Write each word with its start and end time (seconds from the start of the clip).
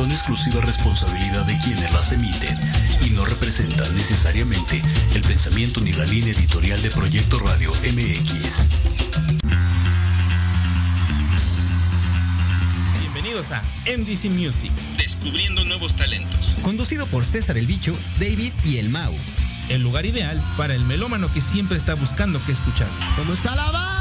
son 0.00 0.10
exclusiva 0.10 0.62
responsabilidad 0.62 1.44
de 1.44 1.58
quienes 1.58 1.92
las 1.92 2.10
emiten 2.10 2.58
y 3.04 3.10
no 3.10 3.22
representan 3.26 3.94
necesariamente 3.94 4.80
el 5.14 5.20
pensamiento 5.20 5.78
ni 5.82 5.92
la 5.92 6.06
línea 6.06 6.32
editorial 6.32 6.80
de 6.80 6.90
Proyecto 6.90 7.38
Radio 7.40 7.70
MX. 7.70 8.70
Bienvenidos 12.98 13.50
a 13.52 13.62
MDC 13.84 14.30
Music, 14.30 14.72
Descubriendo 14.96 15.66
nuevos 15.66 15.94
talentos. 15.94 16.56
Conducido 16.62 17.04
por 17.04 17.26
César 17.26 17.58
el 17.58 17.66
Bicho, 17.66 17.92
David 18.18 18.54
y 18.64 18.78
el 18.78 18.88
Mau. 18.88 19.14
el 19.68 19.82
lugar 19.82 20.06
ideal 20.06 20.40
para 20.56 20.74
el 20.74 20.82
melómano 20.86 21.30
que 21.30 21.42
siempre 21.42 21.76
está 21.76 21.92
buscando 21.92 22.40
qué 22.46 22.52
escuchar. 22.52 22.88
¿Cómo 23.16 23.34
está 23.34 23.54
la 23.54 23.70
banda? 23.70 23.99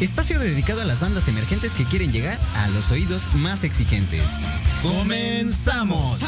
Espacio 0.00 0.38
dedicado 0.38 0.82
a 0.82 0.84
las 0.84 1.00
bandas 1.00 1.26
emergentes 1.26 1.72
que 1.72 1.84
quieren 1.84 2.12
llegar 2.12 2.38
a 2.56 2.68
los 2.68 2.90
oídos 2.90 3.32
más 3.34 3.64
exigentes. 3.64 4.24
¡Comenzamos! 4.82 6.20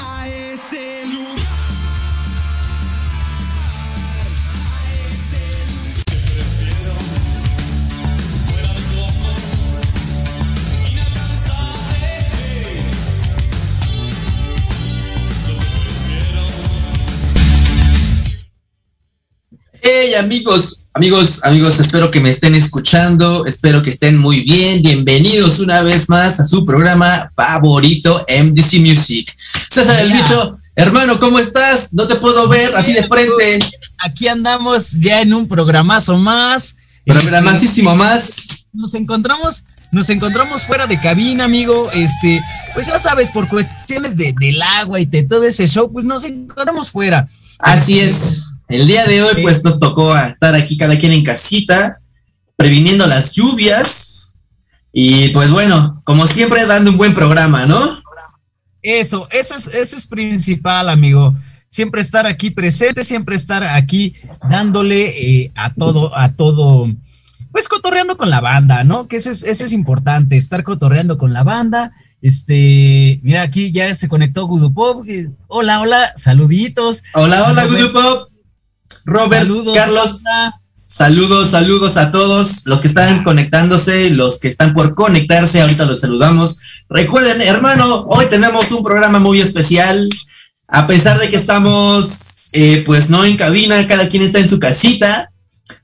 Amigos, 20.19 20.85
amigos, 20.95 21.45
amigos, 21.45 21.79
espero 21.79 22.11
que 22.11 22.21
me 22.21 22.31
estén 22.31 22.55
escuchando, 22.55 23.47
espero 23.47 23.83
que 23.83 23.91
estén 23.91 24.19
muy 24.19 24.41
bien, 24.41 24.83
bienvenidos 24.83 25.61
una 25.61 25.83
vez 25.83 26.09
más 26.09 26.41
a 26.41 26.45
su 26.45 26.67
programa 26.67 27.31
favorito 27.37 28.27
MDC 28.29 28.81
Music. 28.81 29.35
César 29.71 30.01
el 30.01 30.13
bicho, 30.13 30.59
hermano, 30.75 31.21
¿cómo 31.21 31.39
estás? 31.39 31.95
No 31.95 32.09
te 32.09 32.17
puedo 32.17 32.49
ver 32.49 32.75
así 32.75 32.93
de 32.93 33.07
frente, 33.07 33.61
Aquí 33.99 34.27
andamos 34.27 34.93
ya 34.93 35.21
en 35.21 35.35
un 35.35 35.47
programazo 35.47 36.17
más. 36.17 36.77
pero 37.07 37.21
Este, 37.21 37.83
más. 37.83 38.49
Nos 38.73 38.95
encontramos, 38.95 39.65
nos 39.93 40.11
encontramos 40.11 40.65
fuera 40.65 40.87
de 40.87 40.99
cabina, 41.01 41.45
amigo. 41.45 41.89
Este, 41.93 42.41
pues 42.75 42.89
ya 42.89 42.99
sabes, 42.99 43.31
por 43.31 43.49
cuestiones 43.49 44.17
de, 44.17 44.35
del 44.39 44.61
agua 44.63 44.99
y 45.01 45.07
de 45.07 45.23
todo 45.23 45.45
ese 45.45 45.69
show, 45.69 45.93
pues 45.93 46.05
nos 46.05 46.25
encontramos 46.25 46.91
fuera. 46.91 47.29
Así 47.61 48.01
es. 48.01 48.48
El 48.69 48.87
día 48.87 49.07
de 49.07 49.23
hoy, 49.23 49.43
pues 49.43 49.65
nos 49.65 49.81
tocó 49.81 50.15
estar 50.15 50.55
aquí 50.55 50.77
cada 50.77 50.99
quien 50.99 51.13
en 51.13 51.25
casita, 51.25 52.01
previniendo 52.57 53.07
las 53.07 53.35
lluvias. 53.35 54.35
Y 54.93 55.31
pues 55.31 55.51
bueno, 55.51 56.03
como 56.05 56.27
siempre, 56.27 56.67
dando 56.67 56.91
un 56.91 56.99
buen 56.99 57.15
programa, 57.15 57.65
¿no? 57.65 58.03
Eso, 58.83 59.27
eso 59.31 59.55
es, 59.55 59.69
eso 59.69 59.97
es 59.97 60.07
principal, 60.07 60.91
amigo. 60.91 61.35
Siempre 61.71 62.03
estar 62.03 62.27
aquí 62.27 62.51
presente, 62.51 63.05
siempre 63.05 63.37
estar 63.37 63.65
aquí 63.65 64.15
dándole 64.51 65.43
eh, 65.43 65.53
a 65.55 65.73
todo, 65.73 66.17
a 66.17 66.33
todo, 66.33 66.91
pues 67.53 67.69
cotorreando 67.69 68.17
con 68.17 68.31
la 68.31 68.41
banda, 68.41 68.85
¿no? 68.85 69.09
Que 69.09 69.17
eso 69.17 69.31
es, 69.31 69.43
eso 69.43 69.65
es 69.65 69.73
importante, 69.73 70.37
estar 70.37 70.63
cotorreando 70.63 71.17
con 71.17 71.33
la 71.33 71.43
banda. 71.43 71.93
Este, 72.21 73.21
mira, 73.23 73.43
aquí 73.43 73.73
ya 73.73 73.95
se 73.95 74.09
conectó 74.09 74.47
Gudupop. 74.47 75.07
Hola, 75.47 75.81
hola, 75.81 76.13
saluditos. 76.17 77.03
Hola, 77.15 77.47
hola, 77.49 77.65
Robert. 77.65 78.29
Robert, 79.09 79.41
Saludos, 79.45 79.75
Carlos, 79.75 80.23
saludos, 80.87 81.49
saludos 81.49 81.97
a 81.97 82.13
todos 82.13 82.67
los 82.67 82.83
que 82.83 82.89
están 82.89 83.25
conectándose, 83.25 84.11
los 84.11 84.39
que 84.39 84.49
están 84.49 84.75
por 84.75 84.95
conectarse, 84.95 85.63
ahorita 85.63 85.87
los 85.87 86.01
saludamos. 86.01 86.61
Recuerden, 86.91 87.41
hermano, 87.41 88.05
hoy 88.11 88.27
tenemos 88.27 88.71
un 88.71 88.85
programa 88.85 89.19
muy 89.19 89.41
especial, 89.41 90.11
a 90.67 90.87
pesar 90.87 91.19
de 91.19 91.31
que 91.31 91.37
estamos, 91.37 92.51
eh, 92.53 92.83
pues 92.85 93.09
no 93.09 93.25
en 93.25 93.39
cabina, 93.39 93.89
cada 93.89 94.11
quien 94.11 94.25
está 94.25 94.41
en 94.41 94.49
su 94.51 94.59
casita. 94.59 95.31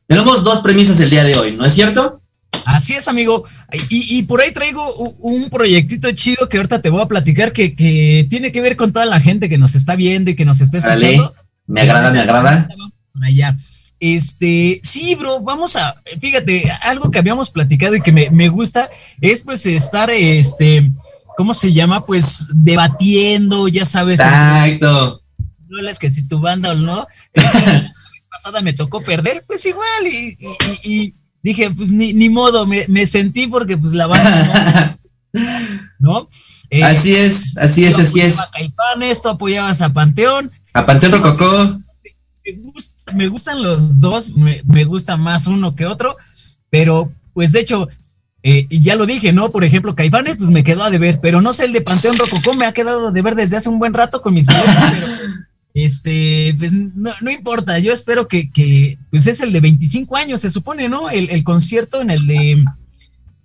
Tenemos 0.07 0.45
dos 0.45 0.61
premisas 0.61 1.01
el 1.01 1.09
día 1.09 1.25
de 1.25 1.35
hoy, 1.35 1.57
¿no 1.57 1.65
es 1.65 1.73
cierto? 1.73 2.21
Así 2.67 2.93
es, 2.93 3.09
amigo. 3.09 3.45
Y, 3.89 4.19
y 4.19 4.23
por 4.25 4.43
ahí 4.43 4.53
traigo 4.53 4.95
un 5.19 5.49
proyectito 5.49 6.13
chido 6.13 6.47
que 6.47 6.59
ahorita 6.59 6.83
te 6.83 6.91
voy 6.91 7.01
a 7.01 7.09
platicar 7.09 7.55
que, 7.55 7.75
que 7.75 8.27
tiene 8.29 8.53
que 8.53 8.61
ver 8.61 8.77
con 8.77 8.93
toda 8.93 9.07
la 9.07 9.19
gente 9.19 9.49
que 9.49 9.57
nos 9.57 9.75
está 9.75 9.97
viendo 9.97 10.31
y 10.31 10.37
que 10.37 10.45
nos 10.45 10.61
está 10.61 10.77
escuchando. 10.77 11.35
Me 11.67 11.81
agrada, 11.81 12.11
me 12.11 12.21
agrada. 12.21 12.69
Por 13.15 13.25
allá. 13.25 13.57
Este, 14.01 14.81
sí, 14.83 15.15
bro, 15.15 15.41
vamos 15.41 15.77
a, 15.77 15.95
fíjate, 16.21 16.71
algo 16.83 17.11
que 17.11 17.19
habíamos 17.21 17.49
platicado 17.49 17.95
y 17.97 18.03
que 18.03 18.13
me, 18.13 18.29
me 18.31 18.49
gusta 18.49 18.91
es 19.21 19.43
pues 19.45 19.65
estar, 19.67 20.11
este, 20.11 20.91
¿cómo 21.39 21.55
se 21.55 21.73
llama? 21.73 22.05
Pues 22.05 22.49
debatiendo, 22.53 23.69
ya 23.69 23.87
sabes, 23.87 24.21
Exacto. 24.21 25.23
no 25.69 25.89
es 25.89 25.99
que 25.99 26.11
si 26.11 26.27
tu 26.29 26.39
banda 26.41 26.73
o 26.73 26.75
no. 26.75 27.07
La 27.35 27.91
pasada 28.31 28.61
me 28.63 28.73
tocó 28.75 29.01
perder, 29.03 29.45
pues 29.47 29.65
igual, 29.65 29.87
y, 30.07 30.37
y- 30.39 30.47
y- 30.85 30.93
y 31.05 31.15
dije, 31.43 31.71
pues 31.71 31.89
ni, 31.91 32.13
ni 32.13 32.29
modo, 32.29 32.67
me, 32.67 32.85
me 32.89 33.07
sentí 33.07 33.47
porque 33.47 33.79
pues 33.79 33.93
la 33.93 34.07
banda, 34.09 34.99
¿no? 35.99 36.29
Eh, 36.71 36.83
Así 36.83 37.15
es, 37.15 37.57
así 37.59 37.85
es, 37.85 37.97
así 37.99 38.21
es. 38.21 38.37
a 38.39 38.51
tú 39.23 39.29
apoyabas 39.29 39.81
a 39.83 39.93
Panteón, 39.93 40.51
A 40.73 40.85
Panteón 40.85 41.13
Rococó. 41.13 41.81
Me, 42.45 42.71
gusta- 42.73 43.13
me 43.15 43.29
gustan 43.29 43.63
los 43.63 44.01
dos, 44.01 44.31
me, 44.37 44.63
me 44.65 44.85
gusta 44.85 45.17
más 45.17 45.47
uno 45.47 45.75
que 45.75 45.87
otro, 45.87 46.17
pero 46.71 47.13
pues 47.33 47.53
de 47.53 47.61
hecho, 47.61 47.89
eh, 48.43 48.67
ya 48.71 48.95
lo 48.97 49.07
dije, 49.07 49.33
¿no? 49.33 49.51
Por 49.51 49.65
ejemplo, 49.65 49.95
Caifanes, 49.95 50.37
pues 50.37 50.51
me 50.51 50.65
quedó 50.65 50.85
a 50.85 50.91
deber, 50.91 51.19
pero 51.21 51.41
no 51.41 51.53
sé, 51.53 51.65
el 51.65 51.73
de 51.73 51.81
Panteón 51.81 52.17
Rococó 52.19 52.55
me 52.55 52.67
ha 52.67 52.73
quedado 52.73 53.09
a 53.09 53.13
deber 53.13 53.35
desde 53.35 53.57
hace 53.57 53.69
un 53.69 53.79
buen 53.79 53.95
rato 53.95 54.21
con 54.23 54.35
mis 54.35 54.47
boletos, 54.47 54.75
pero 54.93 55.07
este, 55.75 56.55
pues 56.59 56.73
no, 56.73 57.11
no 57.23 57.31
importa, 57.31 57.79
yo 57.79 57.93
espero 57.93 58.29
que, 58.29 58.51
que, 58.53 58.99
pues 59.11 59.27
es 59.27 59.41
el 59.41 59.53
de 59.53 59.61
25 59.61 60.17
años, 60.17 60.41
se 60.41 60.51
supone, 60.51 60.89
¿no? 60.89 61.11
El, 61.11 61.31
el 61.31 61.43
concierto 61.43 62.01
en 62.01 62.11
el 62.11 62.27
de, 62.27 62.65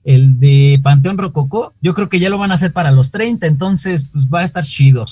el 0.05 0.39
de 0.39 0.79
Panteón 0.81 1.17
Rococó, 1.17 1.73
yo 1.81 1.93
creo 1.93 2.09
que 2.09 2.19
ya 2.19 2.29
lo 2.29 2.37
van 2.37 2.51
a 2.51 2.55
hacer 2.55 2.71
para 2.71 2.91
los 2.91 3.11
30, 3.11 3.45
entonces, 3.47 4.05
pues 4.11 4.25
va 4.25 4.39
a 4.39 4.43
estar 4.43 4.63
chido. 4.63 5.05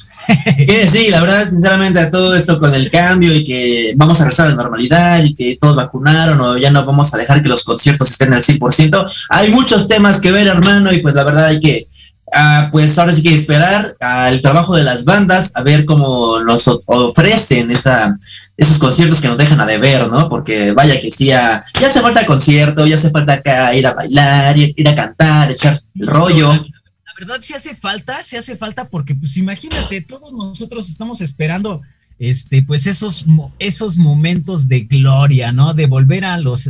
Sí, 0.88 1.10
la 1.10 1.22
verdad, 1.22 1.48
sinceramente, 1.48 2.00
a 2.00 2.10
todo 2.10 2.36
esto 2.36 2.60
con 2.60 2.74
el 2.74 2.90
cambio 2.90 3.34
y 3.36 3.44
que 3.44 3.94
vamos 3.96 4.20
a 4.20 4.24
regresar 4.24 4.48
a 4.48 4.50
la 4.50 4.56
normalidad 4.56 5.24
y 5.24 5.36
que 5.36 5.58
todos 5.60 5.76
vacunaron 5.76 6.40
o 6.40 6.58
ya 6.58 6.72
no 6.72 6.86
vamos 6.86 7.14
a 7.14 7.18
dejar 7.18 7.44
que 7.44 7.50
los 7.50 7.64
conciertos 7.64 8.12
estén 8.12 8.34
al 8.34 8.44
100%, 8.44 9.06
hay 9.30 9.52
muchos 9.52 9.88
temas 9.88 10.20
que 10.22 10.32
ver, 10.32 10.48
hermano, 10.48 10.92
y 10.92 11.02
pues 11.02 11.14
la 11.14 11.24
verdad 11.24 11.46
hay 11.46 11.60
que, 11.60 11.88
ah, 12.34 12.70
pues 12.72 12.98
ahora 12.98 13.14
sí 13.14 13.24
que 13.24 13.34
esperar 13.34 13.96
al 14.00 14.42
trabajo 14.42 14.76
de 14.76 14.84
las 14.84 15.06
bandas, 15.06 15.56
a 15.56 15.64
ver 15.64 15.86
cómo 15.86 16.40
nos 16.42 16.68
ofrecen 16.86 17.72
esa, 17.72 18.18
esos 18.58 18.78
conciertos 18.78 19.22
que 19.22 19.28
nos 19.28 19.38
dejan 19.38 19.60
a 19.60 19.66
deber, 19.66 20.10
¿no? 20.10 20.30
Porque 20.30 20.72
vaya 20.72 21.00
que 21.00 21.12
sí, 21.12 21.32
ah, 21.32 21.64
ya 21.80 21.88
hace 21.88 22.02
falta 22.02 22.26
concierto, 22.26 22.86
ya 22.86 22.96
hace 22.96 23.10
falta 23.10 23.34
acá 23.34 23.74
ir 23.74 23.88
a 23.88 23.94
bailar, 23.94 24.58
ir, 24.58 24.74
ir 24.76 24.90
a 24.90 24.96
cantar, 24.96 25.52
echar 25.52 25.80
el 25.96 26.08
rollo. 26.08 26.54
La 26.54 27.14
verdad 27.20 27.40
sí 27.42 27.54
hace 27.54 27.76
falta, 27.76 28.22
sí 28.22 28.36
hace 28.36 28.56
falta 28.56 28.90
porque 28.90 29.16
pues 29.16 29.38
imagínate, 29.38 30.02
todos 30.02 30.32
nosotros 30.34 30.90
estamos 30.90 31.22
esperando 31.22 31.82
este 32.20 32.64
pues 32.64 32.88
esos 32.88 33.26
esos 33.60 33.98
momentos 33.98 34.68
de 34.68 34.82
gloria, 34.82 35.52
¿no? 35.52 35.74
De 35.74 35.86
volver 35.86 36.26
a 36.26 36.38
los 36.38 36.70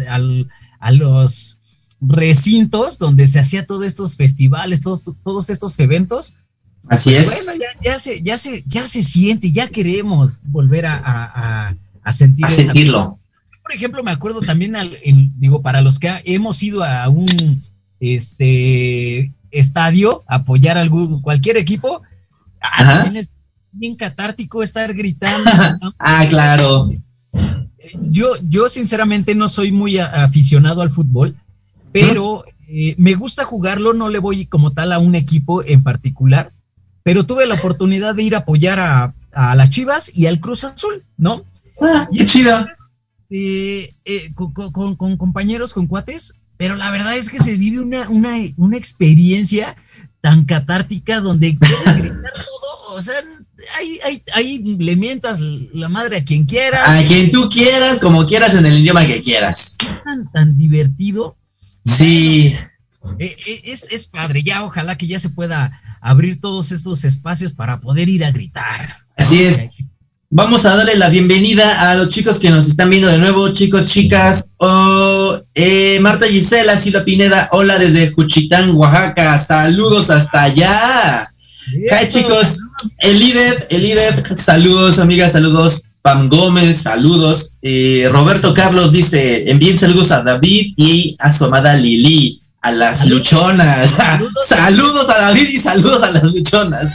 a 0.79 0.91
los 0.91 1.56
recintos 1.99 2.99
donde 2.99 3.27
se 3.27 3.39
hacía 3.39 3.65
todos 3.65 3.85
estos 3.85 4.15
festivales, 4.15 4.81
todos, 4.81 5.11
todos 5.23 5.49
estos 5.49 5.79
eventos. 5.79 6.33
Así 6.89 7.13
es. 7.15 7.45
Bueno, 7.45 7.61
ya, 7.83 7.91
ya 7.91 7.99
se, 7.99 8.21
ya 8.21 8.37
se, 8.37 8.63
ya 8.67 8.87
se 8.87 9.01
siente, 9.03 9.51
ya 9.51 9.67
queremos 9.67 10.39
volver 10.43 10.85
a, 10.85 10.95
a- 10.97 11.67
a- 11.69 11.75
a 12.03 12.13
sentir 12.13 12.45
a 12.45 12.49
sentirlo. 12.49 13.19
por 13.63 13.73
ejemplo, 13.73 14.01
me 14.03 14.11
acuerdo 14.11 14.39
también, 14.41 14.75
al, 14.77 14.97
en- 15.03 15.33
digo, 15.39 15.61
para 15.61 15.81
los 15.81 15.99
que 15.99 16.09
hemos 16.23 16.61
ido 16.63 16.83
a 16.83 17.09
un 17.09 17.61
este 17.99 19.33
estadio 19.51 20.23
apoyar 20.27 20.77
a 20.77 20.81
algún, 20.81 21.21
cualquier 21.21 21.57
equipo, 21.57 22.01
ah, 22.61 23.09
es 23.13 23.29
bien 23.71 23.95
catártico 23.95 24.63
estar 24.63 24.93
gritando. 24.93 25.49
Ah, 25.99 26.25
claro. 26.29 26.89
yo, 28.09 28.27
yo 28.47 28.69
sinceramente 28.69 29.35
no 29.35 29.49
soy 29.49 29.71
muy 29.71 29.97
aficionado 29.99 30.81
al 30.81 30.91
fútbol, 30.91 31.35
pero 31.91 32.43
eh, 32.67 32.95
me 32.97 33.13
gusta 33.15 33.43
jugarlo, 33.45 33.93
no 33.93 34.09
le 34.09 34.19
voy 34.19 34.45
como 34.45 34.73
tal 34.73 34.91
a 34.93 34.99
un 34.99 35.15
equipo 35.15 35.63
en 35.63 35.83
particular, 35.83 36.53
pero 37.03 37.25
tuve 37.25 37.45
la 37.47 37.55
oportunidad 37.55 38.15
de 38.15 38.23
ir 38.23 38.35
a 38.35 38.39
apoyar 38.39 38.79
a, 38.79 39.13
a 39.31 39.55
las 39.55 39.69
Chivas 39.69 40.11
y 40.15 40.25
al 40.25 40.39
Cruz 40.39 40.63
Azul, 40.63 41.03
¿no? 41.17 41.43
Ah, 41.81 42.07
qué 42.11 42.25
chido. 42.25 42.65
Eh, 43.29 43.93
eh, 44.05 44.33
con, 44.33 44.95
con- 44.95 45.17
compañeros, 45.17 45.73
con 45.73 45.87
cuates, 45.87 46.33
pero 46.57 46.75
la 46.75 46.89
verdad 46.91 47.15
es 47.17 47.29
que 47.29 47.39
se 47.39 47.57
vive 47.57 47.79
una, 47.81 48.09
una, 48.09 48.35
una 48.57 48.77
experiencia 48.77 49.75
tan 50.21 50.45
catártica 50.45 51.19
donde 51.21 51.57
quieres 51.59 51.97
gritar 51.97 52.31
todo, 52.33 52.97
o 52.97 53.01
sea, 53.01 53.15
ahí, 53.77 53.99
ahí, 54.05 54.23
ahí 54.33 54.57
le 54.79 54.95
mientas 54.95 55.39
la 55.39 55.87
madre 55.89 56.17
a 56.17 56.23
quien 56.25 56.45
quiera, 56.45 56.99
A 56.99 57.03
quien 57.05 57.31
tú 57.31 57.49
quieras, 57.49 57.99
como 57.99 58.25
quieras, 58.25 58.55
en 58.55 58.65
el 58.65 58.77
idioma 58.79 59.05
que 59.05 59.21
quieras. 59.21 59.77
tan, 60.03 60.31
tan 60.31 60.57
divertido. 60.57 61.36
Sí. 61.87 62.55
Eh, 63.19 63.37
eh, 63.45 63.61
es, 63.65 63.87
es 63.91 64.07
padre, 64.07 64.43
ya 64.43 64.63
ojalá 64.63 64.97
que 64.97 65.07
ya 65.07 65.19
se 65.19 65.29
pueda 65.29 65.81
abrir 66.01 66.41
todos 66.41 66.71
estos 66.71 67.05
espacios 67.05 67.53
para 67.53 67.79
poder 67.79 68.09
ir 68.09 68.25
a 68.25 68.31
gritar. 68.31 69.05
Así 69.15 69.41
es. 69.41 69.69
Vamos 70.29 70.65
a 70.65 70.75
darle 70.75 70.95
la 70.95 71.07
bienvenida 71.07 71.89
a 71.89 71.95
los 71.95 72.09
chicos 72.09 72.37
que 72.37 72.49
nos 72.49 72.67
están 72.67 72.89
viendo 72.89 73.07
de 73.07 73.17
nuevo, 73.17 73.47
chicos, 73.53 73.89
chicas. 73.89 74.51
Oh, 74.57 75.39
eh, 75.55 75.99
Marta 76.01 76.27
Gisela, 76.27 76.77
Silva 76.77 77.05
Pineda, 77.05 77.47
hola 77.53 77.79
desde 77.79 78.11
Juchitán, 78.11 78.71
Oaxaca. 78.71 79.37
Saludos 79.37 80.09
hasta 80.09 80.43
allá. 80.43 81.33
Hi 81.67 82.09
chicos, 82.09 82.59
Elidet, 82.99 83.71
Elidet, 83.71 84.37
saludos 84.37 84.99
amigas, 84.99 85.31
saludos. 85.31 85.83
Pam 86.07 86.29
Gómez, 86.29 86.83
saludos. 86.83 87.57
Eh, 87.61 88.07
Roberto 88.09 88.53
Carlos 88.53 88.93
dice, 88.93 89.51
envíen 89.51 89.77
saludos 89.77 90.09
a 90.11 90.21
David 90.23 90.73
y 90.77 91.17
a 91.19 91.29
su 91.33 91.43
amada 91.43 91.73
Lili, 91.75 92.41
a 92.61 92.71
las 92.71 92.99
Saludos. 92.99 93.17
luchonas. 93.33 93.89
Saludos. 93.97 94.45
saludos 94.47 95.09
a 95.09 95.17
David 95.23 95.49
y 95.49 95.57
saludos 95.59 96.03
a 96.03 96.11
las 96.11 96.23
luchonas. 96.23 96.93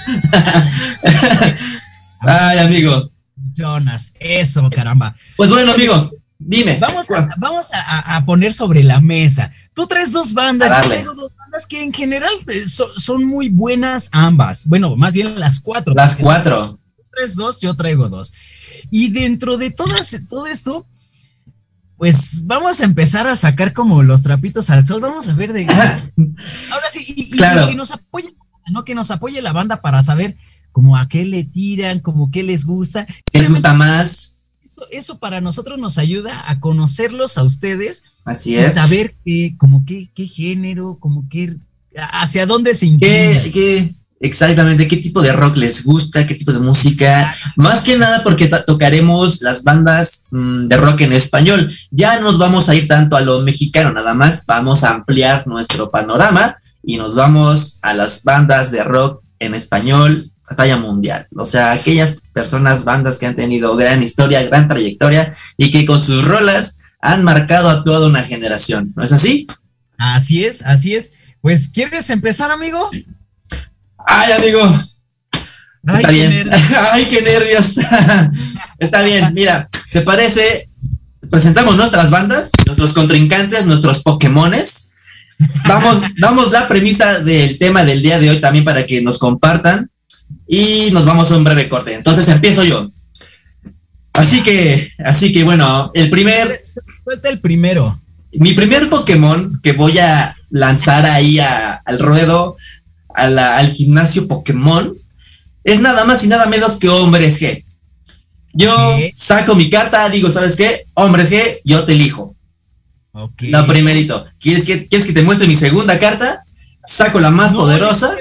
Ay, 2.20 2.58
amigo. 2.60 3.10
Jonas, 3.54 4.14
eso, 4.18 4.70
caramba. 4.70 5.14
Pues 5.36 5.50
bueno, 5.50 5.72
amigo, 5.74 6.10
dime. 6.38 6.78
Vamos 6.80 7.10
a, 7.10 7.28
vamos 7.36 7.66
a- 7.74 7.82
a, 7.82 8.16
a 8.16 8.24
poner 8.24 8.54
sobre 8.54 8.82
la 8.82 9.02
mesa. 9.02 9.52
Tú 9.74 9.86
traes 9.86 10.12
dos 10.12 10.32
bandas, 10.32 10.84
yo 10.84 10.88
traigo 10.88 11.12
dos 11.12 11.32
bandas 11.36 11.66
que 11.66 11.82
en 11.82 11.92
general 11.92 12.32
eh, 12.48 12.66
so- 12.66 12.90
son 12.98 13.26
muy 13.26 13.50
buenas 13.50 14.08
ambas. 14.12 14.66
Bueno, 14.68 14.96
más 14.96 15.12
bien 15.12 15.38
las 15.38 15.60
cuatro. 15.60 15.92
Las 15.94 16.16
cuatro. 16.16 16.78
tú 16.96 17.02
traes 17.14 17.34
dos, 17.36 17.60
yo 17.60 17.74
traigo 17.76 18.08
dos. 18.08 18.32
Y 18.90 19.08
dentro 19.10 19.56
de 19.58 19.70
todas, 19.70 20.16
todo 20.28 20.46
esto, 20.46 20.86
pues 21.96 22.46
vamos 22.46 22.80
a 22.80 22.84
empezar 22.84 23.26
a 23.28 23.36
sacar 23.36 23.72
como 23.72 24.02
los 24.02 24.22
trapitos 24.22 24.70
al 24.70 24.86
sol. 24.86 25.00
Vamos 25.00 25.28
a 25.28 25.34
ver 25.34 25.52
de. 25.52 25.66
Ahora 25.66 26.86
sí, 26.90 27.14
y, 27.16 27.22
y- 27.22 27.30
Claro. 27.30 27.70
y 27.70 27.74
nos 27.74 27.92
apoye, 27.92 28.34
¿no? 28.72 28.84
Que 28.84 28.94
nos 28.94 29.10
apoye 29.10 29.40
la 29.40 29.52
banda 29.52 29.80
para 29.80 30.02
saber 30.02 30.36
como 30.72 30.96
a 30.96 31.06
qué 31.06 31.24
le 31.24 31.44
tiran, 31.44 32.00
como 32.00 32.30
qué 32.30 32.42
les 32.42 32.64
gusta. 32.64 33.06
¿Qué 33.30 33.38
les 33.38 33.50
gusta 33.50 33.74
más? 33.74 34.38
Eso, 34.64 34.82
eso 34.90 35.18
para 35.18 35.40
nosotros 35.40 35.78
nos 35.78 35.98
ayuda 35.98 36.32
a 36.50 36.58
conocerlos 36.58 37.36
a 37.38 37.42
ustedes 37.42 38.04
Así 38.24 38.52
y 38.52 38.56
es. 38.56 38.74
saber 38.74 39.14
qué, 39.24 39.54
como 39.58 39.84
qué, 39.84 40.10
qué 40.14 40.26
género, 40.26 40.96
como 40.98 41.28
qué, 41.28 41.56
hacia 41.94 42.46
dónde 42.46 42.74
se 42.74 42.86
¿Qué, 42.98 43.34
inclina. 43.34 43.52
qué- 43.52 43.94
exactamente, 44.22 44.88
qué 44.88 44.96
tipo 44.96 45.20
de 45.20 45.32
rock 45.32 45.58
les 45.58 45.84
gusta, 45.84 46.26
qué 46.26 46.34
tipo 46.34 46.52
de 46.52 46.60
música. 46.60 47.34
Más 47.56 47.82
que 47.84 47.98
nada 47.98 48.22
porque 48.22 48.48
to- 48.48 48.64
tocaremos 48.64 49.42
las 49.42 49.62
bandas 49.64 50.26
mm, 50.30 50.68
de 50.68 50.76
rock 50.78 51.02
en 51.02 51.12
español. 51.12 51.68
Ya 51.90 52.18
nos 52.20 52.38
vamos 52.38 52.68
a 52.68 52.74
ir 52.74 52.88
tanto 52.88 53.16
a 53.16 53.20
lo 53.20 53.42
mexicano, 53.42 53.92
nada 53.92 54.14
más 54.14 54.46
vamos 54.46 54.84
a 54.84 54.92
ampliar 54.92 55.46
nuestro 55.46 55.90
panorama 55.90 56.56
y 56.82 56.96
nos 56.96 57.14
vamos 57.14 57.78
a 57.82 57.92
las 57.94 58.24
bandas 58.24 58.70
de 58.70 58.82
rock 58.84 59.22
en 59.38 59.54
español 59.54 60.30
a 60.48 60.56
talla 60.56 60.76
mundial. 60.76 61.26
O 61.36 61.46
sea, 61.46 61.72
aquellas 61.72 62.28
personas, 62.32 62.84
bandas 62.84 63.18
que 63.18 63.26
han 63.26 63.36
tenido 63.36 63.76
gran 63.76 64.02
historia, 64.02 64.42
gran 64.44 64.68
trayectoria 64.68 65.34
y 65.56 65.70
que 65.70 65.84
con 65.86 66.00
sus 66.00 66.24
rolas 66.24 66.78
han 67.00 67.24
marcado 67.24 67.68
a 67.68 67.82
toda 67.84 68.06
una 68.08 68.22
generación. 68.22 68.92
¿No 68.96 69.02
es 69.04 69.12
así? 69.12 69.46
Así 69.98 70.44
es, 70.44 70.62
así 70.62 70.94
es. 70.94 71.10
Pues, 71.40 71.68
¿quieres 71.68 72.10
empezar, 72.10 72.50
amigo? 72.52 72.90
Ay, 74.06 74.32
amigo, 74.32 74.76
Ay, 75.86 75.96
Está 75.96 76.08
qué 76.08 76.14
bien. 76.14 76.30
nervios. 76.30 76.60
Ay, 76.92 77.04
qué 77.06 77.22
nervios. 77.22 77.74
Está 78.78 79.02
bien. 79.02 79.34
Mira, 79.34 79.68
¿te 79.90 80.00
parece? 80.02 80.68
Presentamos 81.30 81.76
nuestras 81.76 82.10
bandas, 82.10 82.50
nuestros 82.66 82.92
contrincantes, 82.92 83.66
nuestros 83.66 84.02
Pokémones. 84.02 84.90
Vamos, 85.66 86.02
damos 86.20 86.52
la 86.52 86.68
premisa 86.68 87.18
del 87.20 87.58
tema 87.58 87.84
del 87.84 88.02
día 88.02 88.20
de 88.20 88.30
hoy 88.30 88.40
también 88.40 88.64
para 88.64 88.86
que 88.86 89.02
nos 89.02 89.18
compartan 89.18 89.90
y 90.46 90.90
nos 90.92 91.04
vamos 91.04 91.30
a 91.32 91.36
un 91.36 91.44
breve 91.44 91.68
corte. 91.68 91.94
Entonces 91.94 92.28
empiezo 92.28 92.62
yo. 92.64 92.90
Así 94.14 94.42
que, 94.42 94.92
así 95.04 95.32
que 95.32 95.42
bueno, 95.42 95.90
el 95.94 96.10
primer, 96.10 96.60
Suelta 97.02 97.28
el 97.30 97.40
primero. 97.40 98.00
mi 98.34 98.52
primer 98.52 98.88
Pokémon 98.90 99.58
que 99.62 99.72
voy 99.72 99.98
a 99.98 100.36
lanzar 100.50 101.06
ahí 101.06 101.38
a- 101.40 101.74
al 101.84 101.98
ruedo, 101.98 102.56
a 103.14 103.28
la- 103.28 103.58
al 103.58 103.68
gimnasio 103.68 104.26
Pokémon, 104.28 104.94
es 105.64 105.80
nada 105.80 106.04
más 106.04 106.24
y 106.24 106.28
nada 106.28 106.46
menos 106.46 106.76
que 106.76 106.88
Hombres 106.88 107.40
G. 107.40 107.64
Yo 108.54 108.98
saco 109.14 109.54
mi 109.54 109.70
carta, 109.70 110.08
digo, 110.10 110.30
¿sabes 110.30 110.56
qué? 110.56 110.86
Hombres 110.94 111.30
G, 111.32 111.60
yo 111.64 111.84
te 111.84 111.92
elijo. 111.92 112.36
Ok. 113.12 113.42
Lo 113.42 113.66
primerito. 113.66 114.26
¿Quieres 114.40 114.64
que, 114.64 114.86
¿Quieres 114.86 115.06
que 115.06 115.12
te 115.12 115.22
muestre 115.22 115.46
mi 115.48 115.56
segunda 115.56 115.98
carta? 115.98 116.44
Saco 116.84 117.20
la 117.20 117.30
más 117.30 117.52
No, 117.52 117.58
poderosa. 117.60 118.14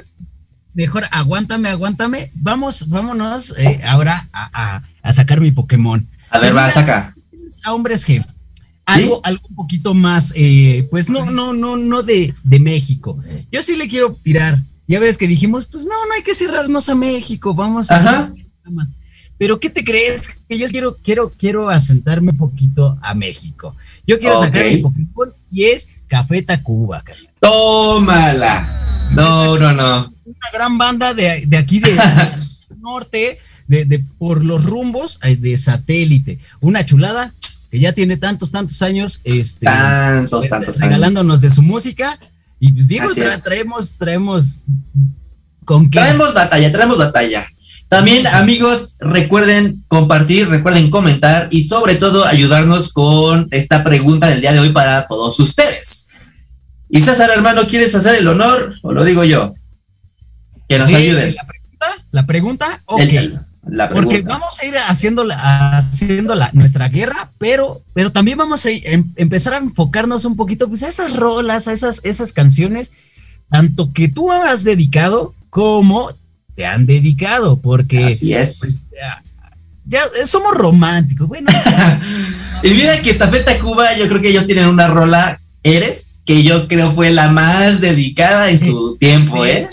Mejor 0.74 1.04
aguántame, 1.12 1.70
aguántame. 1.70 2.32
Vamos, 2.34 2.88
vámonos 2.88 3.54
eh, 3.58 3.82
ahora 3.84 4.30
a, 4.32 4.50
a- 4.78 4.84
a 5.02 5.14
sacar 5.14 5.42
mi 5.42 5.52
Pokémon. 5.52 6.08
A 6.30 6.40
ver, 6.40 6.56
va, 6.56 6.70
saca. 6.72 7.14
a 7.66 7.74
hombres 7.74 8.08
G. 8.08 8.26
Algo, 8.86 9.22
algo 9.24 9.42
un 9.50 9.56
poquito 9.56 9.94
más, 9.94 10.34
eh, 10.36 10.88
pues 10.92 11.10
no, 11.10 11.30
no, 11.30 11.54
no, 11.54 11.78
no 11.78 12.04
de, 12.04 12.34
de 12.44 12.60
México. 12.60 13.18
Yo 13.52 13.62
sí 13.62 13.76
le 13.76 13.88
quiero 13.88 14.14
tirar. 14.24 14.62
Ya 14.92 15.00
ves 15.00 15.18
que 15.18 15.26
dijimos, 15.26 15.68
pues 15.68 15.86
no, 15.86 16.06
no 16.08 16.14
hay 16.14 16.22
que 16.22 16.36
cerrarnos 16.36 16.90
a 16.90 16.96
México, 16.96 17.54
vamos 17.54 17.90
a 17.90 17.96
Ajá. 17.96 18.34
Pero 19.38 19.58
¿qué 19.58 19.70
te 19.70 19.86
crees? 19.86 20.28
Que 20.50 20.58
yo 20.58 20.68
quiero, 20.68 20.98
quiero, 20.98 21.30
quiero 21.32 21.70
asentarme 21.70 22.32
un 22.32 22.38
poquito 22.38 23.00
a 23.02 23.14
México. 23.14 23.74
Yo 24.06 24.20
quiero 24.20 24.38
sacar 24.38 24.66
mi 24.66 24.78
Pokémon 24.78 25.34
y 25.50 25.64
es 25.64 25.98
Café 26.08 26.42
Tacuba, 26.42 27.04
carnal. 27.04 27.30
Tómala. 27.40 28.68
No, 29.14 29.58
no, 29.58 29.72
no. 29.72 30.14
una 30.26 30.52
gran 30.52 30.78
banda 30.78 31.14
de, 31.14 31.46
de 31.48 31.58
aquí 31.58 31.80
de, 31.80 31.94
de 31.94 32.02
norte, 32.82 33.40
de, 33.70 33.86
de 33.86 34.00
por 34.20 34.44
los 34.44 34.66
rumbos 34.66 35.22
de 35.22 35.58
satélite. 35.58 36.40
Una 36.60 36.86
chulada 36.86 37.34
que 37.72 37.80
ya 37.80 37.94
tiene 37.94 38.18
tantos, 38.18 38.52
tantos 38.52 38.82
años, 38.82 39.22
este, 39.24 39.66
Tantos, 39.68 40.44
eh, 40.46 40.50
tantos 40.50 40.76
años. 40.82 40.90
regalándonos 40.90 41.40
de 41.40 41.50
su 41.50 41.62
música. 41.62 42.20
Y 42.62 42.72
pues 42.74 42.88
Diego, 42.88 43.10
Así 43.10 43.20
tra- 43.22 43.28
es. 43.34 43.44
traemos, 43.44 43.96
traemos 43.98 44.62
con 45.66 45.90
qué. 45.90 46.00
Traemos 46.00 46.34
batalla, 46.34 46.72
traemos 46.72 46.98
batalla. 46.98 47.46
También, 47.90 48.26
amigos, 48.28 48.98
recuerden 49.02 49.84
compartir, 49.90 50.48
recuerden 50.48 50.90
comentar 50.90 51.50
y 51.52 51.64
sobre 51.64 51.96
todo 51.96 52.24
ayudarnos 52.26 52.94
con 52.94 53.48
esta 53.52 53.84
pregunta 53.84 54.28
del 54.30 54.40
día 54.42 54.54
de 54.54 54.60
hoy 54.60 54.70
para 54.72 55.06
todos 55.08 55.38
ustedes. 55.40 56.08
Y 56.88 57.02
César, 57.02 57.32
hermano, 57.36 57.68
¿quieres 57.68 57.94
hacer 57.96 58.16
el 58.16 58.28
honor 58.28 58.76
o 58.84 58.94
lo 58.94 59.04
digo 59.04 59.24
yo? 59.26 59.54
Que 60.70 60.78
nos 60.80 60.94
ayuden. 60.94 61.36
La 61.36 61.46
pregunta, 61.48 62.06
la 62.12 62.26
pregunta, 62.28 62.82
ok. 62.86 63.00
El- 63.02 63.40
la 63.68 63.90
Porque 63.90 64.22
vamos 64.22 64.60
a 64.60 64.66
ir 64.66 64.76
haciendo, 64.78 65.24
la, 65.24 65.78
haciendo 65.78 66.36
la, 66.36 66.50
nuestra 66.54 66.90
guerra, 66.90 67.32
pero, 67.38 67.82
pero 67.94 68.12
también 68.12 68.38
vamos 68.38 68.66
a 68.66 68.72
em- 68.72 69.12
empezar 69.16 69.54
a 69.54 69.58
enfocarnos 69.58 70.26
un 70.26 70.36
poquito 70.36 70.68
pues, 70.68 70.84
a 70.84 70.88
esas 70.88 71.16
rolas, 71.16 71.68
a 71.68 71.74
esas, 71.74 72.02
esas 72.04 72.34
canciones, 72.34 72.92
tanto 73.50 73.94
que 73.94 74.08
tú 74.08 74.32
has 74.32 74.64
dedicado 74.64 75.34
como 75.50 76.12
te 76.56 76.66
han 76.66 76.86
dedicado, 76.86 77.58
porque 77.58 78.06
Así 78.06 78.34
es. 78.34 78.60
pues, 78.60 78.80
ya, 78.92 79.24
ya, 79.86 80.26
somos 80.26 80.54
románticos. 80.54 81.28
Bueno, 81.28 81.50
Y 82.64 82.70
mira 82.70 83.00
que 83.02 83.14
Tafeta 83.16 83.58
Cuba, 83.60 83.96
yo 83.98 84.08
creo 84.08 84.22
que 84.22 84.30
ellos 84.30 84.46
tienen 84.46 84.68
una 84.68 84.88
rola, 84.88 85.40
Eres, 85.64 86.20
que 86.26 86.44
yo 86.44 86.68
creo 86.68 86.92
fue 86.92 87.12
la 87.12 87.30
más 87.30 87.82
dedicada 87.82 88.50
en 88.50 88.60
su 88.60 88.98
tiempo, 89.00 89.46
¿eh? 89.46 89.68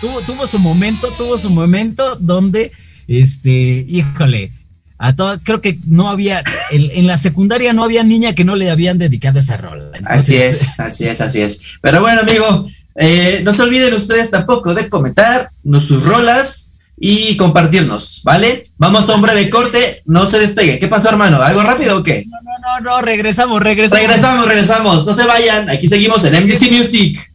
tuvo, 0.00 0.20
tuvo 0.22 0.46
su 0.46 0.58
momento, 0.58 1.08
tuvo 1.16 1.38
su 1.38 1.50
momento 1.50 2.16
donde, 2.16 2.72
este, 3.10 3.84
híjole, 3.88 4.52
a 4.98 5.16
todo, 5.16 5.40
creo 5.42 5.60
que 5.60 5.80
no 5.86 6.08
había, 6.08 6.44
en, 6.70 6.90
en 6.92 7.06
la 7.06 7.18
secundaria 7.18 7.72
no 7.72 7.82
había 7.82 8.04
niña 8.04 8.34
que 8.34 8.44
no 8.44 8.54
le 8.54 8.70
habían 8.70 8.98
dedicado 8.98 9.40
esa 9.40 9.56
rola. 9.56 9.90
Así 10.04 10.36
es, 10.36 10.78
así 10.80 11.08
es, 11.08 11.20
así 11.20 11.40
es. 11.40 11.60
Pero 11.82 12.00
bueno, 12.00 12.20
amigo, 12.20 12.68
eh, 12.94 13.40
no 13.44 13.52
se 13.52 13.62
olviden 13.62 13.94
ustedes 13.94 14.30
tampoco 14.30 14.74
de 14.74 14.88
comentar 14.88 15.50
sus 15.80 16.04
rolas 16.04 16.72
y 16.96 17.36
compartirnos, 17.36 18.20
¿vale? 18.22 18.62
Vamos 18.76 19.08
a 19.08 19.14
un 19.16 19.22
breve 19.22 19.50
corte, 19.50 20.02
no 20.04 20.26
se 20.26 20.38
despegue. 20.38 20.78
¿Qué 20.78 20.86
pasó, 20.86 21.08
hermano? 21.08 21.42
¿Algo 21.42 21.62
rápido 21.62 21.98
o 21.98 22.02
qué? 22.04 22.26
No, 22.28 22.38
no, 22.42 22.90
no, 22.90 23.00
regresamos, 23.00 23.60
regresamos. 23.60 24.06
Regresamos, 24.06 24.46
regresamos, 24.46 25.06
no 25.06 25.14
se 25.14 25.26
vayan, 25.26 25.70
aquí 25.70 25.88
seguimos 25.88 26.24
en 26.24 26.44
MDC 26.44 26.70
Music. 26.70 27.29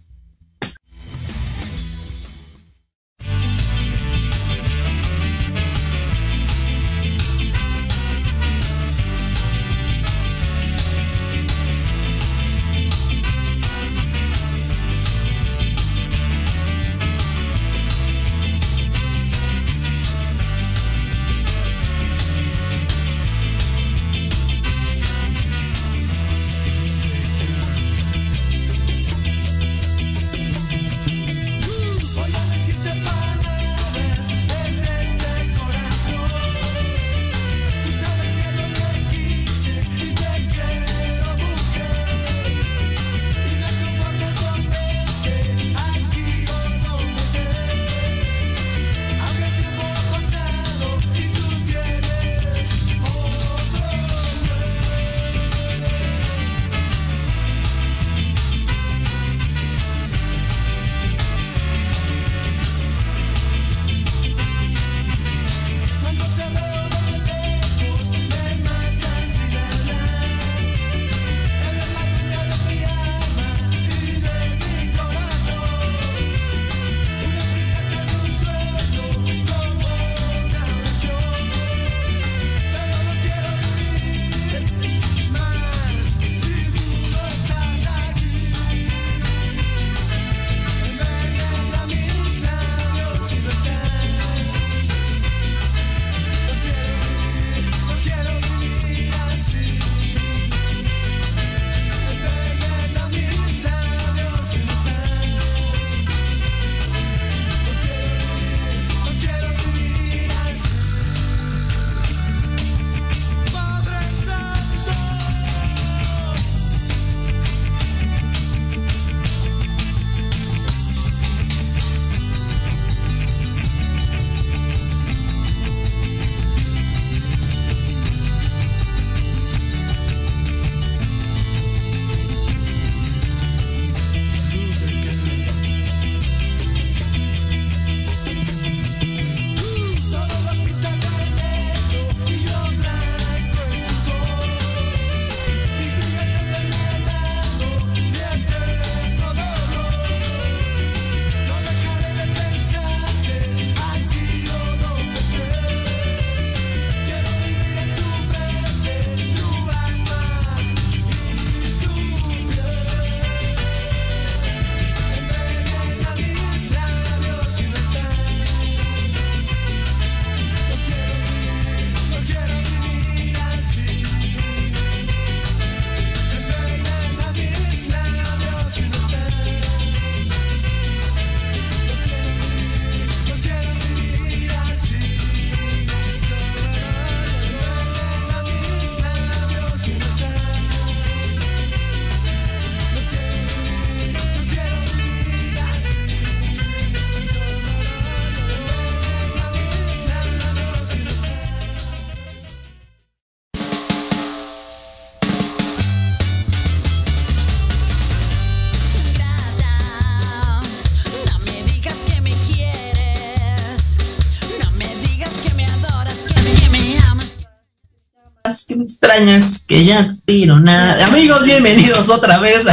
Extrañas, 219.15 219.65
que 219.67 219.85
ya 219.85 220.03
no 220.03 220.13
tiro 220.25 220.59
nada. 220.59 221.07
Amigos, 221.07 221.45
bienvenidos 221.45 222.09
otra 222.09 222.39
vez. 222.39 222.65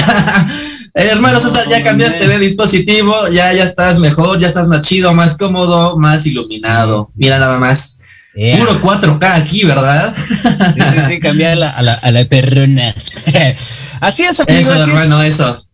Hermano 0.95 1.41
César, 1.41 1.69
ya 1.69 1.83
cambiaste 1.83 2.27
de 2.27 2.39
dispositivo, 2.39 3.15
ya, 3.29 3.53
ya 3.53 3.65
estás 3.65 3.99
mejor, 3.99 4.41
ya 4.41 4.49
estás 4.49 4.69
más 4.69 4.81
chido, 4.81 5.15
más 5.15 5.39
cómodo, 5.39 5.97
más 5.97 6.27
iluminado. 6.27 7.11
Mira 7.15 7.39
nada 7.39 7.59
más. 7.59 8.01
Yeah. 8.35 8.59
Puro 8.59 8.81
4K 8.81 9.35
aquí, 9.35 9.65
¿verdad? 9.65 10.15
Sí, 10.17 10.81
sí, 10.81 11.01
sí, 11.09 11.21
cambiar 11.21 11.53
a 11.53 11.57
la, 11.57 11.71
a 11.71 11.83
la, 11.83 11.93
a 11.95 12.11
la 12.11 12.25
perrona. 12.25 12.95
Así 14.01 14.25
es. 14.25 14.31
Eso, 14.31 14.45
así 14.49 14.63
es. 14.63 14.69
hermano, 14.69 15.23
eso. 15.23 15.65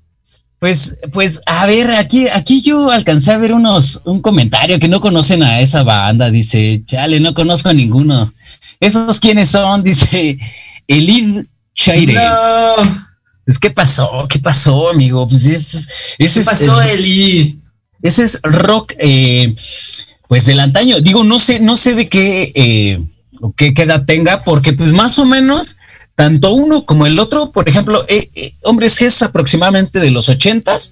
Pues, 0.58 0.98
pues, 1.12 1.40
a 1.46 1.66
ver, 1.66 1.92
aquí, 1.92 2.26
aquí 2.28 2.60
yo 2.60 2.90
alcancé 2.90 3.32
a 3.32 3.38
ver 3.38 3.52
unos, 3.52 4.02
un 4.04 4.20
comentario 4.20 4.78
que 4.78 4.88
no 4.88 5.00
conocen 5.00 5.42
a 5.42 5.60
esa 5.60 5.82
banda. 5.84 6.30
Dice, 6.30 6.82
chale, 6.84 7.20
no 7.20 7.32
conozco 7.32 7.68
a 7.68 7.72
ninguno. 7.72 8.34
¿Esos 8.80 9.20
quiénes 9.20 9.48
son? 9.50 9.82
Dice, 9.84 10.38
Elid 10.86 11.44
Chaire. 11.74 12.14
No. 12.14 13.08
Pues, 13.44 13.58
¿qué 13.58 13.70
pasó? 13.70 14.26
¿Qué 14.28 14.38
pasó, 14.38 14.90
amigo? 14.90 15.26
Pues, 15.28 15.46
es- 15.46 15.88
ese 16.18 16.40
¿Qué 16.40 16.44
pasó, 16.46 16.80
es- 16.82 16.94
Eli? 16.94 17.62
ese 18.02 18.24
es 18.24 18.40
rock, 18.42 18.92
eh, 18.98 19.54
pues 20.28 20.44
del 20.46 20.60
antaño. 20.60 21.00
Digo, 21.00 21.24
no 21.24 21.38
sé, 21.38 21.58
no 21.60 21.76
sé 21.76 21.94
de 21.94 22.08
qué, 22.08 22.52
eh, 22.54 23.02
o 23.40 23.52
qué, 23.52 23.72
qué 23.72 23.82
edad 23.82 24.04
tenga, 24.04 24.42
porque 24.42 24.72
pues 24.74 24.92
más 24.92 25.18
o 25.18 25.24
menos, 25.24 25.76
tanto 26.14 26.52
uno 26.52 26.84
como 26.84 27.06
el 27.06 27.18
otro, 27.18 27.50
por 27.50 27.68
ejemplo, 27.68 28.04
eh, 28.08 28.30
eh, 28.34 28.54
Hombres 28.64 29.00
G 29.00 29.06
es 29.06 29.22
aproximadamente 29.22 29.98
de 30.00 30.10
los 30.10 30.28
ochentas. 30.28 30.90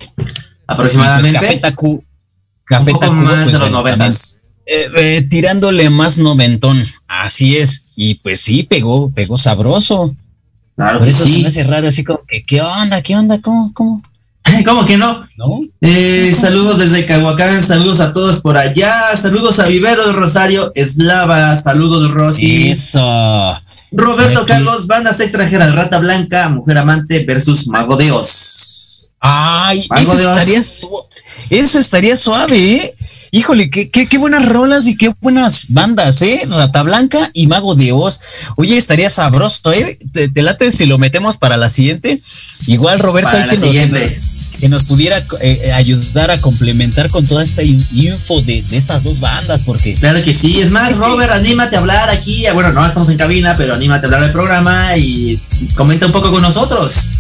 Aproximadamente. 0.67 1.39
Café 1.39 1.61
Tacu- 1.61 1.89
un 1.99 2.05
Café 2.65 2.93
poco 2.93 3.13
más 3.13 3.35
pues, 3.43 3.53
de 3.53 3.59
los 3.59 3.71
noventas. 3.71 4.41
Eh, 4.67 4.89
eh, 4.97 5.23
tirándole 5.29 5.89
más 5.91 6.19
noventón. 6.19 6.87
Así 7.07 7.57
es. 7.57 7.85
Y 7.95 8.17
pues 8.17 8.41
sí, 8.41 8.63
pegó, 8.65 9.11
pegó 9.11 9.39
sabroso. 9.39 10.15
Claro 10.77 10.99
Por 10.99 11.09
eso 11.09 11.25
se 11.25 11.31
sí. 11.31 11.43
me 11.43 11.49
hace 11.49 11.65
raro, 11.65 11.89
así 11.89 12.05
como 12.05 12.21
que, 12.29 12.43
¿qué 12.45 12.61
onda? 12.61 13.01
¿Qué 13.01 13.17
onda? 13.17 13.41
¿Cómo? 13.41 13.73
¿Cómo? 13.73 14.03
¿Cómo 14.67 14.85
que 14.85 14.97
no? 14.99 15.25
¿no? 15.39 15.61
Eh, 15.81 16.33
saludos 16.39 16.79
desde 16.79 17.07
Cahuacán, 17.07 17.63
saludos 17.63 18.01
a 18.01 18.13
todos 18.13 18.41
por 18.43 18.57
allá, 18.59 19.17
saludos 19.17 19.59
a 19.59 19.67
Vivero 19.67 20.07
de 20.07 20.13
Rosario, 20.13 20.73
Eslava, 20.75 21.57
saludos 21.57 22.11
Rosy. 22.13 22.71
Eso. 22.71 23.01
Roberto 23.93 24.41
Aquí. 24.41 24.49
Carlos, 24.49 24.87
bandas 24.87 25.19
extranjeras, 25.21 25.75
Rata 25.75 25.99
Blanca, 25.99 26.49
Mujer 26.51 26.79
Amante 26.79 27.25
versus 27.25 27.67
Mago 27.69 27.97
de 27.97 28.13
Oz. 28.13 29.11
Ay, 29.21 29.87
Mago 29.89 30.13
eso 30.13 30.29
estaría, 30.39 30.63
su- 30.63 31.03
eso 31.51 31.79
estaría 31.79 32.17
suave, 32.17 32.75
¿eh? 32.75 32.95
Híjole, 33.31 33.71
qué, 33.71 33.91
qué, 33.91 34.07
qué 34.07 34.19
buenas 34.19 34.47
rolas 34.47 34.87
y 34.87 34.97
qué 34.97 35.13
buenas 35.21 35.67
bandas, 35.69 36.23
¿eh? 36.23 36.47
Rata 36.49 36.83
Blanca 36.83 37.31
y 37.33 37.47
Mago 37.47 37.75
de 37.75 37.93
Oz. 37.93 38.21
Oye, 38.57 38.77
estaría 38.77 39.11
sabroso, 39.11 39.73
¿eh? 39.73 39.99
¿Te, 40.13 40.29
te 40.29 40.43
late 40.43 40.71
si 40.73 40.87
lo 40.87 40.99
metemos 40.99 41.37
para 41.37 41.57
la 41.57 41.69
siguiente? 41.71 42.21
Igual, 42.67 42.99
Roberto, 43.01 43.31
Para 43.31 43.43
hay 43.45 43.49
la 43.49 43.55
que 43.55 43.59
nos- 43.61 43.69
siguiente. 43.69 44.21
que 44.61 44.69
nos 44.71 44.85
pudiera 44.85 45.19
eh, 45.19 45.63
eh, 45.65 45.73
ayudar 45.73 46.31
a 46.31 46.41
complementar 46.41 47.11
con 47.11 47.27
toda 47.27 47.43
esta 47.43 47.63
in- 47.63 47.87
info 47.93 48.41
de, 48.43 48.63
de 48.63 48.77
estas 48.79 49.05
dos 49.05 49.21
bandas, 49.21 49.61
porque 49.67 49.95
Claro 49.95 50.23
que 50.25 50.33
sí, 50.33 50.61
es 50.61 50.71
más, 50.71 50.97
Robert, 50.97 51.31
anímate 51.33 51.77
a 51.77 51.81
hablar 51.81 52.09
aquí. 52.11 52.45
Bueno, 52.55 52.73
no 52.73 52.87
estamos 52.87 53.09
en 53.11 53.19
cabina, 53.19 53.55
pero 53.57 53.75
anímate 53.75 54.07
a 54.07 54.09
hablar 54.09 54.23
del 54.23 54.33
programa 54.33 54.97
y 54.97 55.39
comenta 55.75 56.07
un 56.07 56.13
poco 56.13 56.31
con 56.31 56.41
nosotros. 56.43 57.11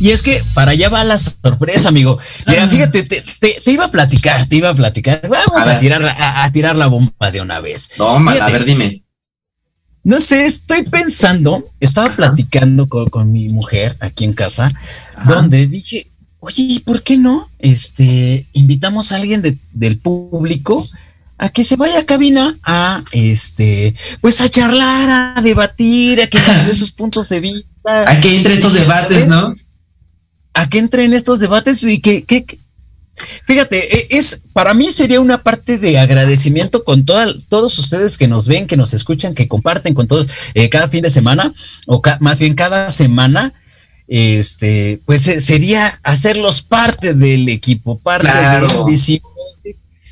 Y 0.00 0.10
es 0.10 0.22
que 0.22 0.42
para 0.54 0.72
allá 0.72 0.88
va 0.88 1.04
la 1.04 1.18
sorpresa, 1.18 1.88
amigo. 1.88 2.18
Mira, 2.46 2.66
fíjate, 2.68 3.04
te, 3.04 3.22
te- 3.22 3.60
te 3.64 3.70
iba 3.70 3.84
a 3.86 3.90
platicar, 3.90 4.46
te 4.46 4.56
iba 4.56 4.68
a 4.70 4.74
platicar. 4.74 5.22
Vamos 5.28 5.66
A 5.66 5.78
tirar, 5.78 6.04
a, 6.04 6.44
a 6.44 6.52
tirar 6.52 6.76
la 6.76 6.86
bomba 6.88 7.30
de 7.32 7.40
una 7.40 7.60
vez. 7.60 7.88
Toma, 7.96 8.32
a 8.32 8.50
ver, 8.50 8.64
dime. 8.64 9.02
No 10.02 10.20
sé, 10.20 10.44
estoy 10.44 10.82
pensando, 10.82 11.70
estaba 11.80 12.14
platicando 12.14 12.86
con, 12.88 13.08
con 13.08 13.32
mi 13.32 13.48
mujer 13.48 13.96
aquí 14.00 14.24
en 14.24 14.34
casa, 14.34 14.70
Ajá. 15.16 15.32
donde 15.34 15.66
dije, 15.66 16.08
oye, 16.40 16.62
¿y 16.62 16.78
por 16.80 17.02
qué 17.02 17.16
no? 17.16 17.48
Este, 17.58 18.46
invitamos 18.52 19.12
a 19.12 19.16
alguien 19.16 19.40
de- 19.40 19.56
del 19.72 19.98
público 19.98 20.84
a 21.38 21.48
que 21.48 21.64
se 21.64 21.76
vaya 21.76 22.00
a 22.00 22.04
cabina 22.04 22.58
a, 22.62 23.02
este, 23.12 23.94
pues 24.20 24.40
a 24.42 24.48
charlar, 24.50 25.36
a 25.38 25.40
debatir, 25.40 26.20
a 26.20 26.26
que 26.26 26.38
nos 26.38 26.66
dé 26.66 26.74
sus 26.74 26.90
puntos 26.92 27.28
de 27.30 27.40
vista. 27.40 27.70
A 28.10 28.20
que 28.20 28.36
entre 28.36 28.54
estos 28.54 28.74
debates, 28.74 29.26
¿no? 29.28 29.54
A 30.54 30.68
que 30.68 30.78
entre 30.78 31.04
en 31.04 31.12
estos 31.12 31.40
debates 31.40 31.82
y 31.82 32.00
que, 32.00 32.24
que- 32.24 32.44
que- 32.44 32.58
fíjate, 33.46 33.96
e- 33.96 34.18
es 34.18 34.40
para 34.52 34.72
mí 34.74 34.90
sería 34.92 35.20
una 35.20 35.42
parte 35.42 35.78
de 35.78 35.98
agradecimiento 35.98 36.84
con 36.84 37.04
toda- 37.04 37.34
todos 37.48 37.78
ustedes 37.78 38.16
que 38.18 38.28
nos 38.28 38.46
ven, 38.48 38.66
que 38.66 38.76
nos 38.76 38.94
escuchan, 38.94 39.34
que 39.34 39.48
comparten 39.48 39.94
con 39.94 40.06
todos 40.08 40.28
eh, 40.54 40.68
cada 40.68 40.88
fin 40.88 41.02
de 41.02 41.10
semana 41.10 41.52
o 41.86 42.00
ca- 42.02 42.18
más 42.20 42.38
bien 42.38 42.54
cada 42.54 42.90
semana. 42.90 43.52
Este, 44.06 45.00
pues 45.06 45.26
eh, 45.28 45.40
sería 45.40 45.98
hacerlos 46.02 46.60
parte 46.60 47.14
del 47.14 47.48
equipo, 47.48 47.98
parte 47.98 48.28
Claro. 48.28 48.68
de 48.84 49.22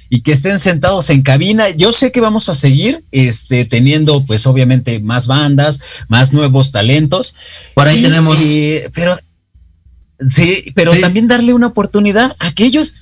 y 0.09 0.21
que 0.21 0.33
estén 0.33 0.59
sentados 0.59 1.09
en 1.11 1.23
cabina. 1.23 1.71
Yo 1.71 1.93
sé 1.93 2.13
que 2.13 2.21
vamos 2.21 2.49
a 2.51 2.55
seguir 2.55 3.03
este, 3.13 3.65
teniendo, 3.65 4.23
pues 4.27 4.47
obviamente, 4.47 4.99
más 5.01 5.27
bandas, 5.27 5.81
más 6.09 6.33
nuevos 6.35 6.71
talentos. 6.71 7.35
Por 7.75 7.87
ahí 7.87 8.01
Y, 8.01 8.03
tenemos. 8.03 8.39
eh, 8.43 8.91
pero 8.95 9.19
sí, 10.29 10.73
pero 10.75 10.93
Sí. 10.93 11.01
también 11.01 11.29
darle 11.29 11.53
una 11.53 11.69
oportunidad 11.69 12.35
a 12.39 12.53
que 12.53 12.65
ellos 12.65 12.95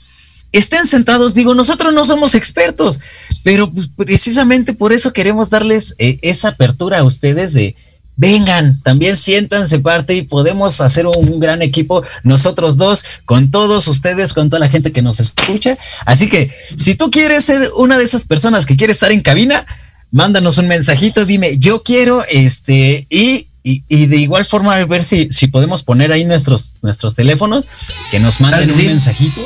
estén 0.52 0.86
sentados. 0.86 1.34
Digo, 1.34 1.54
nosotros 1.54 1.94
no 1.94 2.04
somos 2.04 2.34
expertos, 2.34 3.00
pero 3.44 3.70
pues, 3.70 3.88
precisamente 3.88 4.72
por 4.72 4.92
eso 4.92 5.12
queremos 5.12 5.50
darles 5.50 5.94
eh, 5.98 6.18
esa 6.22 6.48
apertura 6.48 6.98
a 6.98 7.04
ustedes 7.04 7.52
de 7.52 7.76
vengan, 8.16 8.82
también 8.82 9.16
siéntanse 9.16 9.78
parte 9.78 10.14
y 10.14 10.20
podemos 10.22 10.82
hacer 10.82 11.06
un 11.06 11.40
gran 11.40 11.62
equipo 11.62 12.02
nosotros 12.22 12.76
dos, 12.76 13.02
con 13.24 13.50
todos 13.50 13.88
ustedes, 13.88 14.34
con 14.34 14.50
toda 14.50 14.60
la 14.60 14.68
gente 14.68 14.92
que 14.92 15.00
nos 15.00 15.20
escucha. 15.20 15.78
Así 16.04 16.28
que 16.28 16.50
si 16.76 16.94
tú 16.94 17.10
quieres 17.10 17.46
ser 17.46 17.70
una 17.76 17.96
de 17.96 18.04
esas 18.04 18.26
personas 18.26 18.66
que 18.66 18.76
quiere 18.76 18.92
estar 18.92 19.10
en 19.10 19.22
cabina, 19.22 19.64
mándanos 20.10 20.58
un 20.58 20.68
mensajito, 20.68 21.24
dime, 21.24 21.56
yo 21.58 21.82
quiero, 21.82 22.22
este, 22.28 23.06
y, 23.08 23.46
y, 23.62 23.84
y 23.88 24.06
de 24.06 24.16
igual 24.16 24.44
forma 24.44 24.76
a 24.76 24.84
ver 24.84 25.02
si, 25.02 25.28
si 25.32 25.46
podemos 25.48 25.82
poner 25.82 26.12
ahí 26.12 26.24
nuestros, 26.24 26.74
nuestros 26.82 27.14
teléfonos, 27.14 27.66
que 28.10 28.18
nos 28.20 28.40
manden 28.40 28.60
Claro 28.60 28.72
que 28.72 28.76
un 28.76 28.80
sí. 28.82 28.88
mensajito. 28.88 29.40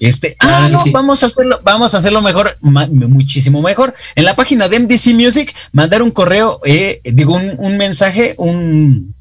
Este, 0.00 0.34
Claro 0.34 0.56
ah, 0.58 0.66
que 0.66 0.72
no, 0.72 0.82
sí. 0.82 0.90
vamos 0.90 1.22
a 1.22 1.26
hacerlo, 1.26 1.60
vamos 1.62 1.94
a 1.94 1.98
hacerlo 1.98 2.20
mejor, 2.20 2.56
ma- 2.60 2.88
muchísimo 2.88 3.62
mejor. 3.62 3.94
En 4.16 4.24
la 4.24 4.34
página 4.36 4.68
de 4.68 4.80
MDC 4.80 5.14
Music, 5.14 5.54
mandar 5.72 6.02
un 6.02 6.10
correo, 6.10 6.60
eh, 6.64 7.00
digo, 7.04 7.34
un, 7.36 7.54
un 7.58 7.76
mensaje, 7.76 8.34
un, 8.36 9.14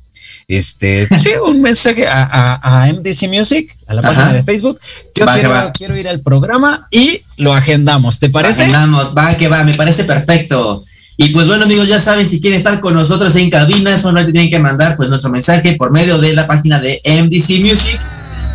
este, 0.47 1.05
sí, 1.19 1.29
un 1.45 1.61
mensaje 1.61 2.07
a, 2.07 2.23
a, 2.23 2.83
a 2.85 2.91
MDC 2.91 3.27
Music, 3.29 3.77
a 3.87 3.93
la 3.93 3.99
Ajá. 3.99 4.09
página 4.13 4.33
de 4.33 4.43
Facebook. 4.43 4.79
Yo 5.15 5.25
Va, 5.25 5.33
quiero, 5.35 5.49
va. 5.51 5.71
quiero 5.71 5.95
ir 5.95 6.07
al 6.07 6.21
programa 6.21 6.87
y 6.91 7.21
lo 7.37 7.53
agendamos, 7.53 8.19
¿te 8.19 8.29
parece? 8.29 8.63
Agendamos, 8.63 9.15
va 9.15 9.37
que 9.37 9.47
va, 9.47 9.63
me 9.63 9.75
parece 9.75 10.03
perfecto. 10.05 10.83
Y 11.17 11.29
pues 11.29 11.47
bueno 11.47 11.65
amigos, 11.65 11.87
ya 11.87 11.99
saben, 11.99 12.27
si 12.27 12.41
quieren 12.41 12.57
estar 12.57 12.79
con 12.79 12.93
nosotros 12.95 13.35
en 13.35 13.49
cabina, 13.49 13.97
solamente 13.97 14.31
tienen 14.31 14.49
que 14.49 14.59
mandar 14.59 14.95
pues 14.97 15.09
nuestro 15.09 15.29
mensaje 15.29 15.75
por 15.75 15.91
medio 15.91 16.17
de 16.17 16.33
la 16.33 16.47
página 16.47 16.79
de 16.79 17.01
MDC 17.05 17.61
Music. 17.63 17.99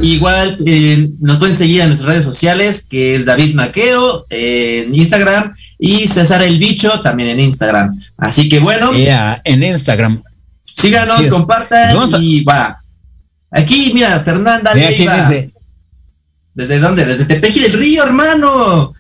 Igual 0.01 0.59
eh, 0.67 1.11
nos 1.21 1.39
pueden 1.39 1.57
seguir 1.57 1.81
en 1.81 1.89
nuestras 1.89 2.11
redes 2.13 2.25
sociales, 2.25 2.87
que 2.89 3.15
es 3.15 3.25
David 3.25 3.55
Maqueo 3.55 4.27
en 4.31 4.95
Instagram 4.95 5.55
y 5.79 6.07
César 6.07 6.43
el 6.43 6.59
Bicho 6.59 7.01
también 7.01 7.31
en 7.31 7.41
Instagram. 7.41 7.97
Así 8.17 8.49
que 8.49 8.59
bueno, 8.61 8.93
Ya, 8.93 9.41
en 9.45 9.63
Instagram. 9.63 10.23
síganos, 10.63 11.27
compartan 11.29 11.97
a- 11.97 12.19
y 12.19 12.43
va. 12.45 12.77
Aquí, 13.51 13.93
mira, 13.95 14.21
Fernanda 14.21 14.71
aquí 14.73 14.81
Leiva. 14.99 15.17
desde 15.17 15.51
¿Desde 16.55 16.79
dónde? 16.81 17.05
Desde 17.05 17.25
Tepeji 17.25 17.61
del 17.61 17.73
Río, 17.75 18.03
hermano. 18.05 18.93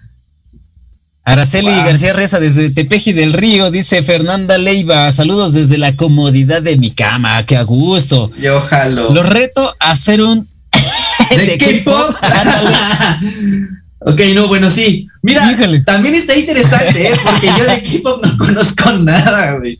Araceli 1.28 1.68
Wow. 1.68 1.84
García 1.84 2.12
Reza, 2.14 2.40
desde 2.40 2.70
Tepeji 2.70 3.12
del 3.12 3.34
Río, 3.34 3.70
dice 3.70 4.02
Fernanda 4.02 4.56
Leiva, 4.56 5.12
saludos 5.12 5.52
desde 5.52 5.76
la 5.76 5.94
comodidad 5.94 6.62
de 6.62 6.76
mi 6.78 6.90
cama, 6.92 7.44
qué 7.44 7.56
a 7.58 7.62
gusto. 7.64 8.30
Yo 8.40 8.60
jalo. 8.62 9.12
Lo 9.12 9.22
reto 9.22 9.74
a 9.78 9.90
hacer 9.90 10.22
un 10.22 10.48
¿De 11.30 11.58
K-pop? 11.58 12.16
Ok, 14.00 14.20
no, 14.32 14.46
bueno, 14.46 14.70
sí. 14.70 15.08
Mira, 15.22 15.50
Híjole. 15.52 15.80
también 15.80 16.14
está 16.14 16.36
interesante, 16.36 17.08
¿eh? 17.08 17.12
Porque 17.22 17.48
yo 17.48 17.64
de 17.64 17.82
K-pop 17.98 18.24
no 18.24 18.36
conozco 18.38 18.92
nada, 18.92 19.58
güey. 19.58 19.76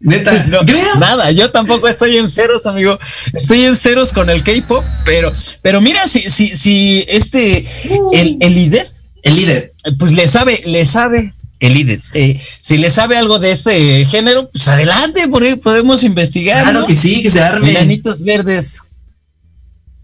Neta, 0.00 0.44
No, 0.48 0.58
creo. 0.66 0.96
Nada, 0.98 1.30
yo 1.30 1.50
tampoco 1.52 1.86
estoy 1.86 2.18
en 2.18 2.28
ceros, 2.28 2.66
amigo. 2.66 2.98
Estoy 3.32 3.64
en 3.66 3.76
ceros 3.76 4.12
con 4.12 4.28
el 4.28 4.42
K-pop, 4.42 4.82
pero, 5.04 5.30
pero 5.62 5.80
mira, 5.80 6.08
si, 6.08 6.28
si, 6.30 6.56
si 6.56 7.04
este, 7.06 7.64
el, 8.12 8.38
el 8.40 8.54
líder, 8.54 8.90
El 9.22 9.36
líder. 9.36 9.72
pues 9.98 10.12
le 10.12 10.26
sabe, 10.26 10.62
le 10.66 10.84
sabe 10.86 11.34
el 11.60 11.74
líder. 11.74 12.00
Eh, 12.14 12.40
si 12.60 12.78
le 12.78 12.90
sabe 12.90 13.16
algo 13.16 13.38
de 13.38 13.50
este 13.52 14.04
género, 14.06 14.48
pues 14.50 14.66
adelante, 14.68 15.28
por 15.28 15.42
ahí 15.42 15.56
podemos 15.56 16.02
investigar. 16.02 16.62
Claro 16.62 16.80
¿no? 16.80 16.86
que 16.86 16.94
sí, 16.94 17.22
que 17.22 17.30
se 17.30 17.40
arme. 17.40 17.70
Enanitos 17.70 18.22
verdes. 18.22 18.82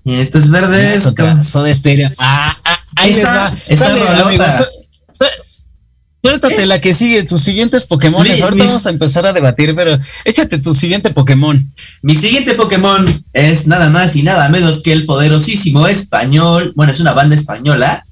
Estos 0.04 0.50
verdes. 0.50 1.12
Soda 1.42 1.74
Stereo. 1.74 2.10
Ah, 2.20 2.56
ah, 2.64 2.78
ahí 2.94 3.12
les 3.12 3.24
Esa- 3.68 3.96
Suéltate 6.22 6.66
la 6.66 6.80
que 6.80 6.92
sigue, 6.92 7.22
tus 7.22 7.40
siguientes 7.42 7.86
Pokémon. 7.86 8.24
Mi- 8.24 8.30
Ahorita 8.40 8.64
mis- 8.64 8.66
vamos 8.66 8.86
a 8.86 8.90
empezar 8.90 9.26
a 9.26 9.32
debatir, 9.32 9.74
pero 9.76 9.96
échate 10.24 10.58
tu 10.58 10.74
siguiente 10.74 11.10
Pokémon. 11.10 11.72
Mi 12.02 12.16
siguiente 12.16 12.54
Pokémon 12.54 13.06
es 13.32 13.68
nada 13.68 13.90
más 13.90 14.16
y 14.16 14.24
nada 14.24 14.48
menos 14.48 14.80
que 14.82 14.92
el 14.92 15.06
poderosísimo 15.06 15.86
español. 15.86 16.72
Bueno, 16.74 16.90
es 16.90 16.98
una 16.98 17.12
banda 17.12 17.36
española 17.36 18.05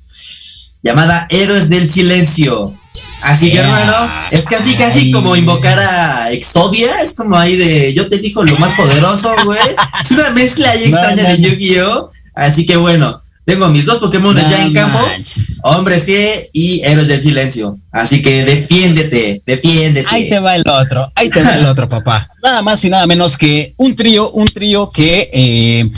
llamada 0.84 1.26
Héroes 1.30 1.68
del 1.68 1.88
Silencio. 1.88 2.74
Así 3.22 3.50
que, 3.50 3.58
hermano, 3.58 3.94
es 4.30 4.42
casi, 4.42 4.74
casi 4.76 4.98
Ay. 4.98 5.10
como 5.10 5.34
invocar 5.34 5.78
a 5.78 6.30
Exodia. 6.30 7.00
Es 7.00 7.14
como 7.14 7.36
ahí 7.36 7.56
de 7.56 7.94
yo 7.94 8.08
te 8.08 8.16
elijo 8.16 8.44
lo 8.44 8.54
más 8.58 8.74
poderoso, 8.74 9.34
güey. 9.46 9.58
Es 10.02 10.10
una 10.10 10.30
mezcla 10.30 10.70
ahí 10.70 10.84
extraña 10.90 11.22
no, 11.22 11.28
de. 11.30 11.40
Yu-Gi-Oh! 11.40 12.10
Así 12.34 12.66
que, 12.66 12.76
bueno, 12.76 13.22
tengo 13.46 13.68
mis 13.68 13.86
dos 13.86 13.98
Pokémon 13.98 14.36
ya 14.36 14.64
en 14.64 14.74
campo: 14.74 14.98
manches. 14.98 15.58
Hombres 15.62 16.06
G 16.06 16.50
y 16.52 16.82
Héroes 16.84 17.08
del 17.08 17.22
Silencio. 17.22 17.78
Así 17.90 18.22
que 18.22 18.44
defiéndete, 18.44 19.42
defiéndete. 19.46 20.06
Ahí 20.10 20.28
te 20.28 20.38
va 20.38 20.54
el 20.56 20.68
otro, 20.68 21.10
ahí 21.14 21.30
te 21.30 21.42
va 21.42 21.54
el 21.54 21.64
otro, 21.64 21.88
papá. 21.88 22.28
Nada 22.42 22.60
más 22.60 22.84
y 22.84 22.90
nada 22.90 23.06
menos 23.06 23.38
que 23.38 23.72
un 23.78 23.96
trío, 23.96 24.30
un 24.32 24.46
trío 24.46 24.90
que 24.90 25.30
eh, 25.32 25.90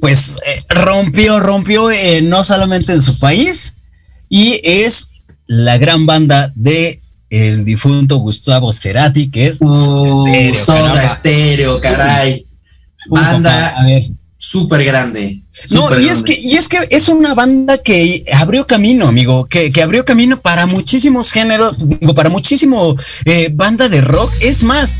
pues 0.00 0.36
eh, 0.46 0.62
rompió, 0.70 1.40
rompió 1.40 1.90
eh, 1.90 2.22
no 2.22 2.42
solamente 2.42 2.92
en 2.92 3.02
su 3.02 3.18
país, 3.18 3.74
y 4.34 4.60
es 4.64 5.06
la 5.46 5.78
gran 5.78 6.06
banda 6.06 6.50
de 6.56 7.00
el 7.30 7.64
difunto 7.64 8.16
Gustavo 8.16 8.72
Cerati, 8.72 9.30
que 9.30 9.46
es 9.46 9.58
Uh, 9.60 10.26
Stereo, 10.26 10.54
Soda. 10.56 11.04
Estéreo, 11.04 11.80
caray. 11.80 12.44
Banda 13.06 13.76
súper 14.36 14.84
grande. 14.84 15.40
No, 15.70 16.00
y 16.00 16.08
es 16.08 16.24
que, 16.24 16.36
y 16.36 16.56
es 16.56 16.66
que 16.66 16.78
es 16.90 17.08
una 17.08 17.32
banda 17.34 17.78
que 17.78 18.24
abrió 18.32 18.66
camino, 18.66 19.06
amigo, 19.06 19.46
que, 19.46 19.70
que 19.70 19.82
abrió 19.82 20.04
camino 20.04 20.40
para 20.40 20.66
muchísimos 20.66 21.30
géneros, 21.30 21.76
digo, 21.78 22.12
para 22.12 22.28
muchísimo 22.28 22.96
eh, 23.26 23.50
banda 23.52 23.88
de 23.88 24.00
rock. 24.00 24.32
Es 24.40 24.64
más, 24.64 24.92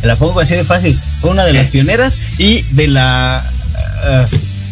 te 0.00 0.08
la 0.08 0.16
pongo 0.16 0.40
así 0.40 0.56
de 0.56 0.64
fácil, 0.64 0.92
fue 1.20 1.30
una 1.30 1.44
de 1.44 1.52
las 1.52 1.68
pioneras 1.68 2.18
y 2.38 2.62
de 2.72 2.88
la 2.88 3.48
ah, 4.02 4.24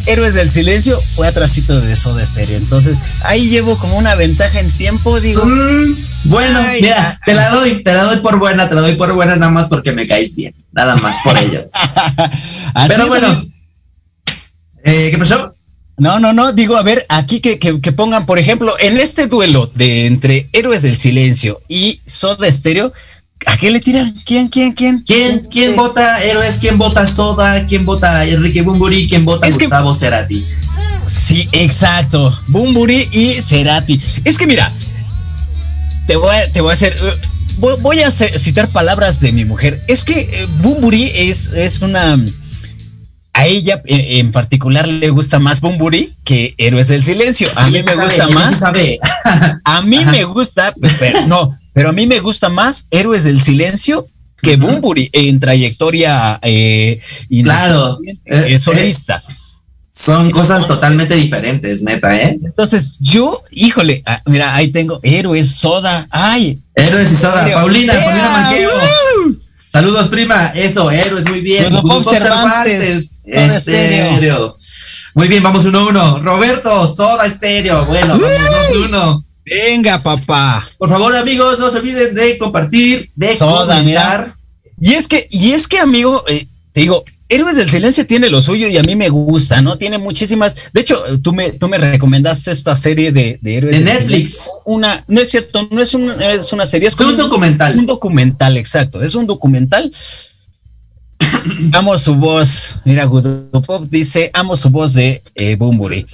Héroes 0.07 0.35
del 0.35 0.51
Silencio 0.51 1.01
fue 1.15 1.27
atrasito 1.27 1.81
de 1.81 1.97
Soda 1.97 2.25
Stereo. 2.27 2.57
Entonces, 2.57 2.99
ahí 3.25 3.49
llevo 3.49 3.79
como 3.79 3.97
una 3.97 4.15
ventaja 4.15 4.61
en 4.61 4.71
tiempo, 4.71 5.21
digo. 5.21 5.45
Mm, 5.45 5.97
bueno, 6.25 6.59
Ay, 6.63 6.83
mira, 6.83 7.19
te 7.25 7.35
la 7.35 7.49
doy, 7.51 7.83
te 7.83 7.93
la 7.93 8.05
doy 8.05 8.19
por 8.19 8.39
buena, 8.39 8.69
te 8.69 8.75
la 8.75 8.81
doy 8.83 8.95
por 8.95 9.13
buena 9.15 9.37
nada 9.37 9.51
más 9.53 9.69
porque 9.69 9.93
me 9.93 10.07
caes 10.07 10.37
bien. 10.37 10.55
Nada 10.73 10.97
más 10.97 11.17
por 11.25 11.37
ello. 11.39 11.63
Pero 12.89 13.07
bueno, 13.09 13.47
eh, 14.83 15.09
¿qué 15.11 15.19
pasó? 15.19 15.55
No, 15.97 16.19
no, 16.19 16.33
no, 16.33 16.53
digo, 16.53 16.77
a 16.77 16.83
ver, 16.83 17.07
aquí 17.09 17.41
que, 17.41 17.59
que- 17.61 17.81
que 17.81 17.93
pongan, 17.93 18.27
por 18.27 18.39
ejemplo, 18.41 18.75
en 18.81 18.99
este 18.99 19.29
duelo 19.29 19.71
de 19.77 20.07
entre 20.07 20.49
Héroes 20.53 20.83
del 20.83 20.97
Silencio 20.99 21.61
y 21.69 22.01
Soda 22.05 22.51
Stereo, 22.51 22.93
¿a 23.47 23.57
qué 23.59 23.71
le 23.71 23.81
tiran? 23.81 24.15
¿Quién, 24.25 24.49
quién, 24.49 24.73
quién? 24.73 25.03
¿Quién, 25.07 25.47
quién 25.51 25.77
vota 25.77 26.23
héroes? 26.23 26.59
¿Quién 26.59 26.79
vota 26.79 27.07
Soda? 27.07 27.67
¿Quién 27.67 27.85
vota 27.85 28.25
Enrique 28.25 28.63
Bumburi? 28.63 29.09
¿Quién 29.09 29.25
vota 29.25 29.47
Es 29.47 29.57
que- 29.59 29.67
Gustavo 29.67 29.95
Cerati? 29.95 30.45
Sí, 31.07 31.49
exacto. 31.53 32.37
Bumburi 32.49 33.09
y 33.13 33.33
Cerati. 33.35 34.01
Es 34.25 34.39
que 34.39 34.47
mira, 34.47 34.73
te 36.07 36.17
voy 36.17 36.35
a, 36.35 36.53
te 36.53 36.61
voy 36.61 36.71
a 36.71 36.75
hacer. 36.75 36.97
voy- 37.59 38.01
a 38.01 38.11
citar 38.11 38.69
palabras 38.69 39.21
de 39.21 39.33
mi 39.33 39.45
mujer. 39.45 39.81
Es 39.89 40.05
que 40.05 40.21
eh, 40.21 40.47
Bumburi 40.63 41.11
es, 41.15 41.49
es 41.53 41.81
una. 41.83 42.19
A 43.37 43.47
ella 43.47 43.83
eh, 43.85 44.21
en 44.21 44.31
particular 44.33 44.87
le 44.87 45.11
gusta 45.11 45.41
más 45.41 45.61
Bumburi 45.61 46.15
que 46.25 46.55
Héroes 46.57 46.87
del 46.89 47.03
Silencio. 47.05 47.49
A 47.57 47.67
mí 47.67 47.79
me 47.79 47.85
sabe, 47.85 48.05
gusta 48.05 48.29
más. 48.29 48.59
sabe. 48.61 48.99
A 49.65 49.83
mí 49.83 49.99
Ajá. 49.99 50.11
me 50.13 50.25
gusta, 50.25 50.73
pero, 51.01 51.27
no, 51.27 51.59
pero 51.75 51.91
a 51.91 51.93
mí 51.93 52.07
me 52.07 52.21
gusta 52.21 52.49
más 52.49 52.87
Héroes 52.91 53.25
del 53.25 53.43
Silencio 53.43 54.07
que 54.41 54.55
Ujú. 54.57 54.67
Bumburi 54.67 55.11
en 55.13 55.39
trayectoria 55.41 56.39
eh, 56.43 57.01
Claro. 57.43 57.99
independiente, 58.01 58.55
eh, 58.55 58.59
solista. 58.59 59.23
Son 59.97 60.31
cosas 60.33 60.67
totalmente 60.67 61.15
diferentes, 61.15 61.83
neta, 61.83 62.21
¿eh? 62.21 62.37
Entonces, 62.43 62.95
yo, 62.99 63.43
híjole, 63.53 64.03
ah, 64.07 64.21
mira, 64.27 64.53
ahí 64.55 64.69
tengo 64.73 64.99
héroes, 65.05 65.55
soda, 65.55 66.09
ay. 66.11 66.59
Héroes 66.75 67.13
y 67.13 67.17
Soda. 67.17 67.43
Serio. 67.43 67.57
Paulina. 67.59 67.93
Paulina 67.93 68.31
Manqueo. 68.31 68.71
Saludos, 69.73 70.09
prima. 70.09 70.47
Eso, 70.55 70.91
héroes, 70.91 71.25
muy 71.31 71.41
bien. 71.41 71.73
Grupo 71.73 72.01
Estéreo. 73.25 74.57
Muy 75.15 75.29
bien, 75.29 75.43
vamos 75.43 75.65
uno 75.65 75.79
a 75.79 75.89
uno. 75.89 76.19
Roberto, 76.21 76.87
Soda 76.89 77.27
Estéreo. 77.27 77.85
Bueno, 77.87 78.19
vamos 78.19 78.69
dos 78.69 78.77
uno. 78.89 79.25
Venga, 79.45 80.03
papá. 80.03 80.69
Por 80.79 80.89
favor, 80.89 81.15
amigos, 81.17 81.59
no 81.59 81.71
se 81.71 81.79
olviden 81.79 82.15
de 82.15 82.39
compartir, 82.39 83.11
de 83.15 83.37
Soda, 83.37 83.79
comentar. 83.79 84.35
Y 84.81 84.95
es 84.95 85.07
que, 85.07 85.27
y 85.31 85.53
es 85.53 85.69
que, 85.69 85.79
amigo, 85.79 86.25
eh, 86.27 86.47
te 86.73 86.81
digo, 86.81 87.05
Héroes 87.29 87.57
del 87.57 87.71
Silencio 87.71 88.07
tiene 88.07 88.29
lo 88.29 88.41
suyo 88.41 88.69
y 88.69 88.77
a 88.77 88.83
mí 88.83 88.97
me 88.97 89.09
gusta, 89.09 89.63
¿no? 89.63 89.79
Tiene 89.79 89.99
muchísimas. 89.99 90.57
De 90.73 90.81
hecho, 90.81 91.07
eh, 91.07 91.19
tú 91.23 91.33
me, 91.33 91.53
tú 91.53 91.69
me 91.69 91.79
recomendaste 91.79 92.51
esta 92.51 92.77
serie 92.77 93.13
de, 93.13 93.39
de 93.41 93.57
Héroes 93.57 93.73
De 93.73 93.79
del 93.79 93.87
Netflix. 93.87 94.31
Silencio. 94.31 94.53
Una, 94.67 95.05
no 95.09 95.21
es 95.21 95.31
cierto, 95.31 95.69
no 95.71 95.81
es, 95.81 95.95
un, 95.95 96.11
es 96.23 96.53
una 96.53 96.67
serie, 96.67 96.89
es 96.89 96.95
Es 96.95 97.01
un 97.01 97.17
documental. 97.17 97.79
Un 97.79 97.87
documental, 97.87 98.57
exacto. 98.57 99.03
Es 99.03 99.15
un 99.15 99.27
documental. 99.27 99.91
amo 101.73 101.97
su 101.99 102.15
voz. 102.15 102.75
Mira, 102.85 103.09
Pop 103.09 103.87
dice, 103.91 104.31
amo 104.33 104.57
su 104.57 104.69
voz 104.71 104.93
de 104.93 105.23
eh, 105.35 105.57
Bumburi. 105.57 106.07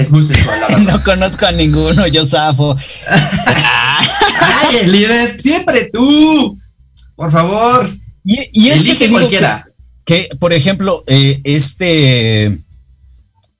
Es 0.00 0.10
muy 0.12 0.22
sensual, 0.22 0.60
la 0.60 0.68
verdad. 0.76 0.92
No 0.94 1.02
conozco 1.04 1.46
a 1.46 1.52
ninguno, 1.52 2.06
yo 2.06 2.24
zafo. 2.26 2.76
Ay, 3.06 4.76
el 4.82 4.92
líder, 4.92 5.40
siempre 5.40 5.90
tú. 5.92 6.58
Por 7.16 7.30
favor, 7.30 7.94
Y, 8.24 8.38
y 8.52 8.68
es 8.70 8.82
que 8.82 8.94
te 8.94 9.04
digo 9.06 9.18
cualquiera. 9.18 9.66
Que, 10.04 10.28
que, 10.28 10.36
por 10.36 10.52
ejemplo, 10.52 11.04
eh, 11.06 11.40
este 11.44 12.58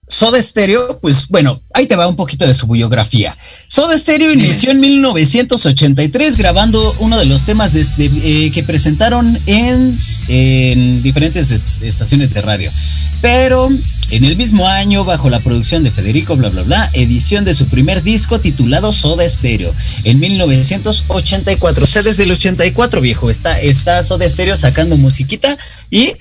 Soda 0.09 0.43
Stereo, 0.43 0.99
pues 0.99 1.29
bueno, 1.29 1.63
ahí 1.75 1.87
te 1.87 1.95
va 1.95 2.09
un 2.09 2.17
poquito 2.17 2.47
de 2.47 2.55
su 2.55 2.67
biografía. 2.67 3.37
Soda 3.69 3.97
Stereo 3.97 4.31
Dime. 4.31 4.45
inició 4.45 4.71
en 4.73 4.81
1983 4.81 6.37
grabando 6.37 6.95
uno 6.99 7.19
de 7.19 7.27
los 7.27 7.45
temas 7.45 7.73
de- 7.73 7.85
de, 7.85 8.47
eh, 8.47 8.51
que 8.53 8.63
presentaron 8.65 9.39
en, 9.47 9.97
en 10.29 11.03
diferentes 11.03 11.51
est- 11.53 11.83
estaciones 11.83 12.33
de 12.35 12.41
radio. 12.41 12.73
Pero 13.21 13.69
en 14.11 14.25
el 14.25 14.37
mismo 14.37 14.67
año, 14.69 15.05
bajo 15.05 15.31
la 15.31 15.41
producción 15.41 15.83
de 15.85 15.91
Federico, 15.91 16.37
bla, 16.37 16.49
bla, 16.51 16.63
bla, 16.63 16.91
edición 16.95 17.45
de 17.45 17.55
su 17.55 17.67
primer 17.67 18.03
disco 18.03 18.41
titulado 18.41 18.93
Soda 18.93 19.29
Stereo, 19.29 19.73
en 20.05 20.19
1984. 20.21 21.85
O 21.85 21.87
sea, 21.87 22.03
desde 22.03 22.25
el 22.25 22.33
84, 22.33 23.01
viejo, 23.01 23.31
está, 23.31 23.61
está 23.61 24.03
Soda 24.03 24.29
Stereo 24.29 24.57
sacando 24.57 24.97
musiquita 24.97 25.57
y 25.91 26.15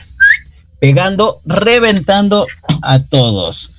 pegando, 0.80 1.42
reventando 1.46 2.48
a 2.82 3.00
todos. 3.00 3.72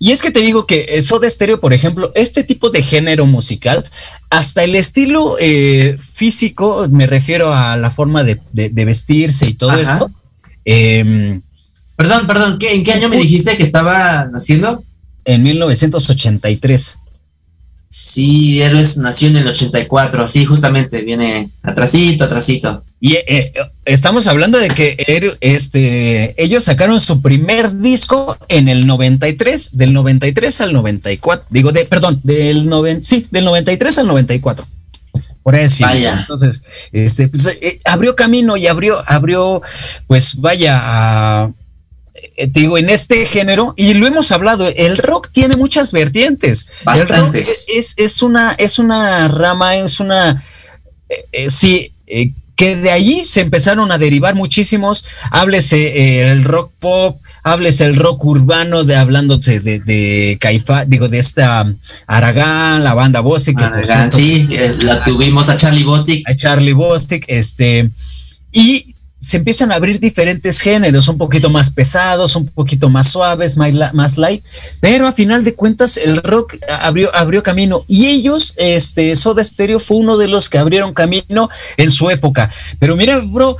Y 0.00 0.10
es 0.10 0.20
que 0.20 0.32
te 0.32 0.40
digo 0.40 0.66
que 0.66 0.86
eh, 0.88 1.02
Soda 1.02 1.30
Stereo, 1.30 1.60
por 1.60 1.72
ejemplo, 1.72 2.10
este 2.16 2.42
tipo 2.42 2.70
de 2.70 2.82
género 2.82 3.24
musical, 3.26 3.88
hasta 4.30 4.64
el 4.64 4.74
estilo 4.74 5.36
eh, 5.38 5.96
físico, 6.12 6.86
me 6.90 7.06
refiero 7.06 7.54
a 7.54 7.76
la 7.76 7.92
forma 7.92 8.24
de, 8.24 8.40
de- 8.52 8.70
de 8.70 8.84
vestirse 8.84 9.48
y 9.48 9.54
todo 9.54 9.70
Ajá. 9.70 9.82
esto, 9.82 10.10
eh, 10.64 11.38
Perdón, 11.96 12.26
perdón, 12.26 12.58
¿qué, 12.58 12.74
¿en 12.74 12.84
qué 12.84 12.92
año 12.92 13.08
me 13.08 13.16
dijiste 13.16 13.56
que 13.56 13.62
estaba 13.62 14.26
naciendo? 14.32 14.82
en 15.24 15.42
1983. 15.44 16.98
Sí, 17.88 18.62
Héroes 18.62 18.96
nació 18.96 19.28
en 19.28 19.36
el 19.36 19.46
84, 19.46 20.26
sí, 20.26 20.44
justamente, 20.46 21.02
viene 21.02 21.50
atrasito, 21.62 22.24
atrasito. 22.24 22.82
Y 23.00 23.14
eh, 23.14 23.24
eh, 23.28 23.52
estamos 23.84 24.26
hablando 24.26 24.58
de 24.58 24.68
que 24.68 25.36
este, 25.40 26.34
ellos 26.42 26.64
sacaron 26.64 27.00
su 27.00 27.20
primer 27.20 27.76
disco 27.78 28.38
en 28.48 28.68
el 28.68 28.86
93, 28.86 29.76
del 29.76 29.92
93 29.92 30.60
al 30.62 30.72
94, 30.72 31.46
digo, 31.50 31.70
de, 31.70 31.84
perdón, 31.84 32.20
del, 32.22 32.66
noven, 32.68 33.04
sí, 33.04 33.26
del 33.30 33.44
93 33.44 33.98
al 33.98 34.06
94. 34.06 34.66
Por 35.42 35.56
eso. 35.56 35.84
Vaya. 35.84 36.18
Entonces, 36.20 36.62
este, 36.92 37.28
pues, 37.28 37.46
eh, 37.60 37.80
abrió 37.84 38.16
camino 38.16 38.56
y 38.56 38.68
abrió, 38.68 39.04
abrió, 39.06 39.60
pues 40.06 40.36
vaya, 40.36 40.80
a- 40.82 41.52
te 42.36 42.60
digo, 42.60 42.78
en 42.78 42.90
este 42.90 43.26
género, 43.26 43.74
y 43.76 43.94
lo 43.94 44.06
hemos 44.06 44.32
hablado, 44.32 44.68
el 44.68 44.98
rock 44.98 45.30
tiene 45.32 45.56
muchas 45.56 45.92
vertientes. 45.92 46.66
El 46.66 47.00
rock 47.00 47.08
Bastantes. 47.08 47.66
es, 47.74 47.94
es 47.96 48.22
una, 48.22 48.52
es 48.52 48.78
una 48.78 49.28
rama, 49.28 49.76
es 49.76 50.00
una, 50.00 50.44
eh, 51.08 51.24
eh, 51.32 51.50
sí, 51.50 51.92
eh, 52.06 52.32
que 52.56 52.76
de 52.76 52.90
allí 52.90 53.24
se 53.24 53.40
empezaron 53.40 53.90
a 53.92 53.98
derivar 53.98 54.34
muchísimos, 54.34 55.04
háblese 55.30 55.78
eh, 55.78 56.30
el 56.30 56.44
rock 56.44 56.72
pop, 56.78 57.20
háblese 57.42 57.84
el 57.84 57.96
rock 57.96 58.24
urbano, 58.24 58.84
de 58.84 58.94
hablando 58.96 59.38
de, 59.38 59.60
de, 59.60 60.38
Caifa, 60.40 60.84
digo, 60.84 61.08
de 61.08 61.18
esta 61.18 61.74
Aragán, 62.06 62.84
la 62.84 62.94
banda 62.94 63.20
Bostic, 63.20 63.58
que 63.58 63.64
Aragán, 63.64 64.12
cierto, 64.12 64.48
sí, 64.48 64.56
eh, 64.56 64.74
la 64.82 65.02
tuvimos 65.02 65.48
a 65.48 65.56
Charlie 65.56 65.84
Bosick. 65.84 66.28
a 66.28 66.36
Charlie 66.36 66.72
Bostic, 66.72 67.24
este, 67.28 67.90
y 68.52 68.91
se 69.22 69.36
empiezan 69.36 69.70
a 69.70 69.76
abrir 69.76 70.00
diferentes 70.00 70.60
géneros, 70.60 71.06
un 71.06 71.16
poquito 71.16 71.48
más 71.48 71.70
pesados, 71.70 72.34
un 72.34 72.48
poquito 72.48 72.90
más 72.90 73.12
suaves, 73.12 73.56
más, 73.56 74.18
light, 74.18 74.44
pero 74.80 75.06
a 75.06 75.12
final 75.12 75.44
de 75.44 75.54
cuentas 75.54 75.96
el 75.96 76.20
rock 76.20 76.56
abrió, 76.68 77.14
abrió 77.14 77.40
camino 77.40 77.84
y 77.86 78.06
ellos, 78.06 78.52
este, 78.56 79.14
Soda 79.14 79.44
Stereo 79.44 79.78
fue 79.78 79.98
uno 79.98 80.18
de 80.18 80.26
los 80.26 80.50
que 80.50 80.58
abrieron 80.58 80.92
camino 80.92 81.50
en 81.76 81.90
su 81.92 82.10
época. 82.10 82.50
Pero 82.80 82.96
mira, 82.96 83.20
bro, 83.20 83.58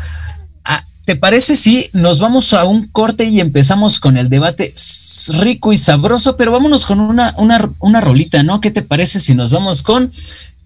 ah, 0.64 0.84
¿te 1.04 1.14
parece 1.14 1.54
si 1.54 1.90
nos 1.92 2.18
vamos 2.18 2.52
a 2.54 2.64
un 2.64 2.88
corte 2.88 3.24
y 3.24 3.38
empezamos 3.38 4.00
con 4.00 4.16
el 4.16 4.28
debate 4.28 4.74
rico 5.28 5.72
y 5.72 5.78
sabroso? 5.78 6.36
Pero 6.36 6.50
vámonos 6.50 6.86
con 6.86 6.98
una, 6.98 7.36
una, 7.38 7.70
una 7.78 8.00
rolita, 8.00 8.42
¿no? 8.42 8.60
¿Qué 8.60 8.72
te 8.72 8.82
parece 8.82 9.20
si 9.20 9.36
nos 9.36 9.52
vamos 9.52 9.84
con... 9.84 10.12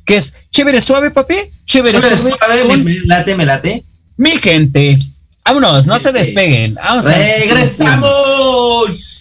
¿Qué 0.07 0.17
es? 0.17 0.33
Chévere 0.53 0.81
suave, 0.81 1.11
papi. 1.11 1.35
Chévere, 1.67 1.91
Chévere, 1.91 2.17
suave. 2.17 2.37
suave, 2.39 2.69
con 2.69 2.85
me 2.85 2.95
late, 3.05 3.35
me 3.37 3.45
late. 3.45 3.85
Mi 4.17 4.39
gente. 4.39 4.99
Vámonos, 5.45 5.87
no 5.87 5.99
se 5.99 6.13
despeguen. 6.13 6.75
Vamos 6.75 7.05
¡Regresamos! 7.05 9.16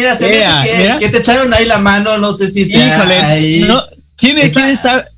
Mira, 0.00 0.14
se 0.14 0.28
me 0.28 0.44
hace 0.44 0.98
que, 0.98 1.08
te 1.08 1.18
echaron 1.18 1.52
ahí 1.54 1.64
la 1.66 1.78
mano, 1.78 2.18
no 2.18 2.32
sé 2.32 2.50
si 2.50 2.66
sea 2.66 2.96
Híjole, 2.96 3.60
no, 3.66 3.84
¿quién 4.16 4.38
es? 4.38 4.52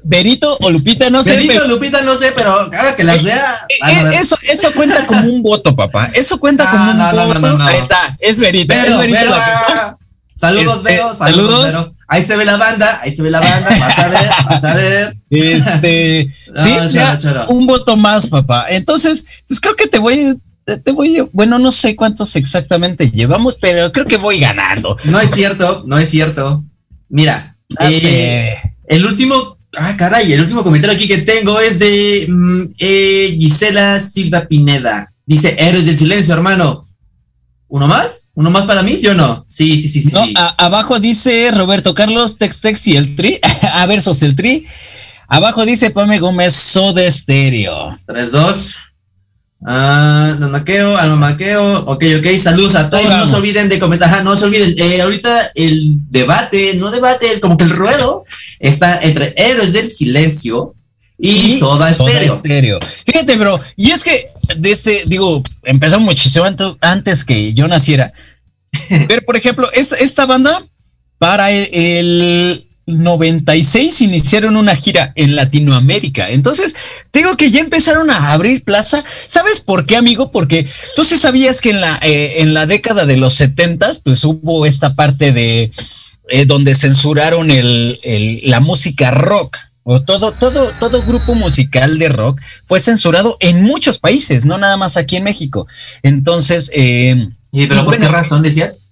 ¿Berito 0.03 0.57
o 0.61 0.71
Lupita? 0.71 1.11
No 1.11 1.23
sé. 1.23 1.31
Benito, 1.33 1.53
pero- 1.55 1.67
Lupita, 1.69 2.03
no 2.03 2.15
sé, 2.15 2.33
pero 2.37 2.51
ahora 2.51 2.97
que 2.97 3.05
las 3.05 3.23
vea. 3.23 3.67
van 3.81 3.91
a 3.91 4.01
Eh, 4.01 4.05
ver. 4.05 4.15
eso, 4.15 4.37
eso 4.43 4.73
cuenta 4.75 5.07
como 5.07 5.23
un 5.29 5.43
voto, 5.43 5.75
papá. 5.75 6.11
Eso 6.13 6.39
cuenta 6.39 6.65
No, 6.65 6.71
como 6.71 6.91
un 6.91 6.99
no, 6.99 7.05
voto. 7.27 7.39
no, 7.41 7.49
no, 7.53 7.59
no. 7.59 7.67
Ahí 7.67 7.79
está, 7.79 8.17
es 8.21 8.39
Berito. 8.39 8.75
Vero, 8.75 8.93
es 8.93 8.99
Berito 8.99 9.25
la 9.25 9.37
ah, 9.37 9.97
Saludos, 10.35 10.77
Este, 10.79 10.91
Vero, 10.91 11.15
saludos, 11.15 11.51
saludos. 11.51 11.65
Vero. 11.67 11.95
Ahí 12.09 12.23
se 12.23 12.37
ve 12.37 12.45
la 12.45 12.57
banda, 12.57 13.01
ahí 13.03 13.15
se 13.15 13.23
ve 13.23 13.31
la 13.31 13.41
banda, 13.41 13.71
vas 13.79 13.99
a 13.99 14.09
ver, 14.09 14.31
vas 14.47 14.65
a 14.65 14.75
ver. 14.75 15.17
Este, 15.31 16.35
sí, 16.57 16.75
choro, 16.75 16.89
ya, 16.89 17.19
choro. 17.19 17.47
un 17.49 17.67
voto 17.67 17.97
más, 17.97 18.27
papá. 18.27 18.67
Entonces, 18.69 19.25
pues 19.47 19.61
creo 19.61 19.77
que 19.77 19.87
te 19.87 19.99
voy, 19.99 20.37
te, 20.65 20.93
voy, 20.93 21.27
bueno, 21.33 21.59
no 21.59 21.71
sé 21.71 21.95
cuántos 21.97 22.37
exactamente 22.37 23.11
llevamos, 23.11 23.57
pero 23.57 23.91
creo 23.93 24.07
que 24.07 24.17
voy 24.17 24.39
ganando. 24.39 24.97
No 25.05 25.21
es 25.21 25.31
cierto, 25.31 25.85
no 25.87 25.99
es 25.99 26.11
cierto. 26.11 26.65
Mira, 27.09 27.49
Ah, 27.79 27.89
eh, 27.91 28.55
el 28.87 29.07
último, 29.07 29.57
ah, 29.79 29.97
caray, 29.97 30.31
el 30.33 30.43
último 30.43 30.63
comentario 30.63 30.95
aquí 30.95 31.09
que 31.09 31.19
tengo 31.19 31.59
es 31.59 31.79
de 31.79 32.27
mm, 32.29 32.63
eh, 32.79 33.37
Gisela 33.41 33.99
Silva 33.99 34.47
Pineda. 34.47 35.13
Dice, 35.25 35.57
Héroes 35.59 35.87
del 35.87 35.97
Silencio, 35.97 36.35
hermano. 36.35 36.87
¿Uno 37.69 37.87
más? 37.89 38.33
¿Uno 38.35 38.51
más 38.51 38.67
para 38.67 38.83
mí, 38.83 38.99
sí 38.99 39.07
o 39.07 39.15
no? 39.15 39.47
Sí, 39.49 39.79
sí, 39.81 39.89
sí, 39.89 40.03
sí. 40.03 40.11
No, 40.13 40.27
sí. 40.27 40.35
a- 40.37 40.55
abajo 40.63 41.01
dice 41.01 41.51
Roberto 41.51 41.95
Carlos, 41.95 42.37
Tex 42.37 42.61
Tex 42.61 42.87
y 42.89 42.97
el 42.99 43.17
Tri, 43.17 43.41
a 43.63 43.87
versos 43.87 44.23
el 44.23 44.37
Tri. 44.37 44.67
Abajo 45.29 45.65
dice 45.65 45.89
Pame 45.91 46.19
Gómez, 46.19 46.53
Soda 46.55 47.11
Stereo. 47.11 47.99
3-2. 48.07 48.77
Ah, 49.65 50.37
Don 50.41 50.51
Maqueo, 50.51 50.97
Alma 50.97 51.17
Maqueo, 51.17 51.85
ok, 51.85 52.05
ok, 52.19 52.37
saludos 52.37 52.75
a 52.75 52.91
todos, 52.91 53.09
no 53.09 53.27
se 53.27 53.37
olviden 53.37 53.69
de 53.69 53.79
comentar, 53.79 54.25
no 54.25 54.35
se 54.35 54.47
olviden, 54.47 54.75
eh, 54.77 55.01
ahorita 55.01 55.53
el 55.55 55.99
debate, 56.11 56.75
no 56.75 56.91
debate, 56.91 57.39
como 57.39 57.57
que 57.57 57.65
el 57.65 57.71
ruedo 57.71 58.25
está 58.59 58.99
entre 59.01 59.35
Héroes 59.37 59.73
del 59.73 59.93
Silencio 59.93 60.75
y, 61.17 61.59
Soda, 61.59 61.93
Stereo. 61.93 62.37
Stereo. 62.37 62.79
Fíjate, 63.07 63.37
bro, 63.37 63.61
y 63.77 63.93
es 63.93 64.03
que 64.03 64.27
de 64.57 64.73
ese, 64.73 65.05
digo, 65.07 65.43
empezó 65.63 66.01
muchísimo 66.01 66.45
antes 66.81 67.25
que 67.25 67.55
yo 67.55 67.69
naciera. 67.69 68.13
Pero, 69.09 69.23
por 69.23 69.37
ejemplo, 69.37 69.69
esta, 69.73 69.95
esta 69.97 70.27
banda, 70.27 70.67
para 71.19 71.53
el, 71.53 71.69
el 71.73 72.72
96 72.87 74.01
iniciaron 74.01 74.57
una 74.57 74.75
gira 74.77 75.13
en 75.15 75.37
Latinoamérica. 75.37 76.31
Entonces, 76.31 76.75
digo 77.13 77.37
que 77.37 77.51
ya 77.51 77.61
empezaron 77.61 78.11
a 78.11 78.33
abrir 78.33 78.65
plaza. 78.65 79.05
¿Sabes 79.27 79.61
por 79.61 79.87
qué, 79.87 79.97
amigo? 79.97 80.31
Porque 80.31 80.69
tú 80.97 81.05
sí 81.05 81.17
sabías 81.19 81.61
que 81.61 81.71
en 81.71 81.81
la, 81.81 81.99
eh, 82.03 82.35
en 82.39 82.55
la 82.55 82.67
década 82.67 83.07
de 83.07 83.17
los 83.17 83.35
70 83.35 83.91
pues 84.05 84.25
hubo 84.25 84.67
esta 84.67 84.95
parte 84.95 85.33
de 85.33 85.71
eh, 86.29 86.45
donde 86.47 86.75
censuraron 86.75 87.51
el, 87.51 87.99
el- 88.03 88.41
la 88.45 88.61
música 88.61 89.11
rock. 89.11 89.57
O 89.85 90.01
todo, 90.01 90.31
todo, 90.31 90.69
todo 90.79 91.03
grupo 91.03 91.35
musical 91.35 91.99
de 91.99 92.09
rock 92.09 92.41
fue 92.67 92.79
censurado 92.79 93.37
en 93.41 93.65
muchos 93.65 93.99
países, 93.99 94.45
no 94.45 94.57
nada 94.57 94.77
más 94.77 94.97
aquí 94.97 95.17
en 95.17 95.25
México. 95.25 95.67
Entonces, 96.05 96.71
eh, 96.73 97.29
¿Y 97.51 97.67
pero 97.67 97.83
y 97.83 97.85
por 97.85 97.99
qué 97.99 98.07
razón 98.07 98.43
decías? 98.43 98.91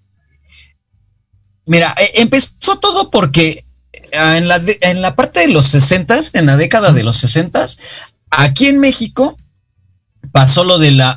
Mira, 1.66 1.94
empezó 2.14 2.79
todo 2.81 3.11
porque 3.11 3.64
en 4.12 4.49
la, 4.49 4.62
en 4.81 5.03
la 5.03 5.14
parte 5.16 5.40
de 5.40 5.49
los 5.49 5.66
60, 5.66 6.20
en 6.35 6.46
la 6.46 6.57
década 6.57 6.92
de 6.92 7.03
los 7.03 7.16
60, 7.18 7.66
aquí 8.31 8.66
en 8.66 8.79
México 8.79 9.37
pasó 10.33 10.64
lo 10.64 10.79
de 10.79 10.92
la 10.92 11.11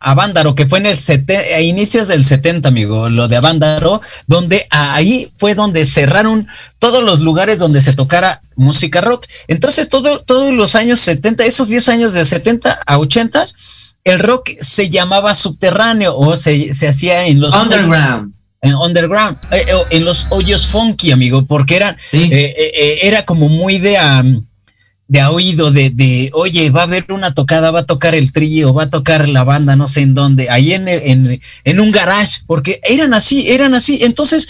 Avándaro, 0.00 0.54
que 0.54 0.66
fue 0.66 0.78
en 0.78 0.86
el 0.86 0.96
sete- 0.96 1.54
a 1.54 1.60
inicios 1.60 2.08
del 2.08 2.24
70, 2.24 2.68
amigo, 2.68 3.08
lo 3.10 3.28
de 3.28 3.36
Avándaro, 3.36 4.00
donde 4.26 4.66
ahí 4.70 5.32
fue 5.38 5.54
donde 5.54 5.84
cerraron 5.84 6.46
todos 6.78 7.02
los 7.02 7.20
lugares 7.20 7.58
donde 7.58 7.82
se 7.82 7.94
tocara 7.94 8.40
música 8.56 9.00
rock. 9.00 9.26
Entonces, 9.48 9.88
todo, 9.88 10.20
todos 10.20 10.52
los 10.52 10.76
años 10.76 11.00
70, 11.00 11.44
esos 11.44 11.68
10 11.68 11.88
años 11.90 12.12
de 12.12 12.24
70 12.24 12.80
a 12.86 12.98
80, 12.98 13.44
el 14.04 14.18
rock 14.20 14.50
se 14.60 14.88
llamaba 14.88 15.34
subterráneo 15.34 16.16
o 16.16 16.36
se, 16.36 16.72
se 16.74 16.88
hacía 16.88 17.26
en 17.26 17.40
los 17.40 17.54
Underground. 17.54 18.33
En 18.64 18.74
underground, 18.74 19.36
eh, 19.52 19.62
eh, 19.68 19.72
en 19.96 20.04
los 20.04 20.26
hoyos 20.30 20.66
funky, 20.66 21.12
amigo, 21.12 21.44
porque 21.44 21.76
eran, 21.76 21.96
Sí. 22.00 22.28
eh, 22.32 22.98
era 23.02 23.24
como 23.24 23.48
muy 23.48 23.78
de, 23.78 23.96
am, 23.98 24.46
de 25.06 25.20
a 25.20 25.30
oído, 25.30 25.70
de, 25.70 25.90
de, 25.90 26.30
oye, 26.32 26.70
va 26.70 26.80
a 26.80 26.84
haber 26.84 27.12
una 27.12 27.34
tocada, 27.34 27.70
va 27.70 27.80
a 27.80 27.86
tocar 27.86 28.14
el 28.14 28.32
trío, 28.32 28.72
va 28.72 28.84
a 28.84 28.90
tocar 28.90 29.28
la 29.28 29.44
banda, 29.44 29.76
no 29.76 29.86
sé 29.86 30.00
en 30.00 30.14
dónde, 30.14 30.48
ahí 30.48 30.72
en, 30.72 30.88
el- 30.88 31.02
en, 31.04 31.20
en 31.64 31.80
un 31.80 31.90
garage, 31.92 32.40
porque 32.46 32.80
eran 32.82 33.12
así, 33.14 33.50
eran 33.50 33.74
así. 33.74 33.98
Entonces, 34.02 34.48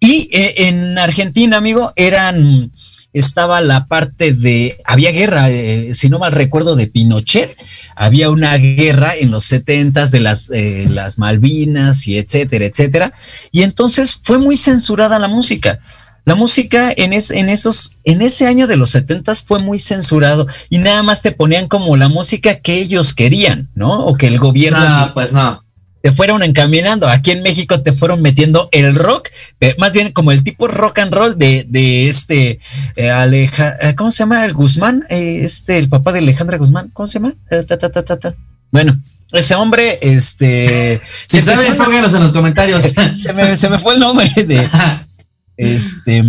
y 0.00 0.28
eh, 0.32 0.54
en 0.68 0.98
Argentina, 0.98 1.58
amigo, 1.58 1.92
eran, 1.96 2.72
estaba 3.14 3.60
la 3.60 3.86
parte 3.86 4.34
de, 4.34 4.78
había 4.84 5.12
guerra, 5.12 5.48
eh, 5.48 5.90
si 5.94 6.10
no 6.10 6.18
mal 6.18 6.32
recuerdo, 6.32 6.76
de 6.76 6.88
Pinochet, 6.88 7.56
había 7.94 8.28
una 8.28 8.56
guerra 8.56 9.14
en 9.14 9.30
los 9.30 9.44
setentas 9.44 10.10
de 10.10 10.20
las, 10.20 10.50
eh, 10.52 10.86
las 10.90 11.16
Malvinas 11.16 12.06
y 12.08 12.18
etcétera, 12.18 12.66
etcétera. 12.66 13.12
Y 13.52 13.62
entonces 13.62 14.20
fue 14.22 14.38
muy 14.38 14.56
censurada 14.56 15.18
la 15.18 15.28
música. 15.28 15.78
La 16.26 16.34
música 16.34 16.92
en, 16.96 17.12
es, 17.12 17.30
en 17.30 17.50
esos, 17.50 17.92
en 18.02 18.22
ese 18.22 18.46
año 18.46 18.66
de 18.66 18.76
los 18.76 18.90
setentas 18.90 19.42
fue 19.42 19.58
muy 19.60 19.78
censurado 19.78 20.46
y 20.70 20.78
nada 20.78 21.02
más 21.02 21.22
te 21.22 21.32
ponían 21.32 21.68
como 21.68 21.96
la 21.96 22.08
música 22.08 22.56
que 22.56 22.76
ellos 22.76 23.14
querían, 23.14 23.68
¿no? 23.74 24.06
O 24.06 24.16
que 24.16 24.26
el 24.26 24.38
gobierno 24.38 24.78
No, 24.80 25.14
pues 25.14 25.34
no. 25.34 25.63
Te 26.04 26.12
fueron 26.12 26.42
encaminando. 26.42 27.08
Aquí 27.08 27.30
en 27.30 27.42
México 27.42 27.80
te 27.80 27.94
fueron 27.94 28.20
metiendo 28.20 28.68
el 28.72 28.94
rock, 28.94 29.30
eh, 29.60 29.74
más 29.78 29.94
bien 29.94 30.12
como 30.12 30.32
el 30.32 30.44
tipo 30.44 30.68
rock 30.68 30.98
and 30.98 31.14
roll 31.14 31.38
de, 31.38 31.64
de 31.66 32.10
este 32.10 32.60
eh, 32.94 33.10
Aleja, 33.10 33.78
eh, 33.80 33.94
¿cómo 33.94 34.10
se 34.10 34.18
llama? 34.18 34.44
El 34.44 34.52
Guzmán, 34.52 35.06
eh, 35.08 35.40
este, 35.44 35.78
el 35.78 35.88
papá 35.88 36.12
de 36.12 36.18
Alejandra 36.18 36.58
Guzmán, 36.58 36.90
¿cómo 36.92 37.06
se 37.06 37.14
llama? 37.20 37.32
Ta, 37.48 37.64
ta, 37.64 37.88
ta, 37.88 38.02
ta, 38.02 38.18
ta. 38.18 38.34
Bueno, 38.70 39.00
ese 39.32 39.54
hombre, 39.54 39.98
este, 40.02 41.00
Si 41.26 41.40
saben, 41.40 41.74
pónganos 41.78 42.12
en 42.12 42.22
los 42.22 42.32
comentarios. 42.32 42.82
se 43.16 43.32
me, 43.32 43.56
se 43.56 43.70
me 43.70 43.78
fue 43.78 43.94
el 43.94 44.00
nombre 44.00 44.30
de, 44.36 44.68
este, 45.56 46.22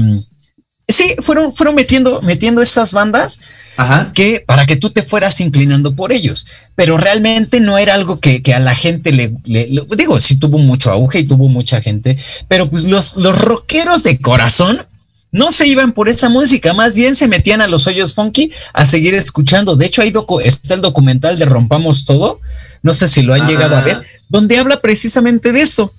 sí, 0.87 1.15
fueron, 1.21 1.53
fueron 1.53 1.75
metiendo, 1.75 2.21
metiendo 2.21 2.61
estas 2.61 2.91
bandas 2.91 3.39
Ajá. 3.77 4.11
que 4.13 4.43
para 4.45 4.65
que 4.65 4.75
tú 4.75 4.89
te 4.91 5.03
fueras 5.03 5.39
inclinando 5.41 5.95
por 5.95 6.11
ellos, 6.11 6.45
pero 6.75 6.97
realmente 6.97 7.59
no 7.59 7.77
era 7.77 7.93
algo 7.95 8.19
que, 8.19 8.41
que 8.43 8.53
a 8.53 8.59
la 8.59 8.75
gente 8.75 9.11
le, 9.11 9.33
le- 9.45 9.67
le- 9.67 9.83
digo, 9.97 10.19
sí 10.19 10.37
tuvo 10.37 10.57
mucho 10.57 10.91
auge 10.91 11.19
y 11.19 11.23
tuvo 11.27 11.47
mucha 11.47 11.81
gente, 11.81 12.17
pero 12.47 12.69
pues 12.69 12.83
los, 12.83 13.15
los 13.17 13.39
rockeros 13.39 14.03
de 14.03 14.19
corazón 14.19 14.85
no 15.31 15.51
se 15.51 15.67
iban 15.67 15.91
por 15.91 16.07
esa 16.07 16.29
música, 16.29 16.73
más 16.73 16.95
bien 16.95 17.13
se 17.15 17.27
metían 17.27 17.61
a 17.61 17.67
los 17.67 17.87
hoyos 17.87 18.13
funky 18.13 18.51
a 18.71 18.85
seguir 18.85 19.15
escuchando. 19.15 19.75
De 19.75 19.85
hecho, 19.85 20.01
ahí 20.01 20.13
está 20.45 20.75
el 20.75 20.79
documental 20.81 21.37
de 21.37 21.45
Rompamos 21.45 22.05
Todo, 22.05 22.39
no 22.83 22.93
sé 22.93 23.09
si 23.09 23.21
lo 23.21 23.33
han 23.33 23.41
Ah. 23.41 23.47
llegado 23.49 23.75
a 23.75 23.81
ver, 23.81 24.05
donde 24.29 24.57
habla 24.57 24.79
precisamente 24.79 25.51
de 25.51 25.61
eso, 25.61 25.91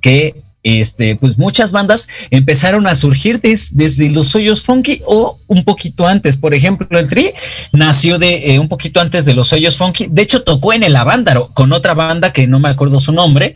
que 0.00 0.43
este, 0.64 1.14
pues 1.14 1.38
muchas 1.38 1.70
bandas 1.72 2.08
empezaron 2.30 2.86
a 2.88 2.94
surgir 2.96 3.40
des- 3.40 3.76
desde 3.76 4.10
los 4.10 4.34
hoyos 4.34 4.62
funky 4.62 5.00
o 5.06 5.38
un 5.46 5.62
poquito 5.62 6.06
antes. 6.06 6.36
Por 6.36 6.54
ejemplo, 6.54 6.98
el 6.98 7.08
Tri 7.08 7.30
nació 7.72 8.18
de 8.18 8.54
eh, 8.54 8.58
un 8.58 8.68
poquito 8.68 9.00
antes 9.00 9.24
de 9.26 9.34
los 9.34 9.52
hoyos 9.52 9.76
funky. 9.76 10.08
De 10.10 10.22
hecho, 10.22 10.42
tocó 10.42 10.72
en 10.72 10.82
el 10.82 10.96
Avándaro 10.96 11.52
con 11.54 11.72
otra 11.72 11.94
banda 11.94 12.32
que 12.32 12.46
no 12.46 12.58
me 12.58 12.70
acuerdo 12.70 12.98
su 12.98 13.12
nombre, 13.12 13.54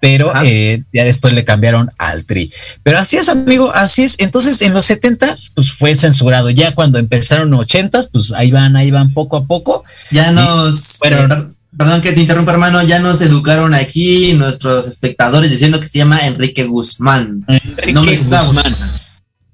pero 0.00 0.30
eh, 0.44 0.84
ya 0.92 1.02
después 1.02 1.34
le 1.34 1.44
cambiaron 1.44 1.90
al 1.98 2.24
Tri. 2.24 2.52
Pero 2.84 2.98
así 3.00 3.16
es, 3.16 3.28
amigo, 3.28 3.72
así 3.74 4.04
es. 4.04 4.14
Entonces, 4.18 4.62
en 4.62 4.72
los 4.72 4.84
70 4.84 5.34
pues 5.56 5.72
fue 5.72 5.96
censurado. 5.96 6.50
Ya 6.50 6.72
cuando 6.72 7.00
empezaron 7.00 7.52
80 7.52 8.00
pues 8.12 8.30
ahí 8.30 8.52
van, 8.52 8.76
ahí 8.76 8.92
van 8.92 9.12
poco 9.12 9.36
a 9.36 9.44
poco. 9.44 9.82
Ya 10.12 10.30
nos. 10.30 11.00
Bueno. 11.00 11.54
Per- 11.78 11.86
perdón 11.86 12.02
que 12.02 12.12
te 12.12 12.20
interrumpa, 12.20 12.52
hermano. 12.52 12.82
Ya 12.82 12.98
nos 12.98 13.20
educaron 13.20 13.72
aquí 13.74 14.32
nuestros 14.34 14.86
espectadores 14.86 15.50
diciendo 15.50 15.80
que 15.80 15.88
se 15.88 15.98
llama 15.98 16.26
Enrique 16.26 16.64
Guzmán. 16.64 17.44
Enrique 17.48 17.92
nombre 17.92 18.16
que 18.18 18.24
Guzmán. 18.24 18.74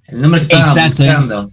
El 0.06 0.20
nombre 0.22 0.40
que 0.40 0.46
Exacto. 0.56 1.04
buscando. 1.04 1.50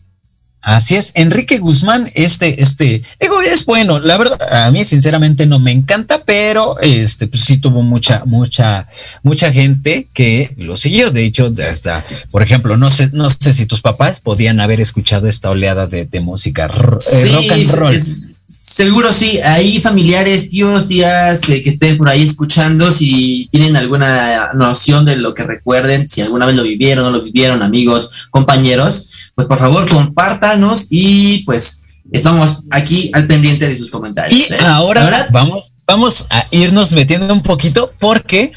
Así 0.63 0.95
es, 0.95 1.11
Enrique 1.15 1.57
Guzmán, 1.57 2.11
este, 2.13 2.61
este, 2.61 3.01
digo, 3.19 3.41
es 3.41 3.65
bueno, 3.65 3.99
la 3.99 4.15
verdad, 4.19 4.39
a 4.53 4.69
mí 4.69 4.85
sinceramente 4.85 5.47
no 5.47 5.57
me 5.57 5.71
encanta, 5.71 6.21
pero 6.23 6.79
este, 6.81 7.25
pues 7.25 7.41
sí 7.45 7.57
tuvo 7.57 7.81
mucha, 7.81 8.25
mucha, 8.27 8.87
mucha 9.23 9.51
gente 9.51 10.07
que 10.13 10.53
lo 10.57 10.77
siguió. 10.77 11.09
De 11.09 11.25
hecho, 11.25 11.51
hasta, 11.67 12.05
por 12.29 12.43
ejemplo, 12.43 12.77
no 12.77 12.91
sé, 12.91 13.09
no 13.11 13.31
sé 13.31 13.53
si 13.53 13.65
tus 13.65 13.81
papás 13.81 14.19
podían 14.19 14.59
haber 14.59 14.79
escuchado 14.81 15.27
esta 15.27 15.49
oleada 15.49 15.87
de, 15.87 16.05
de 16.05 16.19
música 16.19 16.67
eh, 16.67 16.95
Sí, 16.99 17.31
rock 17.31 17.51
and 17.53 17.71
roll. 17.73 17.95
es- 17.95 18.40
seguro 18.51 19.11
sí. 19.11 19.39
Hay 19.43 19.79
familiares, 19.79 20.49
tíos, 20.49 20.87
tías 20.87 21.47
eh, 21.49 21.63
que 21.63 21.69
estén 21.69 21.97
por 21.97 22.09
ahí 22.09 22.23
escuchando. 22.23 22.91
Si 22.91 23.47
tienen 23.51 23.77
alguna 23.77 24.51
noción 24.53 25.05
de 25.05 25.17
lo 25.17 25.33
que 25.33 25.43
recuerden, 25.43 26.07
si 26.07 26.21
alguna 26.21 26.45
vez 26.45 26.55
lo 26.55 26.63
vivieron, 26.63 27.05
no 27.05 27.11
lo 27.11 27.23
vivieron, 27.23 27.61
amigos, 27.61 28.27
compañeros, 28.29 29.11
pues 29.35 29.47
por 29.47 29.57
favor 29.57 29.89
compártanos 29.89 30.87
y 30.89 31.43
pues 31.45 31.83
estamos 32.11 32.65
aquí 32.71 33.09
al 33.13 33.27
pendiente 33.27 33.67
de 33.67 33.77
sus 33.77 33.89
comentarios. 33.89 34.51
Y 34.51 34.53
¿eh? 34.53 34.57
ahora 34.61 35.27
vamos, 35.31 35.71
vamos 35.85 36.25
a 36.29 36.45
irnos 36.51 36.91
metiendo 36.91 37.33
un 37.33 37.43
poquito 37.43 37.93
porque 37.99 38.51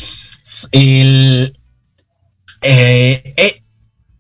el, 0.73 1.57
eh, 2.63 3.63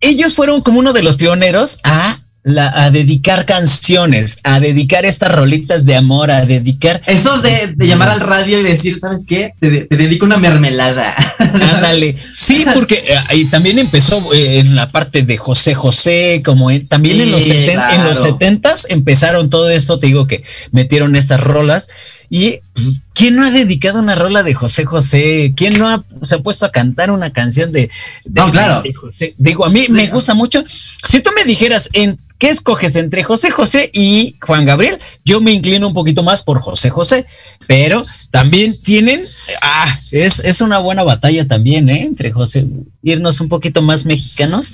ellos 0.01 0.35
fueron 0.35 0.61
como 0.61 0.79
uno 0.79 0.93
de 0.93 1.03
los 1.03 1.17
pioneros 1.17 1.79
a, 1.83 2.19
la, 2.45 2.69
a 2.85 2.91
dedicar 2.91 3.47
canciones, 3.47 4.39
a 4.45 4.61
dedicar 4.61 5.07
estas 5.07 5.33
rolitas 5.33 5.87
de 5.87 5.97
amor, 5.97 6.31
a 6.31 6.45
dedicar... 6.45 7.01
Esos 7.07 7.43
de, 7.43 7.73
de 7.75 7.87
llamar 7.87 8.11
al 8.11 8.21
radio 8.21 8.61
y 8.61 8.63
decir, 8.63 8.99
¿sabes 8.99 9.25
qué? 9.27 9.55
Te, 9.59 9.87
te 9.87 9.97
dedico 9.97 10.27
una 10.27 10.37
mermelada. 10.37 11.15
Ándale, 11.39 12.13
sí, 12.35 12.65
porque 12.75 12.97
eh, 13.09 13.17
ahí 13.29 13.47
también 13.47 13.79
empezó 13.79 14.33
eh, 14.35 14.59
en 14.59 14.77
la 14.77 14.91
parte 14.91 15.23
de 15.23 15.39
José 15.39 15.75
José, 15.75 16.43
como 16.45 16.71
en- 16.71 16.83
también 16.85 17.19
en, 17.21 17.31
los 17.33 17.41
seten- 17.43 17.83
en 17.95 18.05
los 18.05 18.19
claro. 18.21 18.39
70s 18.39 18.87
empezaron 18.91 19.49
todo 19.49 19.71
esto, 19.71 19.99
te 19.99 20.09
digo 20.09 20.27
que 20.27 20.45
metieron 20.71 21.17
estas 21.17 21.41
rolas 21.41 21.89
y 22.31 22.59
pues, 22.73 23.03
¿quién 23.15 23.37
no 23.37 23.47
ha 23.47 23.51
dedicado 23.51 24.01
una 24.01 24.15
rola 24.17 24.43
de 24.43 24.55
José 24.55 24.85
José? 24.85 25.53
¿Quién 25.57 25.79
no 25.79 25.89
ha, 25.89 26.05
se 26.23 26.35
ha 26.35 26.39
puesto 26.41 26.67
a 26.67 26.73
cantar 26.73 27.11
una 27.11 27.33
canción 27.33 27.73
de, 27.73 27.91
de- 28.25 28.41
No, 28.41 28.51
claro. 28.51 28.83
de 28.83 28.93
José? 28.93 29.35
Digo, 29.39 29.65
a 29.65 29.71
mí 29.71 29.87
me 29.89 30.09
gusta 30.09 30.35
mucho. 30.35 30.63
Si 31.09 31.21
tú 31.21 31.31
me 31.37 31.45
dijeras 31.45 31.89
en 31.93 32.19
qué 32.39 32.51
escoges 32.51 32.97
entre 32.97 33.23
José 33.25 33.51
José 33.51 33.91
y 33.93 34.37
Juan 34.41 34.67
Gabriel, 34.67 34.99
yo 35.25 35.41
me 35.41 35.53
inclino 35.53 35.87
un 35.89 35.95
poquito 35.95 36.23
más 36.23 36.43
por 36.43 36.61
José 36.61 36.91
José, 36.91 37.27
pero 37.67 38.03
también 38.31 38.75
tienen, 38.83 39.23
ah, 39.63 39.95
es, 40.13 40.41
es 40.41 40.61
una 40.61 40.79
buena 40.79 41.03
batalla 41.03 41.47
también, 41.47 41.89
¿eh? 41.89 42.03
Entre 42.03 42.33
José, 42.33 42.67
irnos 43.03 43.41
un 43.41 43.49
poquito 43.49 43.83
más 43.83 44.05
mexicanos, 44.05 44.73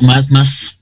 más, 0.00 0.30
más, 0.30 0.78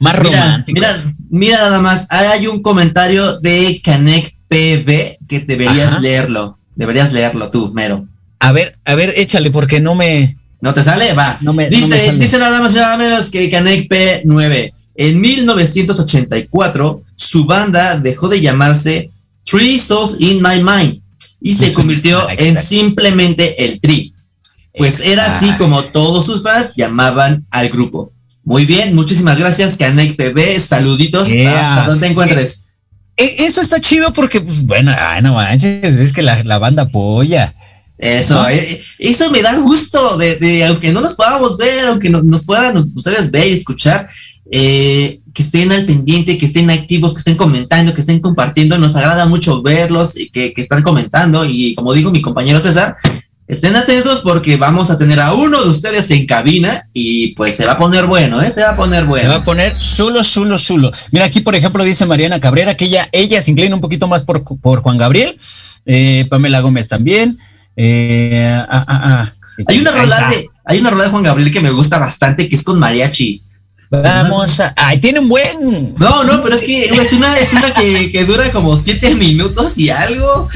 más 0.00 0.16
románticos. 0.16 0.74
mira, 0.74 0.94
mira 1.30 1.58
nada 1.58 1.80
más. 1.80 2.10
Hay 2.10 2.46
un 2.46 2.62
comentario 2.62 3.38
de 3.40 3.80
Canek 3.82 4.34
PB 4.48 5.26
que 5.28 5.40
deberías 5.46 5.92
Ajá. 5.92 6.00
leerlo. 6.00 6.58
Deberías 6.76 7.12
leerlo 7.12 7.50
tú, 7.50 7.72
mero. 7.74 8.06
A 8.38 8.52
ver, 8.52 8.78
a 8.84 8.94
ver, 8.94 9.14
échale, 9.16 9.50
porque 9.50 9.80
no 9.80 9.96
me, 9.96 10.36
¿No 10.60 10.74
te 10.74 10.82
sale? 10.82 11.12
Va. 11.12 11.38
no 11.40 11.52
me, 11.52 11.64
no 11.64 11.70
Dice, 11.76 11.88
me 11.88 11.98
sale. 11.98 12.18
dice 12.18 12.38
nada 12.38 12.60
más 12.60 12.72
y 12.74 12.76
nada 12.78 12.96
menos 12.96 13.30
que 13.30 13.50
Canek 13.50 13.88
P9. 13.88 14.72
En 15.00 15.20
1984, 15.20 17.02
su 17.14 17.44
banda 17.44 17.96
dejó 17.96 18.28
de 18.28 18.40
llamarse 18.40 19.10
Three 19.44 19.78
Souls 19.78 20.16
in 20.20 20.42
My 20.42 20.62
Mind 20.62 21.00
y 21.40 21.54
se 21.54 21.72
convirtió 21.74 22.20
en 22.30 22.56
simplemente 22.56 23.64
el 23.64 23.80
Tri. 23.80 24.12
Pues 24.76 25.00
era 25.06 25.26
así 25.26 25.50
como 25.56 25.82
todos 25.84 26.26
sus 26.26 26.42
fans 26.42 26.74
llamaban 26.76 27.46
al 27.50 27.68
grupo. 27.68 28.12
Muy 28.44 28.64
bien, 28.64 28.94
muchísimas 28.94 29.38
gracias, 29.38 29.76
Canek 29.76 30.16
PB. 30.16 30.58
Saluditos 30.60 31.28
Yeah. 31.32 31.74
hasta 31.76 31.90
donde 31.90 32.06
te 32.06 32.12
encuentres. 32.12 32.66
E- 33.16 33.44
Eso 33.44 33.60
está 33.60 33.80
chido 33.80 34.12
porque, 34.12 34.40
pues, 34.40 34.62
bueno, 34.62 34.94
ay, 34.96 35.20
no 35.22 35.34
manches, 35.34 35.82
es 35.98 36.12
que 36.12 36.22
la, 36.22 36.42
la 36.44 36.58
banda 36.58 36.82
apoya. 36.82 37.54
Eso, 37.98 38.48
eh, 38.48 38.80
eso 39.00 39.28
me 39.32 39.42
da 39.42 39.56
gusto 39.58 40.16
de, 40.18 40.36
de 40.36 40.64
aunque 40.64 40.92
no 40.92 41.00
nos 41.00 41.16
podamos 41.16 41.56
ver, 41.58 41.86
aunque 41.88 42.08
no- 42.08 42.22
nos 42.22 42.44
puedan 42.44 42.76
ustedes 42.94 43.32
ver 43.32 43.48
y 43.48 43.54
escuchar, 43.54 44.08
eh, 44.50 45.20
que 45.34 45.42
estén 45.42 45.70
al 45.72 45.84
pendiente, 45.86 46.38
que 46.38 46.46
estén 46.46 46.70
activos, 46.70 47.12
que 47.12 47.18
estén 47.18 47.36
comentando, 47.36 47.94
que 47.94 48.00
estén 48.00 48.20
compartiendo. 48.20 48.78
Nos 48.78 48.96
agrada 48.96 49.26
mucho 49.26 49.62
verlos 49.62 50.16
y 50.16 50.30
que, 50.30 50.52
que 50.52 50.60
están 50.60 50.82
comentando. 50.82 51.44
Y 51.44 51.74
como 51.74 51.92
dijo 51.92 52.10
mi 52.10 52.22
compañero 52.22 52.60
César, 52.60 52.96
estén 53.46 53.76
atentos 53.76 54.20
porque 54.22 54.56
vamos 54.56 54.90
a 54.90 54.98
tener 54.98 55.20
a 55.20 55.32
uno 55.32 55.62
de 55.62 55.70
ustedes 55.70 56.10
en 56.10 56.26
cabina 56.26 56.88
y 56.92 57.34
pues 57.34 57.56
se 57.56 57.66
va 57.66 57.72
a 57.72 57.78
poner 57.78 58.06
bueno, 58.06 58.42
¿eh? 58.42 58.50
Se 58.50 58.62
va 58.62 58.70
a 58.70 58.76
poner 58.76 59.00
Se 59.00 59.06
va 59.06 59.10
bueno. 59.10 59.32
a 59.32 59.40
poner 59.40 59.72
chulo, 59.78 60.22
chulo, 60.22 60.58
chulo. 60.58 60.92
Mira, 61.12 61.26
aquí, 61.26 61.40
por 61.40 61.54
ejemplo, 61.54 61.84
dice 61.84 62.04
Mariana 62.04 62.40
Cabrera 62.40 62.76
que 62.76 62.86
ella, 62.86 63.08
ella 63.12 63.40
se 63.42 63.50
inclina 63.50 63.74
un 63.74 63.80
poquito 63.80 64.08
más 64.08 64.22
por, 64.24 64.44
por 64.44 64.82
Juan 64.82 64.98
Gabriel. 64.98 65.38
Eh, 65.86 66.26
Pamela 66.28 66.60
Gómez 66.60 66.88
también. 66.88 67.38
Eh, 67.76 68.44
ah, 68.68 68.84
ah, 68.86 69.00
ah. 69.04 69.32
Hay 69.66 69.78
una 69.78 69.92
rola 69.92 70.28
de, 70.30 70.48
hay 70.64 70.78
una 70.80 70.90
rola 70.90 71.04
de 71.04 71.10
Juan 71.10 71.22
Gabriel 71.22 71.52
que 71.52 71.60
me 71.60 71.70
gusta 71.70 71.98
bastante, 71.98 72.48
que 72.48 72.56
es 72.56 72.62
con 72.62 72.78
mariachi. 72.78 73.42
Vamos 73.90 74.60
a. 74.60 74.74
¡Ay, 74.76 74.98
tiene 74.98 75.20
un 75.20 75.28
buen! 75.28 75.94
No, 75.98 76.24
no, 76.24 76.42
pero 76.42 76.54
es 76.54 76.62
que 76.62 76.84
es 76.84 77.12
una, 77.12 77.38
es 77.38 77.52
una 77.52 77.72
que, 77.72 78.12
que 78.12 78.24
dura 78.24 78.50
como 78.50 78.76
siete 78.76 79.14
minutos 79.14 79.78
y 79.78 79.90
algo. 79.90 80.48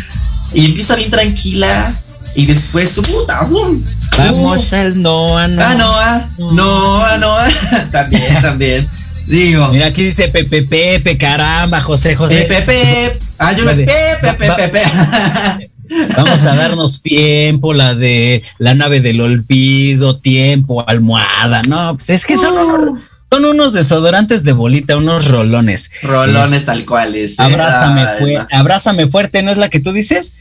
Y 0.55 0.67
empieza 0.67 0.97
bien 0.97 1.11
tranquila. 1.11 1.95
Y 2.35 2.47
después, 2.47 3.01
puta, 3.01 3.43
¡bum! 3.43 3.83
Vamos 4.19 4.73
al 4.73 5.01
Noa, 5.01 5.49
no. 5.49 5.63
Ah, 5.63 5.75
no, 5.75 5.87
ah, 5.87 6.29
no, 6.39 7.05
ah, 7.05 7.17
no, 7.21 7.37
ah. 7.37 7.49
También, 7.91 8.43
también. 8.43 8.89
Digo, 9.27 9.69
Mira, 9.69 9.87
aquí 9.87 10.03
dice 10.03 10.29
Pepe 10.29 10.63
Pepe, 10.63 11.17
caramba, 11.17 11.81
José 11.81 12.15
José. 12.17 12.45
Pepe, 12.49 13.17
ayúdame, 13.39 13.85
Pepe, 13.85 14.35
Pepe, 14.35 14.53
Pepe. 14.57 14.83
Vamos 16.17 16.47
a 16.47 16.55
darnos 16.55 17.03
tiempo, 17.03 17.73
la 17.75 17.95
de 17.95 18.43
la 18.59 18.75
nave 18.75 19.01
del 19.01 19.21
olvido, 19.21 20.17
tiempo, 20.17 20.87
almohada. 20.89 21.63
No, 21.63 21.97
pues 21.97 22.11
es 22.11 22.25
que 22.25 22.37
son 22.37 22.57
unos, 22.57 23.01
son 23.33 23.47
unos 23.47 23.73
desodorantes 23.73 24.45
de 24.45 24.53
bolita, 24.53 24.95
unos 24.95 25.27
rolones. 25.27 25.91
Rolones 26.03 26.67
tal 26.67 26.85
cuales. 26.85 27.39
¿eh? 27.39 27.43
Abrázame, 27.43 28.03
Ay, 28.03 28.19
fue, 28.19 28.35
no. 28.35 28.47
abrázame 28.53 29.09
fuerte, 29.09 29.43
¿no 29.43 29.51
es 29.51 29.57
la 29.57 29.71
que 29.71 29.81
tú 29.81 29.91
dices? 29.93 30.35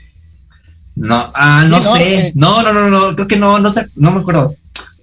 No, 0.95 1.31
ah, 1.33 1.63
no 1.69 1.79
sé. 1.79 2.17
eh. 2.17 2.31
No, 2.35 2.61
no, 2.63 2.73
no, 2.73 2.89
no, 2.89 3.15
creo 3.15 3.29
que 3.29 3.37
no, 3.37 3.59
no 3.59 3.71
sé, 3.71 3.87
no 3.95 4.11
me 4.11 4.19
acuerdo. 4.19 4.55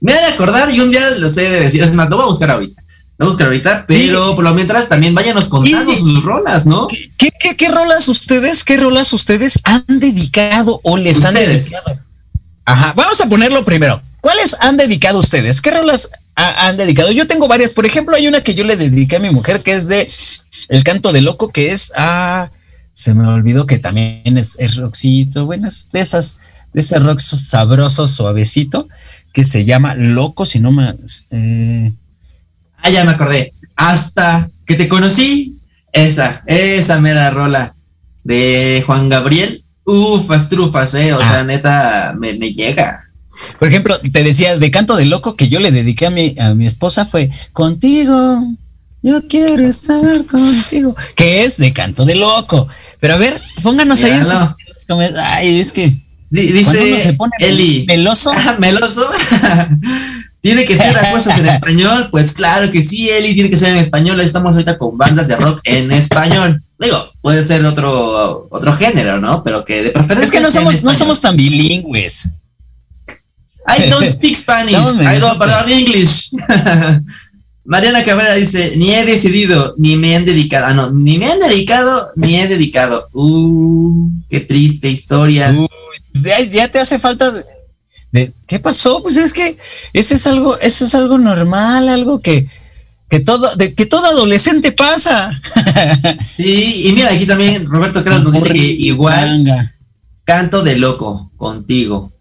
Me 0.03 0.12
voy 0.12 0.22
a 0.22 0.28
acordar 0.34 0.70
y 0.70 0.80
un 0.80 0.91
día 0.91 1.01
lo 1.18 1.30
sé 1.30 1.49
de 1.49 1.61
decir. 1.61 1.82
Es 1.82 1.95
más, 1.95 2.11
lo 2.11 2.16
voy 2.16 2.26
a 2.26 2.28
buscar 2.28 2.51
ahorita. 2.51 2.82
Lo 3.16 3.24
voy 3.24 3.28
a 3.28 3.30
buscar 3.30 3.47
ahorita, 3.47 3.84
pero 3.86 4.36
por 4.36 4.45
lo 4.45 4.53
mientras 4.53 4.91
también 4.91 5.14
váyanos 5.14 5.49
contando 5.49 5.91
sus 5.95 6.22
rolas, 6.24 6.66
¿no? 6.66 6.89
¿Qué, 6.89 7.32
qué, 7.41 7.57
qué 7.57 7.68
rolas 7.68 8.07
ustedes, 8.09 8.64
qué 8.64 8.76
rolas 8.76 9.14
ustedes 9.14 9.59
han 9.64 9.84
dedicado 9.89 10.78
o 10.84 10.99
les 10.99 11.24
han 11.24 11.34
dedicado? 11.34 11.99
Ajá, 12.66 12.93
vamos 12.95 13.18
a 13.22 13.26
ponerlo 13.26 13.64
primero. 13.64 14.03
¿Cuáles 14.20 14.55
han 14.61 14.76
dedicado 14.76 15.18
ustedes? 15.20 15.62
¿Qué 15.62 15.70
rolas 15.70 16.11
han 16.47 16.76
dedicado? 16.76 17.11
Yo 17.12 17.26
tengo 17.26 17.49
varias. 17.49 17.72
Por 17.72 17.84
ejemplo, 17.86 18.14
hay 18.16 18.28
una 18.28 18.41
que 18.43 18.55
yo 18.55 18.64
le 18.64 18.76
dediqué 18.76 19.16
a 19.16 19.20
mi 19.20 19.30
mujer 19.30 19.62
que 19.62 19.74
es 19.74 19.86
de 19.89 20.09
El 20.68 20.84
canto 20.84 21.12
de 21.12 21.20
loco, 21.20 21.49
que 21.49 21.72
es 21.72 21.93
ah, 21.97 22.51
se 22.95 23.14
me 23.14 23.26
olvidó 23.26 23.66
que 23.66 23.78
también 23.78 24.39
es, 24.39 24.57
es 24.59 24.76
rockcito. 24.76 25.47
Bueno, 25.47 25.66
es 25.68 25.89
de 25.93 26.01
esas, 26.01 26.36
de 26.72 26.80
ese 26.80 26.99
rock 26.99 27.20
sabroso, 27.20 28.07
suavecito, 28.09 28.89
que 29.32 29.45
se 29.45 29.64
llama 29.64 29.95
Loco, 29.95 30.47
si 30.47 30.61
no 30.61 30.70
me. 30.72 30.95
eh, 31.30 31.93
Ah, 32.82 32.91
ya 32.91 33.05
me 33.05 33.12
acordé. 33.12 33.53
Hasta 33.76 34.49
que 34.66 34.74
te 34.74 34.89
conocí. 34.89 35.55
Esa, 35.93 36.43
esa 36.47 37.01
mera 37.01 37.30
rola 37.30 37.74
de 38.22 38.82
Juan 38.86 39.09
Gabriel. 39.09 39.64
Ufas, 39.84 40.49
trufas, 40.49 40.95
eh. 40.95 41.14
O 41.14 41.20
Ah. 41.20 41.24
sea, 41.28 41.45
neta, 41.45 42.14
me, 42.18 42.34
me 42.34 42.53
llega. 42.53 43.07
Por 43.59 43.68
ejemplo, 43.68 43.99
te 44.01 44.24
decía 44.24 44.57
de 44.57 44.70
canto 44.70 44.97
de 44.97 45.07
loco 45.07 45.36
que 45.36 45.49
yo 45.49 45.61
le 45.61 45.70
dediqué 45.72 46.07
a 46.07 46.11
mi, 46.11 46.34
a 46.39 46.55
mi 46.55 46.66
esposa 46.66 47.07
fue 47.07 47.30
Contigo, 47.53 48.43
yo 49.03 49.26
quiero 49.28 49.68
estar 49.68 50.24
contigo, 50.26 50.97
que 51.14 51.45
es 51.45 51.57
de 51.57 51.72
canto 51.72 52.05
de 52.05 52.14
loco. 52.16 52.68
Pero 53.01 53.14
a 53.14 53.18
ver, 53.18 53.34
pónganos 53.62 54.03
ahí 54.05 54.12
en 54.12 54.26
sus-. 54.26 54.49
Ay, 55.16 55.61
es 55.61 55.72
que 55.72 55.84
uno 56.30 56.43
Dice 56.43 57.01
se 57.01 57.14
pone 57.14 57.32
Eli. 57.41 57.84
meloso, 57.86 58.30
Ah, 58.34 58.57
meloso. 58.59 59.09
tiene 60.41 60.64
que 60.64 60.76
ser 60.76 60.97
a 60.97 61.05
fuerzas 61.05 61.39
en 61.39 61.47
español. 61.47 62.09
Pues 62.11 62.32
claro 62.32 62.70
que 62.70 62.82
sí, 62.82 63.09
Eli, 63.09 63.34
tiene 63.34 63.51
que 63.51 63.57
ser 63.57 63.70
en 63.70 63.76
español. 63.78 64.20
Estamos 64.20 64.53
ahorita 64.53 64.78
con 64.78 64.99
bandas 64.99 65.28
de 65.28 65.36
rock 65.36 65.61
en 65.64 65.91
español. 65.93 66.62
Digo, 66.78 66.97
puede 67.22 67.43
ser 67.43 67.64
otro, 67.64 68.47
otro 68.51 68.72
género, 68.74 69.18
¿no? 69.20 69.43
Pero 69.43 69.64
que 69.64 69.82
de 69.82 69.91
preferencia. 69.91 70.24
es 70.24 70.30
que 70.32 70.41
no 70.41 70.51
somos, 70.51 70.84
no 70.84 70.95
somos 70.95 71.20
tan 71.20 71.36
bilingües. 71.36 72.28
I 73.68 73.88
don't 73.90 74.08
speak 74.18 74.36
Spanish. 74.36 74.74
I 74.74 75.18
don't 75.20 75.38
pardon 75.38 75.70
English. 75.70 76.30
Mariana 77.64 78.02
Cabrera 78.02 78.34
dice, 78.34 78.72
ni 78.76 78.94
he 78.94 79.04
decidido, 79.04 79.74
ni 79.76 79.96
me 79.96 80.16
han 80.16 80.24
dedicado. 80.24 80.66
Ah, 80.68 80.74
no, 80.74 80.90
ni 80.90 81.18
me 81.18 81.26
han 81.30 81.38
dedicado, 81.38 82.08
ni 82.16 82.36
he 82.40 82.48
dedicado. 82.48 83.08
Uh, 83.12 84.08
qué 84.30 84.40
triste 84.40 84.88
historia. 84.88 85.50
Uy, 85.54 85.68
ya, 86.50 86.68
te 86.68 86.78
hace 86.80 86.98
falta 86.98 87.30
de, 87.30 87.44
de- 88.10 88.32
¿qué 88.46 88.58
pasó? 88.58 89.02
Pues 89.02 89.18
es 89.18 89.34
que 89.34 89.58
ese 89.92 90.14
es 90.14 90.26
algo, 90.26 90.58
eso 90.60 90.86
es 90.86 90.94
algo 90.94 91.18
normal, 91.18 91.90
algo 91.90 92.22
que, 92.22 92.46
que 93.10 93.20
todo, 93.20 93.54
de, 93.56 93.74
que 93.74 93.84
todo 93.84 94.06
adolescente 94.06 94.72
pasa. 94.72 95.38
Sí, 96.24 96.86
y 96.88 96.92
mira, 96.92 97.10
aquí 97.12 97.26
también 97.26 97.66
Roberto 97.66 98.02
Carlos 98.02 98.24
nos 98.24 98.32
dice 98.32 98.54
que 98.54 98.58
igual 98.64 99.74
canto 100.24 100.62
de 100.62 100.76
loco 100.76 101.30
contigo. 101.36 102.12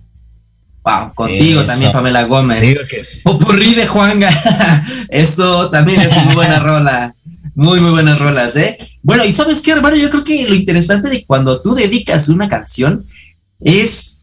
Wow, 0.88 1.14
contigo 1.14 1.60
Eso. 1.60 1.68
también, 1.68 1.92
Pamela 1.92 2.24
Gómez. 2.24 2.62
Digo 2.62 2.82
que 2.90 3.04
sí. 3.04 3.20
Popurrí 3.22 3.74
de 3.74 3.88
Juanga. 3.88 4.30
Eso 5.10 5.70
también 5.70 6.00
es 6.00 6.16
muy 6.24 6.34
buena 6.34 6.60
rola. 6.64 7.14
Muy, 7.56 7.82
muy 7.82 7.92
buenas 7.92 8.20
rolas, 8.20 8.56
¿eh? 8.56 8.78
Bueno, 9.02 9.26
y 9.26 9.34
¿sabes 9.34 9.62
qué, 9.62 9.72
hermano? 9.72 9.98
Yo 9.98 10.10
creo 10.10 10.24
que 10.24 10.48
lo 10.48 10.56
interesante 10.56 11.10
de 11.10 11.26
cuando 11.26 11.62
tú 11.62 11.74
dedicas 11.74 12.30
una 12.30 12.48
canción 12.48 13.06
es, 13.60 14.20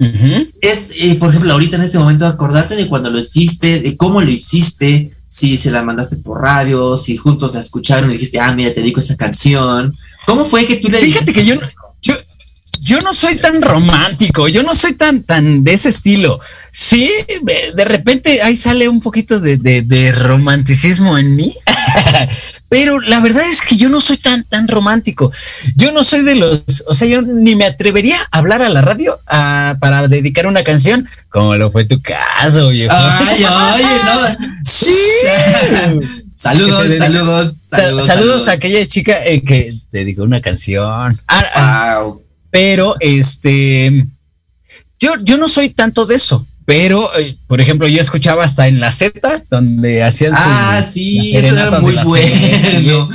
es 0.60 0.90
eh, 0.96 1.16
por 1.16 1.30
ejemplo, 1.30 1.52
ahorita 1.52 1.76
en 1.76 1.82
este 1.82 1.98
momento, 1.98 2.26
acordarte 2.26 2.76
de 2.76 2.86
cuando 2.86 3.10
lo 3.10 3.18
hiciste, 3.18 3.80
de 3.80 3.96
cómo 3.96 4.22
lo 4.22 4.30
hiciste, 4.30 5.10
si 5.28 5.56
se 5.56 5.72
la 5.72 5.82
mandaste 5.82 6.16
por 6.16 6.40
radio, 6.40 6.96
si 6.96 7.16
juntos 7.16 7.52
la 7.52 7.60
escucharon 7.60 8.08
y 8.08 8.14
dijiste, 8.14 8.38
ah, 8.38 8.54
mira, 8.54 8.72
te 8.72 8.80
dedico 8.80 9.00
esa 9.00 9.16
canción. 9.16 9.96
¿Cómo 10.26 10.44
fue 10.44 10.64
que 10.64 10.76
tú 10.76 10.88
le 10.88 10.98
Fíjate 10.98 11.32
que 11.32 11.44
yo, 11.44 11.56
yo, 12.00 12.14
yo 12.84 12.98
no 13.00 13.12
soy 13.14 13.36
tan 13.36 13.62
romántico, 13.62 14.46
yo 14.48 14.62
no 14.62 14.74
soy 14.74 14.92
tan, 14.92 15.22
tan 15.22 15.64
de 15.64 15.72
ese 15.72 15.88
estilo. 15.88 16.40
Sí, 16.70 17.10
de 17.42 17.72
de 17.74 17.84
repente 17.84 18.42
ahí 18.42 18.56
sale 18.56 18.88
un 18.88 19.00
poquito 19.00 19.40
de, 19.40 19.56
de- 19.56 19.82
de 19.82 20.12
romanticismo 20.12 21.16
en 21.16 21.34
mí, 21.36 21.54
pero 22.68 23.00
la 23.00 23.20
verdad 23.20 23.44
es 23.48 23.60
que 23.60 23.76
yo 23.76 23.88
no 23.88 24.00
soy 24.00 24.16
tan, 24.18 24.42
tan 24.44 24.66
romántico. 24.68 25.30
Yo 25.76 25.92
no 25.92 26.02
soy 26.04 26.22
de 26.22 26.34
los, 26.34 26.64
o 26.86 26.92
sea, 26.94 27.06
yo 27.08 27.22
ni 27.22 27.54
me 27.54 27.64
atrevería 27.64 28.26
a 28.30 28.38
hablar 28.38 28.60
a 28.62 28.68
la 28.68 28.82
radio 28.82 29.18
ah, 29.28 29.76
para 29.80 30.08
dedicar 30.08 30.46
una 30.46 30.64
canción, 30.64 31.08
como 31.30 31.54
lo 31.56 31.70
fue 31.70 31.84
tu 31.84 32.02
caso, 32.02 32.68
viejo. 32.70 32.94
Ay, 32.96 33.44
oye, 33.74 33.84
no. 34.04 34.64
Saludos, 36.36 36.86
saludos, 36.98 37.52
Sa- 37.56 37.76
saludos. 37.78 38.06
saludos, 38.06 38.48
a 38.48 38.52
aquella 38.52 38.84
chica 38.86 39.24
eh, 39.24 39.42
que 39.42 39.76
dedicó 39.92 40.24
una 40.24 40.40
canción. 40.40 41.20
Ah, 41.28 41.44
ah, 41.54 42.00
Wow. 42.02 42.23
Pero 42.54 42.94
este 43.00 44.06
yo, 45.00 45.10
yo 45.24 45.36
no 45.36 45.48
soy 45.48 45.70
tanto 45.70 46.06
de 46.06 46.14
eso. 46.14 46.46
Pero, 46.66 47.10
eh, 47.18 47.36
por 47.48 47.60
ejemplo, 47.60 47.88
yo 47.88 48.00
escuchaba 48.00 48.44
hasta 48.44 48.68
en 48.68 48.78
la 48.80 48.90
Z, 48.92 49.42
donde 49.50 50.02
hacían 50.04 50.32
su- 50.32 50.38
Ah, 50.40 50.82
sí, 50.88 51.36
eso 51.36 51.52
era 51.52 51.80
muy 51.80 51.94
bueno. 52.04 53.08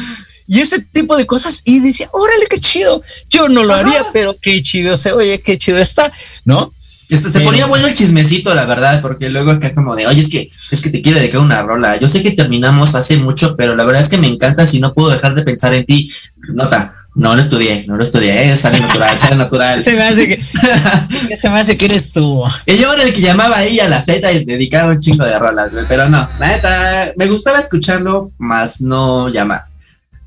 Y 0.45 0.59
ese 0.59 0.81
tipo 0.81 1.15
de 1.15 1.25
cosas, 1.25 1.61
y 1.63 1.79
decía, 1.79 2.09
órale, 2.11 2.47
qué 2.49 2.57
chido. 2.59 3.01
Yo 3.29 3.47
no 3.49 3.63
lo 3.63 3.73
haría, 3.73 4.03
pero 4.11 4.35
qué 4.39 4.61
chido 4.61 4.97
se 4.97 5.13
oye, 5.13 5.39
qué 5.39 5.57
chido 5.57 5.77
está, 5.79 6.11
¿no? 6.43 6.73
Este, 7.09 7.31
se 7.31 7.39
ponía 7.39 7.65
bueno 7.65 7.87
el 7.87 7.95
chismecito, 7.95 8.53
la 8.53 8.65
verdad, 8.65 9.01
porque 9.01 9.29
luego 9.29 9.51
acá 9.51 9.73
como 9.73 9.95
de, 9.95 10.05
oye, 10.05 10.21
es 10.21 10.29
que, 10.29 10.49
es 10.69 10.81
que 10.81 10.89
te 10.89 11.01
quiero 11.01 11.17
dedicar 11.17 11.39
una 11.41 11.63
rola. 11.63 11.97
Yo 11.97 12.07
sé 12.07 12.21
que 12.21 12.31
terminamos 12.31 12.93
hace 12.93 13.17
mucho, 13.17 13.55
pero 13.55 13.75
la 13.75 13.83
verdad 13.85 14.01
es 14.03 14.09
que 14.09 14.17
me 14.19 14.27
encanta 14.27 14.67
si 14.67 14.79
no 14.79 14.93
puedo 14.93 15.09
dejar 15.09 15.33
de 15.33 15.41
pensar 15.43 15.73
en 15.73 15.85
ti. 15.87 16.11
Nota, 16.53 16.95
no 17.15 17.35
lo 17.35 17.41
estudié, 17.41 17.85
no 17.87 17.97
lo 17.97 18.03
estudié, 18.03 18.51
eh, 18.51 18.55
sale 18.57 18.79
natural, 18.79 19.17
sale 19.19 19.35
natural. 19.35 19.83
Se 19.83 19.93
me 19.95 20.03
hace 20.03 20.27
que, 20.27 21.37
se 21.37 21.49
me 21.49 21.59
hace 21.59 21.77
que 21.77 21.85
eres 21.85 22.11
tú. 22.11 22.43
Y 22.65 22.77
yo 22.77 22.93
era 22.93 23.03
el 23.03 23.13
que 23.13 23.21
llamaba 23.21 23.57
ahí 23.57 23.79
a 23.79 23.87
la 23.89 24.01
Z 24.01 24.31
y 24.31 24.45
dedicaba 24.45 24.93
un 24.93 24.99
chingo 24.99 25.25
de 25.25 25.37
rolas, 25.37 25.71
pero 25.89 26.07
no, 26.09 26.25
la 26.39 26.47
neta, 26.47 27.13
me 27.17 27.27
gustaba 27.27 27.59
escucharlo, 27.59 28.31
más 28.37 28.81
no 28.81 29.27
llamar. 29.29 29.65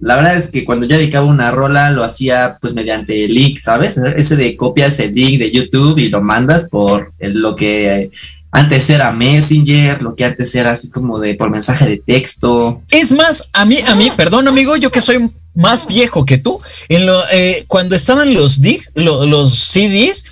La 0.01 0.17
verdad 0.17 0.37
es 0.37 0.49
que 0.51 0.65
cuando 0.65 0.85
yo 0.87 0.97
dedicaba 0.97 1.27
una 1.27 1.53
rola 1.53 1.91
lo 1.93 2.03
hacía 2.03 2.59
pues 2.61 2.75
mediante 2.75 3.29
link, 3.29 3.59
¿sabes? 3.59 3.97
Ese 4.17 4.35
de 4.35 4.57
copias 4.57 4.99
el 4.99 5.15
link 5.15 5.39
de 5.39 5.53
YouTube 5.53 5.97
y 5.99 6.09
lo 6.09 6.21
mandas 6.21 6.69
por 6.69 7.13
el- 7.21 7.41
lo 7.41 7.55
que 7.55 8.11
antes 8.51 8.91
era 8.91 9.13
Messenger, 9.13 10.03
lo 10.03 10.17
que 10.17 10.25
antes 10.25 10.53
era 10.57 10.73
así 10.73 10.91
como 10.91 11.21
de 11.21 11.35
por 11.37 11.51
mensaje 11.51 11.89
de 11.89 12.03
texto. 12.05 12.83
Es 12.91 13.13
más, 13.13 13.49
a 13.53 13.65
mí, 13.65 13.79
a 13.87 13.95
mí, 13.95 14.11
perdón, 14.17 14.49
amigo, 14.49 14.77
yo 14.77 14.91
que 14.91 15.01
soy 15.01 15.31
más 15.55 15.87
viejo 15.87 16.25
que 16.25 16.39
tú, 16.39 16.61
en 16.89 17.07
lo, 17.07 17.25
eh, 17.31 17.65
cuando 17.69 17.95
estaban 17.97 18.35
los 18.35 18.61
DIG, 18.61 18.89
lo- 18.95 19.27
los 19.27 19.59
CDs, 19.59 20.25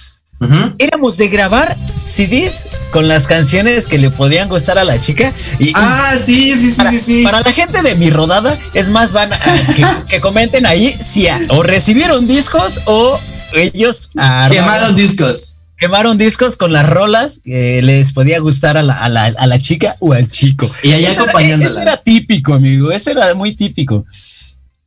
éramos 0.79 1.18
de 1.18 1.29
grabar 1.29 1.77
CDs 2.07 2.64
con 2.93 3.09
las 3.09 3.27
canciones 3.27 3.87
que 3.87 3.99
le 3.99 4.09
podían 4.09 4.49
gustar 4.49 4.79
a 4.79 4.85
la 4.85 4.99
chica. 4.99 5.33
Y, 5.59 5.73
Ah, 5.75 6.14
sí, 6.25 6.55
sí, 6.57 6.71
sí, 6.71 6.77
para, 6.79 6.91
sí, 6.93 6.99
sí. 6.99 7.23
para 7.23 7.41
la 7.43 7.53
gente 7.53 7.83
de 7.83 7.95
mi 7.97 8.09
rodada, 8.11 8.59
es 8.73 8.89
más, 8.89 9.12
van 9.12 9.31
a, 9.35 9.39
que, 9.77 9.85
que 10.09 10.21
comenten 10.21 10.64
ahí 10.64 10.91
si 10.99 11.29
a- 11.29 11.39
o 11.51 11.62
recibieron 11.62 12.27
discos 12.27 12.81
o 12.87 13.21
ellos 13.53 14.09
Quemaron 14.51 14.97
discos. 14.97 15.59
quemaron 15.79 16.16
discos 16.16 16.57
con 16.57 16.73
las 16.73 16.89
rolas 16.89 17.41
que 17.45 17.83
les 17.83 18.12
podía 18.14 18.39
gustar 18.39 18.79
a 18.79 18.83
la, 18.83 18.95
a 18.95 19.09
la, 19.11 19.27
a 19.27 19.47
la 19.47 19.59
chica 19.59 19.97
o 20.01 20.14
al 20.14 20.27
chico. 20.29 20.71
Y 20.83 20.93
allá 20.93 21.11
Eso 21.11 21.25
era-. 21.29 21.41
Eso 21.66 21.81
era 21.81 21.97
típico, 21.99 22.55
amigo. 22.55 22.91
Eso 22.93 23.11
era 23.11 23.35
muy 23.35 23.55
típico. 23.55 24.07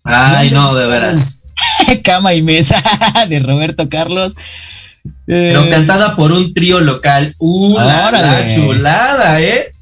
Ay, 0.03 0.51
no, 0.51 0.75
de 0.75 0.87
veras. 0.87 1.43
Cama 2.03 2.33
y 2.33 2.41
mesa 2.41 2.81
de 3.29 3.39
Roberto 3.39 3.89
Carlos. 3.89 4.35
Eh, 5.27 5.51
Pero 5.53 5.69
cantada 5.69 6.15
por 6.15 6.31
un 6.31 6.53
trío 6.53 6.79
local. 6.79 7.35
¡Uh, 7.39 7.79
la, 7.79 8.45
chulada, 8.53 9.41
eh! 9.41 9.73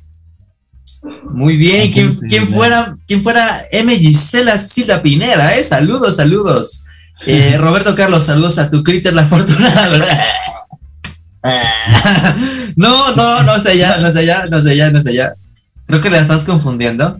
Muy 1.32 1.57
bien, 1.57 1.91
¿quién, 1.91 2.15
quién 2.30 2.47
fuera, 2.47 2.95
quién 3.07 3.24
fuera 3.24 3.65
M. 3.72 3.95
Gisela 3.97 4.57
Silva 4.57 5.01
Pineda, 5.01 5.55
eh? 5.55 5.63
Saludos, 5.63 6.17
saludos. 6.17 6.86
Eh, 7.26 7.57
Roberto 7.59 7.95
Carlos, 7.95 8.24
saludos 8.24 8.59
a 8.59 8.69
tu 8.69 8.84
critter 8.84 9.13
la 9.13 9.24
afortunada, 9.24 9.89
¿verdad? 9.89 10.19
No, 12.76 13.15
no, 13.15 13.43
no 13.43 13.59
sé 13.59 13.78
ya, 13.78 13.97
no 13.97 14.11
sé 14.11 14.26
ya, 14.26 14.45
no 14.45 14.61
sé 14.61 14.76
ya, 14.76 14.91
no 14.91 15.01
sé 15.01 15.13
ya. 15.13 15.34
Creo 15.88 16.01
que 16.01 16.09
la 16.09 16.19
estás 16.19 16.43
confundiendo. 16.45 17.19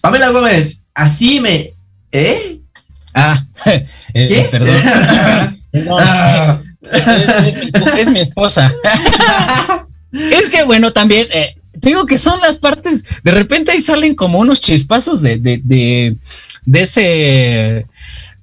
Pamela 0.00 0.30
Gómez, 0.30 0.83
así 0.94 1.40
me. 1.40 1.72
¿Eh? 2.12 2.58
Ah, 3.12 3.44
eh, 3.66 3.84
¿Qué? 4.14 4.48
perdón. 4.50 4.76
Ah. 6.00 6.60
Es, 7.98 8.08
mi 8.08 8.20
esposa. 8.20 8.72
es 10.12 10.50
que 10.50 10.62
bueno, 10.62 10.92
también 10.92 11.26
eh, 11.32 11.56
te 11.80 11.88
digo 11.88 12.06
que 12.06 12.16
son 12.16 12.40
las 12.40 12.58
partes. 12.58 13.04
De 13.24 13.32
repente 13.32 13.72
ahí 13.72 13.80
salen 13.80 14.14
como 14.14 14.38
unos 14.38 14.60
chispazos 14.60 15.20
de, 15.20 15.38
de, 15.38 15.60
de, 15.64 16.16
de 16.64 16.80
ese. 16.82 17.86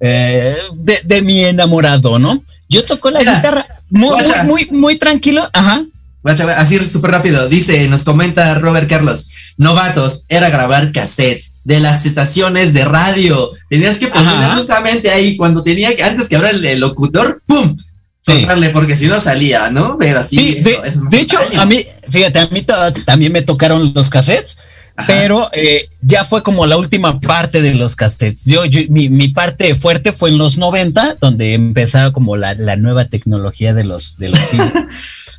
eh, 0.01 0.57
de, 0.75 0.99
de 1.05 1.21
mi 1.21 1.45
enamorado, 1.45 2.19
¿no? 2.19 2.43
Yo 2.67 2.83
toco 2.83 3.11
la 3.11 3.19
Mira, 3.19 3.35
guitarra 3.35 3.65
muy, 3.89 4.09
muy, 4.21 4.45
muy, 4.45 4.67
muy 4.71 4.97
tranquilo. 4.99 5.49
Ajá. 5.53 5.85
Así 6.23 6.83
súper 6.85 7.11
rápido, 7.11 7.49
dice, 7.49 7.87
nos 7.87 8.03
comenta 8.03 8.53
Robert 8.59 8.87
Carlos, 8.87 9.31
novatos, 9.57 10.25
era 10.29 10.49
grabar 10.49 10.91
cassettes 10.91 11.55
de 11.63 11.79
las 11.79 12.05
estaciones 12.05 12.73
de 12.73 12.85
radio. 12.85 13.51
Tenías 13.69 13.97
que 13.97 14.07
ponerle 14.07 14.45
justamente 14.55 15.09
ahí, 15.09 15.35
cuando 15.35 15.63
tenía 15.63 15.95
que, 15.95 16.03
antes 16.03 16.29
que 16.29 16.35
abra 16.35 16.51
el, 16.51 16.79
locutor, 16.79 17.41
¡pum! 17.47 17.75
Sí. 18.23 18.45
Porque 18.71 18.97
si 18.97 19.07
no 19.07 19.19
salía, 19.19 19.71
¿no? 19.71 19.97
Pero 19.97 20.19
así, 20.19 20.37
Sí, 20.37 20.57
eso, 20.59 20.69
de, 20.69 20.75
eso 20.75 20.83
es 20.85 20.97
más 20.97 21.11
de 21.11 21.21
hecho, 21.21 21.39
a 21.57 21.65
mí, 21.65 21.87
fíjate, 22.11 22.39
a 22.39 22.45
mí 22.47 22.63
también 23.03 23.31
me 23.31 23.41
tocaron 23.41 23.91
los 23.95 24.11
cassettes, 24.11 24.57
Ajá. 24.95 25.07
pero 25.07 25.49
eh, 25.53 25.87
ya 26.01 26.25
fue 26.25 26.43
como 26.43 26.65
la 26.65 26.77
última 26.77 27.19
parte 27.19 27.61
de 27.61 27.73
los 27.73 27.95
cassettes. 27.95 28.45
Yo, 28.45 28.65
yo- 28.65 28.81
mi, 28.89 29.09
mi 29.09 29.29
parte 29.29 29.75
fuerte 29.75 30.11
fue 30.11 30.29
en 30.29 30.37
los 30.37 30.57
90, 30.57 31.17
donde 31.21 31.53
empezaba 31.53 32.11
como 32.13 32.35
la, 32.37 32.53
la 32.55 32.75
nueva 32.75 33.05
tecnología 33.05 33.73
de 33.73 33.83
los, 33.83 34.17
de 34.17 34.29
los. 34.29 34.39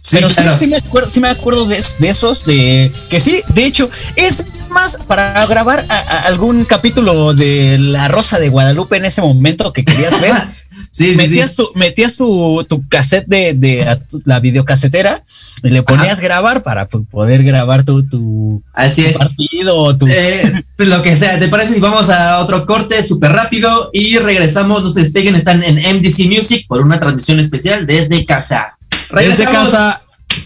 Sí, 0.05 0.17
Pero 0.17 0.29
sí, 0.31 0.35
claro. 0.43 0.57
sí 0.59 0.67
me 0.67 0.77
acuerdo, 0.77 1.09
sí 1.11 1.21
me 1.21 1.29
acuerdo 1.29 1.65
de, 1.65 1.81
de 2.01 2.09
esos, 2.09 2.45
de 2.45 2.91
que 3.09 3.21
sí, 3.21 3.41
de 3.55 3.65
hecho, 3.65 3.87
es 4.17 4.43
más 4.69 4.97
para 5.07 5.47
grabar 5.47 5.85
a- 5.89 5.97
a 5.97 6.19
algún 6.23 6.65
capítulo 6.65 7.35
de 7.35 7.79
La 7.79 8.09
Rosa 8.09 8.41
de 8.41 8.49
Guadalupe 8.49 8.97
en 8.97 9.05
ese 9.05 9.23
momento 9.23 9.73
que 9.73 9.85
querías 9.85 10.21
ver. 10.21 10.33
Sí, 10.95 11.05
sí, 11.07 11.11
sí. 11.13 11.17
metías, 11.17 11.57
Tu, 11.57 11.69
metías 11.75 12.17
tu, 12.19 12.67
tu 12.69 12.87
cassette 12.87 13.27
de, 13.27 13.55
de 13.55 13.99
tu- 14.11 14.21
la 14.27 14.41
videocasetera 14.41 15.25
y 15.63 15.71
le 15.71 15.83
ponías 15.83 16.21
grabar 16.21 16.63
para 16.63 16.87
poder 16.87 17.43
grabar 17.45 17.83
tu, 17.83 18.07
tu, 18.07 18.63
Así 18.75 19.03
tu 19.03 19.09
es. 19.09 19.17
partido 19.17 19.75
o 19.77 19.97
tu... 19.97 20.07
Eh, 20.07 20.63
pues 20.77 20.91
lo 20.91 21.01
que 21.03 21.17
sea, 21.17 21.39
¿te 21.39 21.49
parece 21.49 21.73
si 21.75 21.81
vamos 21.81 22.11
a 22.11 22.41
otro 22.41 22.67
corte 22.67 23.03
súper 23.03 23.33
rápido 23.33 23.89
y 23.95 24.19
regresamos? 24.19 24.83
No 24.83 24.91
se 24.91 25.01
despeguen, 25.01 25.35
están 25.35 25.65
en 25.65 25.77
MDC 25.77 26.27
Music 26.27 26.67
por 26.69 26.83
una 26.83 27.01
transmisión 27.01 27.41
especial 27.41 27.87
desde 27.87 28.27
casa. 28.27 28.77
Desde 28.91 29.15
Regresamos. 29.47 29.71
casa, 29.71 29.99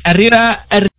arriba, 0.05 0.53
arriba. 0.71 0.91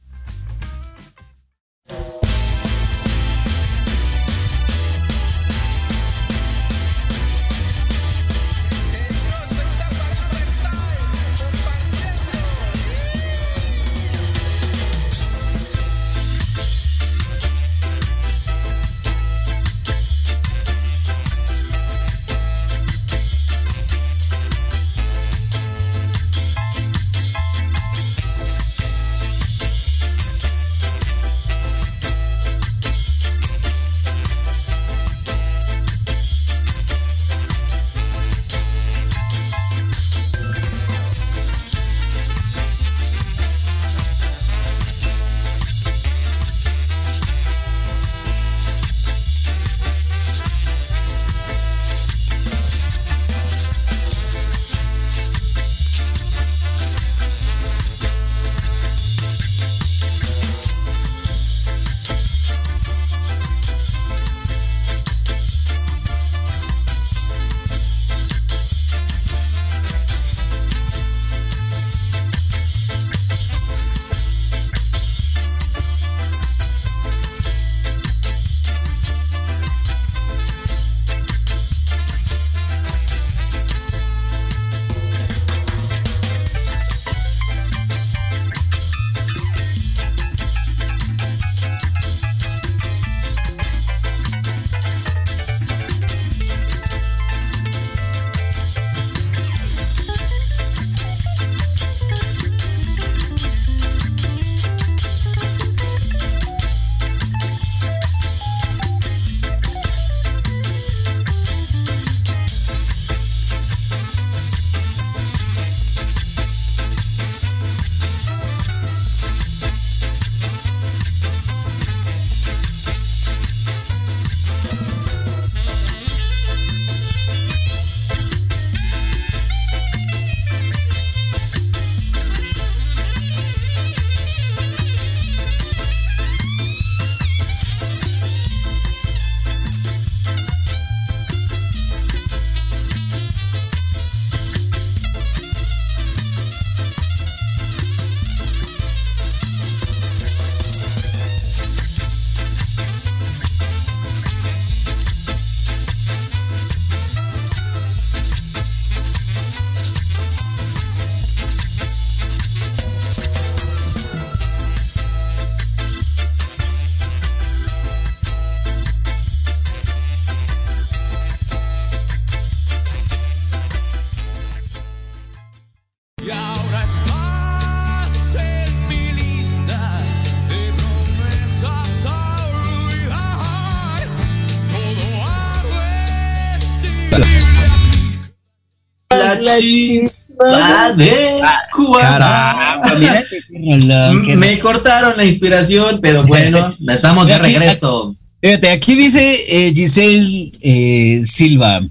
La 189.42 189.58
chispa 189.60 190.94
de 190.96 191.42
Cuba. 191.74 192.80
Qué 193.00 193.60
rolón, 193.60 194.26
qué 194.26 194.36
Me 194.36 194.60
cortaron 194.60 195.14
la 195.18 195.26
inspiración, 195.26 196.00
pero 196.02 196.24
bueno, 196.24 196.76
estamos 196.88 197.28
de 197.28 197.38
regreso. 197.38 198.16
Fíjate, 198.42 198.70
aquí 198.70 198.96
dice 198.96 199.46
eh, 199.48 199.74
Giselle 199.74 200.52
eh, 200.62 201.22
Silva. 201.26 201.82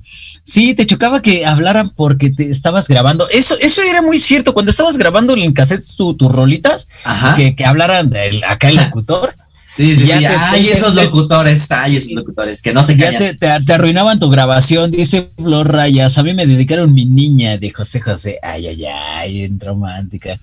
Sí, 0.45 0.75
te 0.75 0.87
chocaba 0.87 1.21
que 1.21 1.45
hablaran 1.45 1.91
porque 1.91 2.31
te 2.31 2.49
estabas 2.49 2.87
grabando. 2.87 3.29
Eso, 3.31 3.57
eso 3.61 3.83
era 3.83 4.01
muy 4.01 4.21
cierto. 4.21 4.55
Cuando 4.55 4.71
estabas 4.71 4.97
grabando 4.97 5.37
en 5.37 5.53
cassette 5.53 5.83
tu- 5.97 6.15
tus 6.15 6.31
rolitas, 6.33 6.87
Ajá. 7.03 7.35
que, 7.35 7.57
que 7.57 7.65
hablaran 7.65 8.15
el- 8.15 8.45
acá 8.45 8.69
el 8.69 8.77
locutor, 8.77 9.35
Sí, 9.69 9.97
sí, 9.97 10.07
Ya 10.07 10.19
sí. 10.19 10.25
te- 10.25 10.29
Ay, 10.29 10.65
te- 10.67 10.73
esos 10.73 10.95
te- 10.95 11.03
locutores, 11.05 11.71
ay, 11.73 11.97
esos 11.97 12.13
locutores, 12.13 12.63
que 12.63 12.73
no 12.73 12.83
se 12.85 12.97
ya 12.97 13.13
callan. 13.13 13.65
te, 13.65 13.73
arruinaban 13.73 14.19
tu 14.19 14.31
grabación. 14.31 14.91
Dice 14.93 15.31
Flor 15.37 15.71
Rayas, 15.73 16.17
a 16.19 16.23
mí 16.23 16.35
me 16.35 16.47
dedicaron 16.47 16.95
mi 16.95 17.05
niña 17.05 17.59
de 17.59 17.71
José 17.73 18.01
José. 18.01 18.39
Ay, 18.43 18.69
ay, 18.69 18.85
ay, 18.87 19.43
en 19.43 19.59
romántica. 19.59 20.39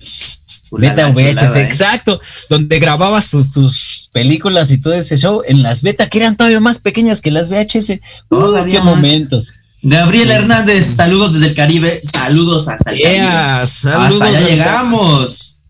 Beta 0.70 1.08
VHS, 1.08 1.56
¿eh? 1.56 1.62
exacto, 1.62 2.20
donde 2.50 2.78
grababas 2.80 3.30
tus, 3.30 3.52
tus 3.52 4.08
películas 4.12 4.70
y 4.72 4.78
todo 4.78 4.92
ese 4.94 5.16
show 5.16 5.42
en 5.46 5.62
las 5.62 5.82
beta 5.82 6.08
que 6.08 6.18
eran 6.18 6.36
todavía 6.36 6.58
más 6.60 6.80
pequeñas 6.80 7.20
que 7.20 7.30
las 7.30 7.48
VHS. 7.48 8.00
Uh, 8.30 8.64
qué 8.68 8.80
más. 8.80 8.84
momentos. 8.84 9.52
Gabriel 9.82 10.30
Hernández, 10.30 10.84
saludos 10.96 11.34
desde 11.34 11.48
el 11.48 11.54
Caribe, 11.54 12.00
saludos 12.02 12.68
hasta 12.68 12.90
el 12.90 13.02
Caribe. 13.02 13.18
Yeah, 13.20 13.60
saludos 13.66 14.22
Hasta 14.22 14.24
allá 14.38 14.48
llegamos. 14.48 15.60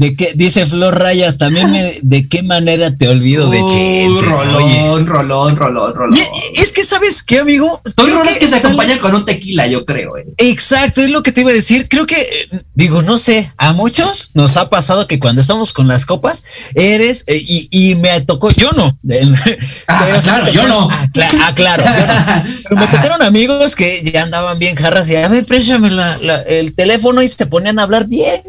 De 0.00 0.16
qué, 0.16 0.32
dice 0.34 0.64
Flor 0.64 0.98
Rayas, 0.98 1.36
también 1.36 1.70
me, 1.70 1.98
de 2.00 2.26
qué 2.26 2.42
manera 2.42 2.96
te 2.96 3.06
olvido 3.06 3.50
de 3.50 3.60
Uh, 3.62 3.68
Chente. 3.70 4.20
Rolón, 4.22 5.06
rolón, 5.06 5.56
rolón, 5.56 5.94
rolón. 5.94 6.16
Y- 6.18 6.58
Es 6.58 6.72
que, 6.72 6.84
¿sabes 6.84 7.22
qué, 7.22 7.40
amigo? 7.40 7.82
Son 7.84 8.06
Creo 8.06 8.18
rolas 8.20 8.38
que 8.38 8.46
se 8.46 8.52
sale- 8.52 8.60
acompañan 8.62 8.98
con 8.98 9.14
un 9.14 9.26
tequila, 9.26 9.66
yo 9.66 9.84
creo. 9.84 10.16
eh. 10.16 10.24
Exacto, 10.38 11.02
es 11.02 11.10
lo 11.10 11.22
que 11.22 11.32
te 11.32 11.42
iba 11.42 11.50
a 11.50 11.52
decir. 11.54 11.86
Creo 11.86 12.06
que, 12.06 12.16
eh, 12.50 12.62
digo, 12.74 13.02
no 13.02 13.18
sé, 13.18 13.52
a 13.58 13.74
muchos 13.74 14.30
nos 14.32 14.56
ha 14.56 14.70
pasado 14.70 15.06
que 15.06 15.18
cuando 15.20 15.42
estamos 15.42 15.74
con 15.74 15.86
las 15.86 16.06
copas, 16.06 16.44
eres, 16.74 17.24
eh, 17.26 17.36
y, 17.36 17.68
y 17.70 17.94
me 17.94 18.22
tocó, 18.22 18.50
yo 18.52 18.70
no. 18.72 18.98
Ah, 19.86 20.06
Pero 20.08 20.20
claro, 20.22 20.50
yo 20.52 20.66
no. 20.66 20.88
Cla- 21.12 21.54
claro, 21.54 21.82
yo 21.84 22.06
no. 22.06 22.42
Pero 22.70 22.80
me 22.80 22.86
tocaron 22.86 23.22
amigos 23.22 23.76
que 23.76 24.02
ya 24.10 24.22
andaban 24.22 24.58
bien 24.58 24.76
jarras 24.76 25.10
y 25.10 25.16
a 25.16 25.28
ver, 25.28 25.44
préstame 25.44 25.90
la- 25.90 26.16
la- 26.16 26.40
el 26.40 26.74
teléfono 26.74 27.20
y 27.20 27.28
se 27.28 27.44
ponían 27.44 27.78
a 27.78 27.82
hablar 27.82 28.06
bien, 28.06 28.42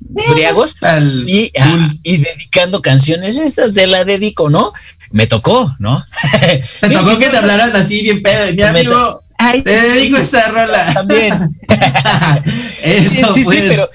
briagos, 0.00 0.76
Tal- 0.80 1.28
y, 1.28 1.50
ah, 1.60 1.92
y 2.02 2.18
dedicando 2.18 2.80
canciones, 2.82 3.36
estas 3.36 3.74
de 3.74 3.86
la 3.86 4.04
dedico, 4.04 4.48
¿no? 4.50 4.72
Me 5.10 5.26
tocó, 5.26 5.74
¿no? 5.78 6.04
Te 6.80 6.90
tocó 6.90 7.18
que 7.18 7.26
te 7.30 7.36
hablaran 7.36 7.74
así 7.76 8.02
bien 8.02 8.22
pedo. 8.22 8.54
Mi 8.54 8.62
amigo, 8.62 9.22
Ay, 9.38 9.62
te 9.62 9.70
dedico 9.70 10.16
esta 10.18 10.48
rola. 10.50 10.90
también. 10.94 11.32
Eso, 12.82 13.10
Sí, 13.10 13.16
sí, 13.16 13.32
sí, 13.34 13.44
pues. 13.44 13.68
pero, 13.68 13.86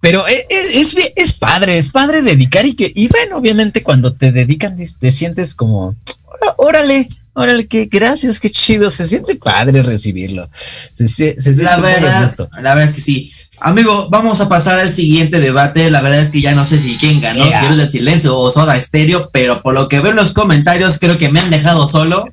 pero 0.00 0.26
es, 0.26 0.44
es, 0.74 1.12
es 1.16 1.32
padre, 1.32 1.78
es 1.78 1.90
padre 1.90 2.22
dedicar 2.22 2.66
y 2.66 2.74
que, 2.74 2.90
y 2.94 3.08
bueno, 3.08 3.36
obviamente 3.38 3.82
cuando 3.82 4.12
te 4.14 4.32
dedican 4.32 4.76
te, 4.76 4.86
te 4.98 5.10
sientes 5.10 5.54
como, 5.54 5.94
"Ó- 6.26 6.54
órale, 6.66 7.08
órale, 7.32 7.66
que 7.66 7.86
gracias, 7.86 8.38
qué 8.40 8.50
chido, 8.50 8.90
se 8.90 9.08
siente 9.08 9.34
padre 9.36 9.82
recibirlo. 9.82 10.50
Se, 10.92 11.06
se, 11.08 11.34
se 11.40 11.54
siente 11.54 11.64
La 11.64 11.76
verdad, 11.78 12.36
la 12.52 12.74
verdad 12.74 12.82
es 12.84 12.92
que 12.92 13.00
sí. 13.00 13.32
Amigo, 13.60 14.08
vamos 14.10 14.40
a 14.40 14.48
pasar 14.48 14.78
al 14.78 14.92
siguiente 14.92 15.40
debate. 15.40 15.90
La 15.90 16.02
verdad 16.02 16.20
es 16.20 16.30
que 16.30 16.40
ya 16.40 16.54
no 16.54 16.64
sé 16.64 16.78
si 16.80 16.96
quién 16.96 17.20
ganó, 17.20 17.44
Yeah. 17.46 17.58
si 17.58 17.64
Héroes 17.64 17.78
del 17.78 17.88
Silencio 17.88 18.36
o 18.36 18.50
Soda 18.50 18.78
Stereo, 18.80 19.30
pero 19.32 19.62
por 19.62 19.74
lo 19.74 19.88
que 19.88 20.00
veo 20.00 20.10
en 20.10 20.16
los 20.16 20.32
comentarios, 20.32 20.98
creo 20.98 21.16
que 21.16 21.30
me 21.30 21.40
han 21.40 21.50
dejado 21.50 21.86
solo. 21.86 22.26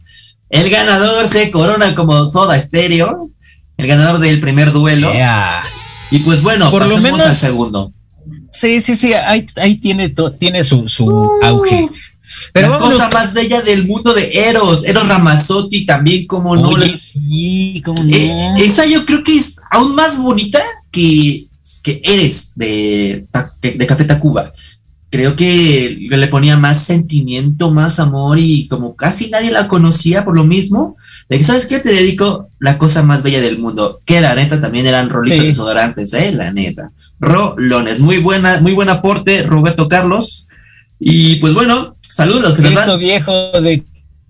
El 0.50 0.70
ganador 0.70 1.28
se 1.28 1.50
corona 1.52 1.96
como 1.96 2.28
Soda 2.28 2.60
Stereo, 2.60 3.30
el 3.78 3.88
ganador 3.88 4.20
del 4.20 4.42
primer 4.42 4.72
duelo. 4.74 5.14
Yeah. 5.14 5.64
Y 6.10 6.20
pues 6.20 6.42
bueno, 6.42 6.70
Por 6.70 6.82
lo 6.82 6.88
pasemos 6.90 7.04
menos- 7.12 7.22
al 7.28 7.36
segundo. 7.36 7.94
Sí, 8.52 8.82
sí, 8.82 8.98
sí, 8.98 9.14
ahí, 9.14 9.46
ahí 9.56 9.78
tiene, 9.78 10.10
to- 10.10 10.34
tiene 10.34 10.64
su, 10.66 10.90
su 10.90 11.30
auge. 11.42 11.88
Pero 12.54 12.70
la 12.70 12.78
cosa 12.80 13.10
con- 13.10 13.14
más 13.22 13.34
bella 13.34 13.62
del 13.62 13.88
mundo 13.88 14.14
de 14.14 14.30
Eros, 14.50 14.84
Eros 14.84 15.08
Ramazzotti 15.08 15.86
también, 15.86 16.28
como 16.28 16.56
no. 16.58 16.70
Oye, 16.70 16.98
sí, 16.98 17.82
cómo 17.86 18.04
no. 18.04 18.10
Eh, 18.16 18.54
esa 18.58 18.86
yo 18.86 19.06
creo 19.06 19.24
que 19.24 19.38
es 19.38 19.62
aún 19.72 19.96
más 19.96 20.18
bonita 20.18 20.62
que, 20.92 21.48
que 21.84 22.02
Eres 22.04 22.54
de, 22.56 23.26
de, 23.62 23.88
Café 23.88 24.06
Tacuba. 24.06 24.54
Creo 25.10 25.36
que 25.36 26.08
le 26.10 26.28
ponía 26.28 26.56
más 26.56 26.86
sentimiento, 26.86 27.72
más 27.72 28.00
amor 28.00 28.40
y 28.40 28.68
como 28.68 28.96
casi 28.96 29.30
nadie 29.30 29.52
la 29.52 29.68
conocía 29.68 30.24
por 30.24 30.36
lo 30.36 30.46
mismo, 30.46 30.96
de 31.28 31.38
que, 31.38 31.44
¿sabes 31.44 31.66
qué? 31.66 31.80
Te 31.80 31.90
dedico 31.90 32.50
la 32.60 32.78
cosa 32.78 33.04
más 33.04 33.22
bella 33.22 33.42
del 33.42 33.60
mundo. 33.60 34.00
Que 34.06 34.22
la 34.22 34.36
neta 34.36 34.62
también 34.62 34.86
eran 34.86 35.10
rolitos 35.10 35.40
Sí. 35.40 35.46
desodorantes, 35.48 36.14
¿eh? 36.14 36.32
La 36.32 36.54
neta. 36.54 36.92
Rolones. 37.20 38.00
Muy 38.00 38.20
buena, 38.20 38.62
muy 38.62 38.72
buen 38.72 38.88
aporte, 38.88 39.44
Roberto 39.44 39.90
Carlos. 39.90 40.48
Y 40.98 41.36
pues 41.38 41.54
bueno, 41.54 41.98
saludos 42.02 42.56
que 42.56 42.98
viejo 42.98 43.52
de 43.60 43.84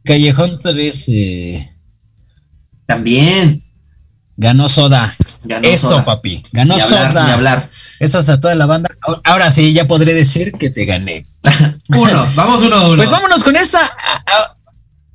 Callejón 0.04 0.60
13 0.62 1.72
también. 2.86 3.64
Ganó 4.42 4.68
soda. 4.68 5.16
Ganó 5.44 5.68
Eso, 5.68 5.90
Soda. 5.90 6.06
papi. 6.06 6.44
Ganó 6.52 6.76
Ni 6.76 6.82
hablar, 6.82 7.12
soda. 7.12 7.26
ni 7.26 7.32
hablar. 7.32 7.70
Eso 8.00 8.20
es 8.20 8.30
a 8.30 8.40
toda 8.42 8.56
la 8.56 8.66
banda. 8.66 8.90
Ahora- 9.02 9.22
Ahora 9.24 9.50
sí, 9.52 9.72
ya 9.74 9.88
podré 9.88 10.14
decir 10.14 10.52
que 10.54 10.70
te 10.70 10.86
gané. 10.86 11.26
Uno, 11.90 12.28
vamos 12.36 12.62
uno 12.64 12.76
a 12.76 12.88
uno. 12.88 12.98
Pues 12.98 13.10
vámonos 13.10 13.44
con 13.44 13.56
esta. 13.56 13.80
a- 13.86 14.24
a- 14.26 14.58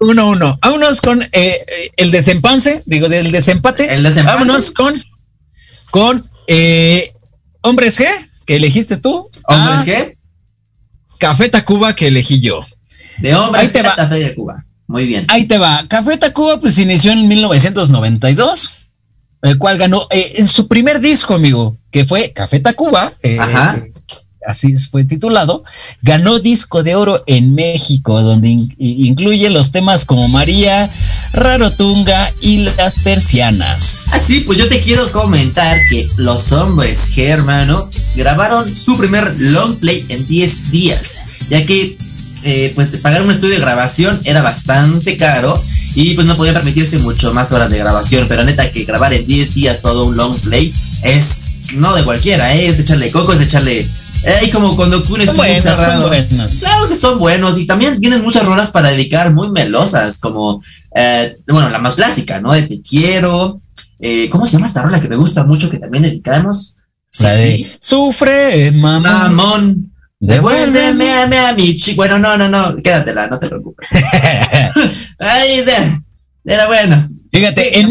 Uno, 0.01 0.29
uno. 0.29 0.59
Vámonos 0.63 1.01
con 1.01 1.23
eh, 1.23 1.29
eh, 1.33 1.91
el 1.97 2.11
desempance, 2.11 2.83
digo, 2.87 3.09
del 3.09 3.33
desempate. 3.33 3.95
El 3.95 4.03
desempate. 4.03 4.35
Vámonos 4.39 4.71
con, 4.71 5.03
con 5.91 6.25
eh, 6.47 7.13
Hombres 7.63 7.99
G, 7.99 8.07
que 8.47 8.57
elegiste 8.57 8.97
tú. 8.99 9.29
¿Hombres 9.49 9.81
a 9.81 9.85
qué? 9.85 10.19
Café 11.19 11.49
Tacuba, 11.49 11.95
que 11.97 12.09
elegí 12.09 12.41
yo. 12.41 12.65
De 13.19 13.35
hombres 13.35 13.75
va. 13.85 13.95
Café 13.97 14.17
de 14.17 14.35
Cuba. 14.35 14.65
Muy 14.89 15.07
bien. 15.07 15.25
Ahí 15.29 15.47
te 15.47 15.57
va. 15.59 15.87
Café 15.89 16.17
Tacuba, 16.19 16.61
pues 16.61 16.79
inició 16.79 17.13
en 17.13 17.27
1992, 17.27 18.71
el 19.43 19.59
cual 19.59 19.79
ganó 19.79 20.07
eh, 20.11 20.35
en 20.37 20.49
su 20.49 20.67
primer 20.69 21.01
disco, 21.01 21.35
amigo, 21.35 21.77
que 21.91 22.05
fue 22.05 22.33
Café 22.33 22.61
Tacuba. 22.61 23.15
eh, 23.23 23.37
Ajá. 23.41 23.83
Así 24.49 24.77
fue 24.77 25.03
titulado. 25.03 25.65
Ganó 26.03 26.39
disco 26.39 26.85
de 26.85 26.95
oro 26.95 27.25
en 27.27 27.57
México, 27.57 28.23
donde 28.23 28.51
in- 28.51 28.75
incluye 28.79 29.51
los 29.51 29.73
temas 29.73 30.05
como 30.05 30.29
María, 30.29 30.89
Rarotunga 31.33 32.31
y 32.41 32.59
Las 32.77 33.01
Persianas. 33.03 34.07
Ah, 34.13 34.19
sí, 34.21 34.41
pues 34.47 34.57
yo 34.59 34.69
te 34.69 34.81
quiero 34.81 35.11
comentar 35.11 35.79
que 35.91 36.07
los 36.17 36.53
hombres 36.53 37.17
hermano, 37.19 37.89
grabaron 38.15 38.73
su 38.73 38.97
primer 38.97 39.37
long 39.37 39.77
play 39.79 40.07
en 40.09 40.25
10 40.27 40.71
días, 40.71 41.23
ya 41.51 41.65
que 41.67 41.97
eh, 42.45 42.73
pues 42.77 42.91
pagar 42.99 43.23
un 43.23 43.31
estudio 43.33 43.55
de 43.55 43.61
grabación 43.61 44.21
era 44.25 44.43
bastante 44.43 45.17
caro 45.17 45.61
y 45.97 46.15
pues 46.15 46.27
no 46.27 46.37
podían 46.37 46.55
permitirse 46.55 46.99
mucho 46.99 47.33
más 47.33 47.51
horas 47.53 47.71
de 47.71 47.79
grabación, 47.79 48.27
pero 48.29 48.45
neta 48.45 48.71
que 48.71 48.85
grabar 48.85 49.15
en 49.15 49.27
10 49.27 49.55
días 49.55 49.81
todo 49.81 50.05
un 50.05 50.17
long 50.17 50.39
play 50.43 50.73
es 51.03 51.57
no 51.77 51.95
de 51.97 52.05
cualquiera, 52.05 52.55
¿eh? 52.55 52.69
es 52.69 52.77
de 52.77 52.83
echarle 52.85 53.11
coco, 53.11 53.33
es 53.33 53.39
de 53.39 53.45
echarle... 53.45 53.89
Eh, 54.23 54.51
como 54.53 54.75
cuando 54.77 54.99
un 54.99 55.05
Son 55.05 55.21
estudio 55.21 55.37
buenas, 55.37 55.67
encerrado. 55.67 56.11
Claro 56.59 56.89
que 56.89 56.97
son 56.97 57.19
buenos 57.19 57.59
y 57.59 57.67
también 57.67 58.01
tienen 58.01 58.23
muchas 58.23 58.45
rolas 58.45 58.71
para 58.71 58.91
dedicar 58.91 59.33
muy 59.33 59.51
melosas, 59.51 60.19
como, 60.21 60.63
eh, 60.95 61.37
bueno, 61.49 61.69
la 61.71 61.79
más 61.79 61.95
clásica, 61.95 62.41
¿no? 62.41 62.53
De 62.53 62.63
Te 62.63 62.83
Quiero. 62.83 63.61
eh, 64.01 64.29
¿Cómo 64.31 64.45
se 64.47 64.55
llama 64.55 64.67
esta 64.67 64.83
rola 64.83 65.01
que 65.01 65.09
me 65.09 65.17
gusta 65.17 65.45
mucho 65.45 65.71
que 65.71 65.79
también 65.79 66.03
dedicamos? 66.03 66.77
La 67.21 67.37
Sí. 67.37 67.67
Sufre, 67.81 68.73
mamá. 68.73 69.29
Mamón. 69.29 69.93
Devuélveme 70.19 71.13
a, 71.13 71.27
mi- 71.27 71.37
a 71.37 71.53
mi 71.55 71.77
chico. 71.77 71.97
Bueno, 71.97 72.19
no, 72.19 72.37
no, 72.39 72.49
no, 72.49 72.77
quédatela, 72.83 73.27
no 73.29 73.39
te 73.39 73.49
preocupes. 73.49 73.89
Ay, 75.19 75.65
de- 75.65 76.01
era 76.45 76.67
bueno. 76.67 77.09
Fíjate, 77.33 77.79
en 77.79 77.89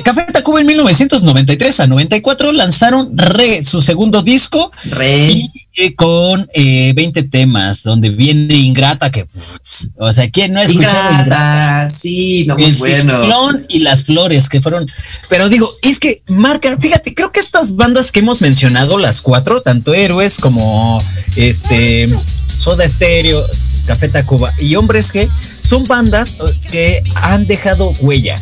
Café 0.00 0.26
Tacuba 0.32 0.60
en 0.60 0.66
1993 0.66 1.80
a 1.80 1.86
94 1.86 2.52
lanzaron 2.52 3.16
Re, 3.16 3.62
su 3.62 3.82
segundo 3.82 4.22
disco, 4.22 4.72
Re. 4.84 5.30
y 5.32 5.52
eh, 5.74 5.94
con 5.94 6.48
eh, 6.52 6.92
20 6.94 7.22
temas, 7.24 7.82
donde 7.82 8.10
viene 8.10 8.54
Ingrata, 8.54 9.10
que, 9.10 9.24
putz, 9.24 9.88
o 9.98 10.12
sea, 10.12 10.30
¿quién 10.30 10.52
no 10.52 10.60
escuchado 10.60 10.94
Ingrata? 10.94 11.22
Ingrata, 11.22 11.88
sí, 11.88 12.44
no, 12.46 12.56
muy 12.56 12.64
El 12.66 12.76
bueno. 12.76 13.20
Ciclón 13.20 13.66
y 13.70 13.78
las 13.78 14.04
flores 14.04 14.48
que 14.48 14.60
fueron, 14.60 14.90
pero 15.28 15.48
digo, 15.48 15.70
es 15.82 15.98
que 15.98 16.22
marcan, 16.28 16.80
fíjate, 16.80 17.14
creo 17.14 17.32
que 17.32 17.40
estas 17.40 17.74
bandas 17.74 18.12
que 18.12 18.20
hemos 18.20 18.42
mencionado, 18.42 18.98
las 18.98 19.22
cuatro, 19.22 19.62
tanto 19.62 19.94
Héroes 19.94 20.38
como 20.38 21.02
este 21.36 22.06
Soda 22.46 22.88
Stereo, 22.88 23.42
Café 23.86 24.08
Tacuba 24.08 24.52
y 24.60 24.76
Hombres 24.76 25.12
G, 25.12 25.28
son 25.62 25.84
bandas 25.84 26.36
eh, 26.38 26.60
que 26.70 27.02
han 27.14 27.46
dejado 27.46 27.92
huella. 28.00 28.36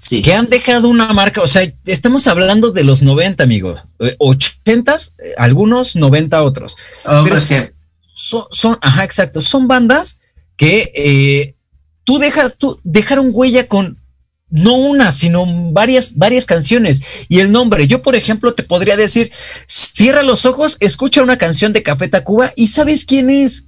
Sí. 0.00 0.22
que 0.22 0.32
han 0.32 0.48
dejado 0.48 0.88
una 0.88 1.12
marca, 1.12 1.42
o 1.42 1.48
sea, 1.48 1.68
estamos 1.84 2.28
hablando 2.28 2.70
de 2.70 2.84
los 2.84 3.02
90, 3.02 3.42
amigo, 3.42 3.74
eh, 3.98 4.14
80s, 4.20 5.14
eh, 5.18 5.34
algunos, 5.36 5.96
90 5.96 6.40
otros. 6.44 6.76
Pero 7.24 7.34
que 7.48 7.74
son, 8.14 8.44
son, 8.52 8.78
ajá, 8.80 9.02
exacto, 9.02 9.40
son 9.40 9.66
bandas 9.66 10.20
que 10.56 10.92
eh, 10.94 11.56
tú 12.04 12.18
dejas, 12.18 12.54
tú 12.56 12.80
dejaron 12.84 13.30
huella 13.32 13.66
con 13.66 13.98
no 14.50 14.74
una, 14.76 15.10
sino 15.10 15.44
varias, 15.72 16.16
varias 16.16 16.46
canciones. 16.46 17.02
Y 17.28 17.40
el 17.40 17.50
nombre, 17.50 17.88
yo 17.88 18.00
por 18.00 18.14
ejemplo 18.14 18.54
te 18.54 18.62
podría 18.62 18.96
decir, 18.96 19.32
cierra 19.66 20.22
los 20.22 20.46
ojos, 20.46 20.76
escucha 20.78 21.22
una 21.24 21.38
canción 21.38 21.72
de 21.72 21.82
Café 21.82 22.06
Tacuba 22.06 22.52
y 22.54 22.68
sabes 22.68 23.04
quién 23.04 23.30
es. 23.30 23.64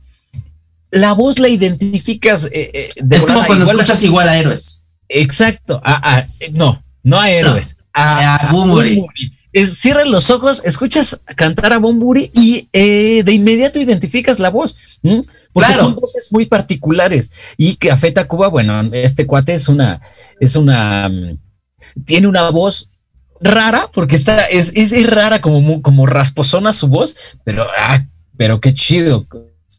La 0.93 1.13
voz 1.13 1.39
la 1.41 1.49
identificas. 1.49 2.45
eh, 2.47 2.71
eh, 2.73 2.91
de 2.97 3.17
es 3.17 3.27
como 3.27 3.45
cuando 3.47 3.65
igual 3.65 3.81
a- 3.81 3.83
escuchas 3.83 4.03
igual 4.05 4.29
a 4.29 4.39
héroes. 4.39 4.80
Exacto. 5.13 5.81
Ah, 5.85 6.01
ah, 6.03 6.27
eh, 6.39 6.51
no, 6.53 6.83
no 7.03 7.19
a 7.21 7.31
héroes. 7.31 7.77
a 7.93 8.51
a. 8.51 8.53
Es- 9.53 9.79
cierras 9.79 10.09
los 10.09 10.31
ojos, 10.31 10.63
escuchas 10.65 11.21
cantar 11.37 11.73
a 11.73 11.79
Bomburi 11.79 12.31
y 12.33 12.69
eh, 12.73 13.23
de 13.25 13.33
inmediato 13.33 13.81
identificas 13.81 14.39
la 14.39 14.49
voz. 14.49 14.77
¿m? 15.03 15.21
Porque 15.53 15.67
Claro. 15.67 15.81
son 15.83 15.95
voces 15.97 16.29
muy 16.31 16.47
particulares. 16.47 17.33
Y 17.57 17.75
Café 17.75 18.13
Tacuba, 18.13 18.47
bueno, 18.47 18.89
este 18.93 19.27
cuate 19.27 19.55
es 19.55 19.67
una, 19.69 20.01
es 20.39 20.55
una, 20.55 21.09
mm, 21.09 21.37
tiene 22.05 22.29
una 22.29 22.49
voz 22.51 22.91
rara, 23.41 23.91
porque 23.93 24.15
está, 24.15 24.45
es, 24.45 24.71
es, 24.77 24.93
es 24.93 25.11
rara 25.11 25.41
como, 25.41 25.83
como 25.83 26.07
rasposona 26.07 26.73
su 26.73 26.87
voz, 26.87 27.17
pero, 27.43 27.67
ah, 27.77 28.05
pero 28.37 28.61
qué 28.61 28.73
chido. 28.73 29.27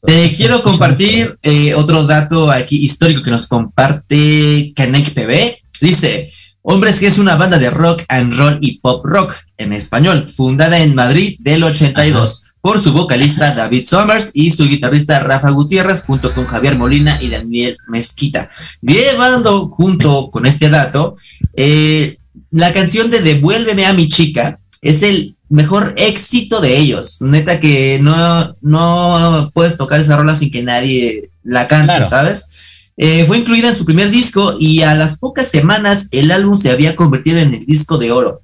Te 0.04 0.30
quiero 0.36 0.64
compartir 0.64 1.38
eh, 1.44 1.74
otro 1.76 2.06
dato 2.06 2.50
aquí 2.50 2.84
histórico 2.84 3.22
que 3.22 3.32
nos 3.32 3.48
comparte 3.48 4.74
Canek 4.76 5.14
PB. 5.14 5.58
Dice, 5.80 6.32
Hombres 6.64 7.00
que 7.00 7.08
es 7.08 7.18
una 7.18 7.38
banda 7.38 7.58
de 7.58 7.72
rock 7.72 8.04
and 8.08 8.36
roll 8.36 8.60
y 8.62 8.80
pop 8.80 9.04
rock 9.04 9.34
en 9.58 9.74
español, 9.74 10.30
fundada 10.30 10.78
en 10.80 10.94
Madrid 10.94 11.38
del 11.40 11.64
82 11.64 12.52
por 12.62 12.80
su 12.80 12.94
vocalista 12.94 13.56
David 13.56 13.88
Summers 13.88 14.30
y 14.36 14.52
su 14.52 14.68
guitarrista 14.68 15.24
Rafa 15.24 15.50
Gutiérrez 15.50 16.04
junto 16.06 16.32
con 16.32 16.46
Javier 16.46 16.76
Molina 16.76 17.18
y 17.20 17.30
Daniel 17.30 17.78
Mezquita. 17.88 18.48
Llevando 18.82 19.70
junto 19.70 20.30
con 20.30 20.46
este 20.46 20.70
dato, 20.70 21.16
eh, 21.56 22.20
la 22.52 22.72
canción 22.72 23.10
de 23.10 23.22
Devuélveme 23.22 23.88
a 23.88 23.94
mi 23.94 24.08
chica 24.08 24.60
es 24.82 25.02
el 25.02 25.36
mejor 25.52 25.94
éxito 25.98 26.62
de 26.62 26.78
ellos. 26.78 27.22
Neta 27.22 27.60
que 27.60 28.00
no, 28.02 28.56
no 28.62 29.52
puedes 29.54 29.78
tocar 29.78 30.00
esa 30.00 30.18
rola 30.18 30.36
sin 30.36 30.52
que 30.52 30.64
nadie 30.64 31.30
la 31.44 31.68
cante, 31.68 31.88
Claro. 31.88 32.06
¿sabes? 32.06 32.50
Eh, 32.98 33.26
fue 33.26 33.38
incluida 33.38 33.70
en 33.70 33.76
su 33.76 33.86
primer 33.86 34.10
disco 34.12 34.56
y 34.60 34.82
a 34.82 34.94
las 34.96 35.18
pocas 35.20 35.48
semanas 35.48 36.10
el 36.12 36.32
álbum 36.32 36.56
se 36.56 36.72
había 36.72 36.96
convertido 36.96 37.40
en 37.40 37.54
el 37.54 37.66
disco 37.66 37.98
de 37.98 38.12
oro. 38.12 38.42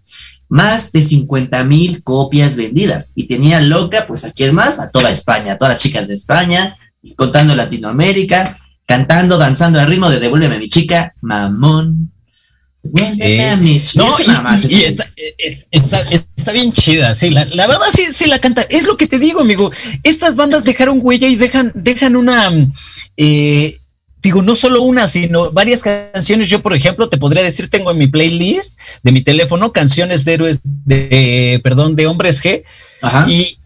Más 0.49 0.91
de 0.91 1.01
50 1.01 1.63
mil 1.65 2.03
copias 2.03 2.55
vendidas. 2.55 3.11
Y 3.15 3.27
tenía 3.27 3.59
loca, 3.61 4.05
pues 4.07 4.23
aquí 4.23 4.43
es 4.43 4.53
más, 4.53 4.79
a 4.79 4.89
toda 4.89 5.09
España, 5.11 5.53
a 5.53 5.57
todas 5.57 5.75
las 5.75 5.83
chicas 5.83 6.07
de 6.07 6.13
España, 6.13 6.75
contando 7.17 7.55
Latinoamérica, 7.55 8.57
cantando, 8.85 9.37
danzando 9.37 9.79
al 9.79 9.87
ritmo 9.87 10.09
de 10.09 10.19
Devuélveme 10.19 10.55
a 10.55 10.59
mi 10.59 10.69
chica, 10.69 11.13
mamón. 11.21 12.11
Eh, 13.19 13.43
a 13.43 13.55
mi 13.57 13.81
chica. 13.81 14.03
No, 14.03 14.57
y, 14.69 14.83
está, 14.83 15.09
es- 15.37 15.67
está, 15.71 16.01
está 16.35 16.51
bien 16.51 16.71
chida, 16.73 17.13
sí, 17.13 17.29
la, 17.29 17.45
la 17.45 17.67
verdad 17.67 17.87
sí, 17.93 18.07
sí 18.11 18.25
la 18.25 18.39
canta. 18.39 18.61
Es 18.69 18.85
lo 18.85 18.97
que 18.97 19.07
te 19.07 19.19
digo, 19.19 19.41
amigo. 19.41 19.71
Estas 20.03 20.35
bandas 20.35 20.63
dejaron 20.63 20.99
huella 21.01 21.27
y 21.27 21.35
dejan, 21.35 21.71
dejan 21.75 22.15
una, 22.15 22.51
eh, 23.17 23.79
digo, 24.21 24.41
no 24.41 24.55
solo 24.55 24.81
una, 24.81 25.07
sino 25.07 25.51
varias 25.51 25.83
canciones. 25.83 26.47
Yo, 26.47 26.61
por 26.61 26.73
ejemplo, 26.73 27.09
te 27.09 27.17
podría 27.17 27.43
decir, 27.43 27.69
tengo 27.69 27.91
en 27.91 27.97
mi 27.97 28.07
playlist 28.07 28.77
de 29.03 29.11
mi 29.11 29.21
teléfono 29.21 29.71
canciones 29.71 30.25
de 30.25 30.33
héroes, 30.33 30.59
de, 30.63 31.59
perdón, 31.63 31.95
de 31.95 32.07
hombres 32.07 32.43
G. 32.43 32.63
Ajá. 33.01 33.29
Y, 33.29 33.59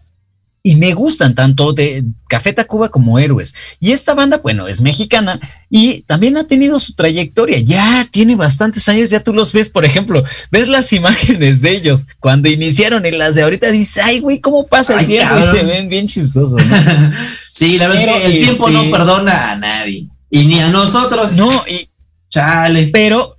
y 0.64 0.76
me 0.76 0.94
gustan 0.94 1.34
tanto 1.34 1.72
de 1.72 2.04
Café 2.28 2.52
Tacuba 2.52 2.88
como 2.88 3.18
Héroes. 3.18 3.52
Y 3.80 3.90
esta 3.90 4.14
banda, 4.14 4.38
bueno, 4.38 4.68
es 4.68 4.80
mexicana 4.80 5.40
y 5.68 6.02
también 6.02 6.36
ha 6.36 6.44
tenido 6.44 6.78
su 6.78 6.94
trayectoria. 6.94 7.58
Ya 7.58 8.06
tiene 8.10 8.36
bastantes 8.36 8.88
años, 8.88 9.10
ya 9.10 9.24
tú 9.24 9.32
los 9.34 9.52
ves, 9.52 9.68
por 9.68 9.84
ejemplo, 9.84 10.22
ves 10.52 10.68
las 10.68 10.92
imágenes 10.92 11.62
de 11.62 11.72
ellos 11.72 12.06
cuando 12.20 12.48
iniciaron 12.48 13.04
y 13.04 13.10
las 13.10 13.34
de 13.34 13.42
ahorita 13.42 13.70
dices, 13.72 14.02
ay, 14.04 14.20
güey, 14.20 14.40
¿cómo 14.40 14.66
pasa 14.68 15.00
el 15.00 15.06
tiempo? 15.06 15.34
Y 15.36 15.56
se 15.56 15.64
ven 15.64 15.88
bien 15.88 16.06
chistosos, 16.06 16.64
¿no? 16.64 16.76
Sí, 17.52 17.78
la 17.78 17.86
verdad 17.88 18.04
es 18.16 18.22
que 18.22 18.26
el 18.26 18.44
tiempo 18.46 18.70
no 18.70 18.78
este- 18.78 18.90
perdona 18.90 19.52
a 19.52 19.56
nadie. 19.58 20.08
Y 20.30 20.46
ni 20.46 20.58
a 20.60 20.70
nosotros. 20.70 21.36
No, 21.36 21.48
y, 21.68 21.88
Chale. 22.30 22.88
pero 22.92 23.36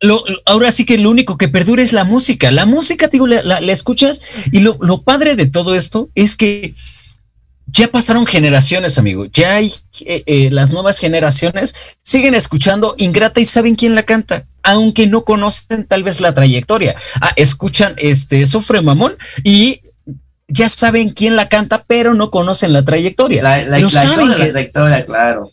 lo, 0.00 0.22
ahora 0.46 0.70
sí 0.72 0.84
que 0.84 0.98
lo 0.98 1.10
único 1.10 1.36
que 1.36 1.48
perdura 1.48 1.82
es 1.82 1.92
la 1.92 2.04
música. 2.04 2.50
La 2.50 2.66
música, 2.66 3.08
digo, 3.08 3.26
la, 3.26 3.42
la- 3.42 3.60
la 3.60 3.72
escuchas 3.72 4.20
y 4.52 4.60
lo, 4.60 4.78
lo 4.80 5.02
padre 5.02 5.34
de 5.36 5.46
todo 5.46 5.74
esto 5.74 6.08
es 6.14 6.36
que 6.36 6.74
ya 7.70 7.88
pasaron 7.88 8.24
generaciones, 8.24 8.96
amigo. 8.96 9.26
Ya 9.26 9.56
hay 9.56 9.74
eh, 10.00 10.22
eh, 10.26 10.48
las 10.50 10.72
nuevas 10.72 10.98
generaciones 10.98 11.74
siguen 12.02 12.34
escuchando 12.34 12.94
Ingrata 12.96 13.40
y 13.40 13.44
saben 13.44 13.74
quién 13.74 13.94
la 13.94 14.04
canta, 14.04 14.46
aunque 14.62 15.06
no 15.06 15.24
conocen 15.24 15.84
tal 15.86 16.02
vez 16.02 16.20
la 16.20 16.32
trayectoria. 16.34 16.94
Ah, 17.20 17.32
escuchan 17.36 17.94
este 17.98 18.46
Sufre 18.46 18.80
Mamón 18.80 19.12
y 19.44 19.82
ya 20.46 20.70
saben 20.70 21.10
quién 21.10 21.36
la 21.36 21.50
canta, 21.50 21.84
pero 21.86 22.14
no 22.14 22.30
conocen 22.30 22.72
la 22.72 22.84
trayectoria. 22.84 23.42
La, 23.42 23.62
la, 23.64 23.78
la 23.80 23.88
saben 23.90 24.28
que- 24.34 24.46
trayectoria, 24.46 25.04
claro. 25.04 25.52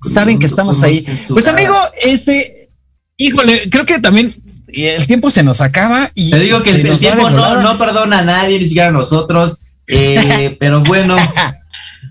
saben 0.00 0.38
que 0.38 0.46
estamos 0.46 0.82
ahí. 0.82 1.04
Pues 1.28 1.46
amigo, 1.48 1.74
este, 2.02 2.65
híjole, 3.16 3.68
creo 3.70 3.86
que 3.86 3.98
también 3.98 4.34
el 4.68 5.06
tiempo 5.06 5.30
se 5.30 5.42
nos 5.42 5.60
acaba 5.60 6.10
y 6.14 6.30
Te 6.30 6.38
digo 6.40 6.62
que 6.62 6.70
el, 6.70 6.98
tiempo 6.98 7.30
no, 7.30 7.62
no 7.62 7.78
perdona 7.78 8.20
a 8.20 8.24
nadie, 8.24 8.58
ni 8.58 8.66
siquiera 8.66 8.88
a 8.88 8.92
nosotros. 8.92 9.64
Eh, 9.86 10.56
pero 10.60 10.82
bueno. 10.82 11.16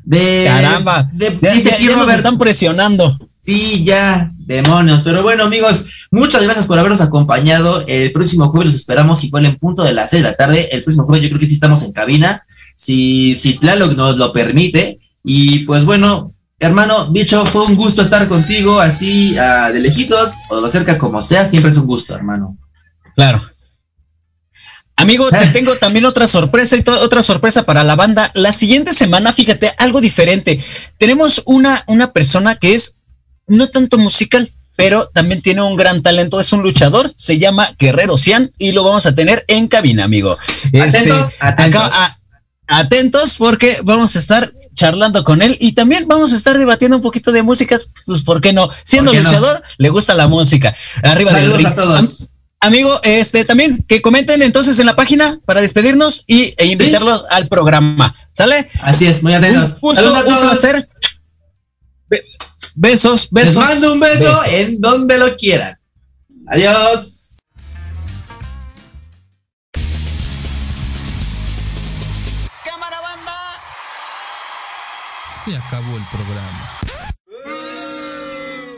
De, 0.04 0.46
Caramba, 0.46 1.10
de- 1.14 1.38
ya, 1.42 1.52
dice 1.54 1.70
ya- 1.70 1.76
aquí 1.76 1.86
ya 1.88 1.96
nos 1.96 2.12
están 2.12 2.38
presionando. 2.38 3.18
Sí, 3.38 3.84
ya, 3.84 4.32
demonios. 4.38 5.04
Pero 5.04 5.22
bueno, 5.24 5.44
amigos, 5.44 6.08
muchas 6.12 6.44
gracias 6.44 6.66
por 6.68 6.80
habernos 6.80 7.02
acompañado. 7.02 7.84
El 7.88 8.12
próximo 8.12 8.48
jueves 8.50 8.68
los 8.68 8.76
esperamos 8.76 9.24
igual 9.24 9.46
en 9.46 9.58
punto 9.58 9.84
de 9.84 9.94
las 9.94 10.12
6 10.12 10.24
de 10.24 10.30
la 10.30 10.36
tarde. 10.36 10.70
El 10.72 10.84
próximo 10.84 11.06
jueves 11.06 11.24
yo 11.24 11.30
creo 11.30 11.40
que 11.40 11.48
sí 11.48 11.54
estamos 11.54 11.84
en 11.84 11.92
cabina, 11.92 12.44
si, 12.76 13.36
si 13.36 13.58
Tlaloc 13.60 13.96
nos 13.96 14.18
lo 14.18 14.32
permite. 14.34 15.00
Y 15.24 15.60
pues 15.60 15.86
bueno, 15.86 16.35
hermano, 16.60 17.12
bicho, 17.12 17.46
fue 17.46 17.64
un 17.66 17.76
gusto 17.76 18.02
estar 18.02 18.28
contigo 18.28 18.80
así 18.80 19.38
ah, 19.38 19.72
de 19.72 19.80
lejitos 19.80 20.32
o 20.50 20.62
de 20.62 20.72
cerca 20.72 20.98
como 20.98 21.22
sea. 21.22 21.46
Siempre 21.46 21.72
es 21.72 21.78
un 21.78 21.86
gusto, 21.88 22.16
hermano. 22.16 22.58
Claro. 23.16 23.50
Amigo, 24.98 25.30
te 25.30 25.46
tengo 25.48 25.76
también 25.76 26.06
otra 26.06 26.26
sorpresa 26.26 26.78
y 26.78 26.84
otra 26.90 27.22
sorpresa 27.22 27.64
para 27.64 27.84
la 27.84 27.96
banda. 27.98 28.32
La 28.34 28.54
siguiente 28.54 28.94
semana, 28.94 29.34
fíjate, 29.34 29.72
algo 29.78 30.00
diferente. 30.00 30.58
Tenemos 30.98 31.42
una, 31.46 31.84
una 31.88 32.14
persona 32.14 32.56
que 32.56 32.76
es 32.76 32.96
no 33.46 33.68
tanto 33.68 33.98
musical, 33.98 34.54
pero 34.78 35.10
también 35.10 35.42
tiene 35.42 35.62
un 35.62 35.76
gran 35.76 36.02
talento. 36.02 36.40
Es 36.40 36.54
un 36.54 36.62
luchador, 36.62 37.14
se 37.18 37.38
llama 37.38 37.72
Guerrero 37.78 38.16
Cian 38.16 38.54
y 38.58 38.72
lo 38.72 38.84
vamos 38.86 39.06
a 39.06 39.14
tener 39.14 39.44
en 39.50 39.68
cabina, 39.68 40.06
amigo. 40.06 40.38
Este, 40.72 40.80
Atentos, 40.80 41.36
atentos. 41.42 41.84
acá, 41.98 42.18
a- 42.68 42.80
atentos 42.80 43.36
porque 43.38 43.80
vamos 43.84 44.16
a 44.16 44.20
estar 44.20 44.54
charlando 44.76 45.24
con 45.24 45.42
él 45.42 45.58
y 45.60 45.72
también 45.72 46.08
vamos 46.08 46.32
a 46.34 46.38
estar 46.38 46.58
debatiendo 46.58 46.98
un 46.98 47.02
poquito 47.02 47.32
de 47.32 47.42
música, 47.42 47.80
pues 48.06 48.22
¿por 48.22 48.40
qué 48.42 48.54
no? 48.54 48.70
Siendo 48.84 49.12
luchador, 49.14 49.64
le 49.78 49.90
gusta 49.90 50.14
la 50.14 50.28
música. 50.28 50.76
Arriba 51.02 51.32
Saludos 51.32 51.66
a 51.66 51.76
todos. 51.76 52.32
Amigo, 52.60 53.00
este 53.04 53.46
también 53.46 53.84
que 53.88 54.02
comenten 54.02 54.42
entonces 54.42 54.78
en 54.80 54.86
la 54.88 54.96
página 54.96 55.40
para 55.46 55.62
despedirnos 55.62 56.24
y, 56.26 56.54
e 56.58 56.66
invitarlos 56.66 57.26
al 57.30 57.48
programa. 57.48 58.16
¿Sale? 58.34 58.70
Así 58.82 59.06
es, 59.08 59.24
muy 59.24 59.34
atentos. 59.34 59.74
Un 59.74 59.80
gusto, 59.82 59.96
Saludos 60.02 60.16
a 60.16 60.24
un 60.28 60.34
todos. 60.34 60.60
placer. 60.60 60.90
Be- 62.10 62.24
besos, 62.76 63.30
Les 63.32 63.46
besos. 63.46 63.56
mando 63.56 63.94
un 63.94 64.00
beso 64.00 64.20
besos. 64.20 64.48
en 64.54 64.82
donde 64.82 65.18
lo 65.18 65.36
quieran. 65.38 65.78
Adiós. 66.48 67.22
Se 75.46 75.56
acabó 75.56 75.96
el 75.96 76.04
programa. 76.06 76.72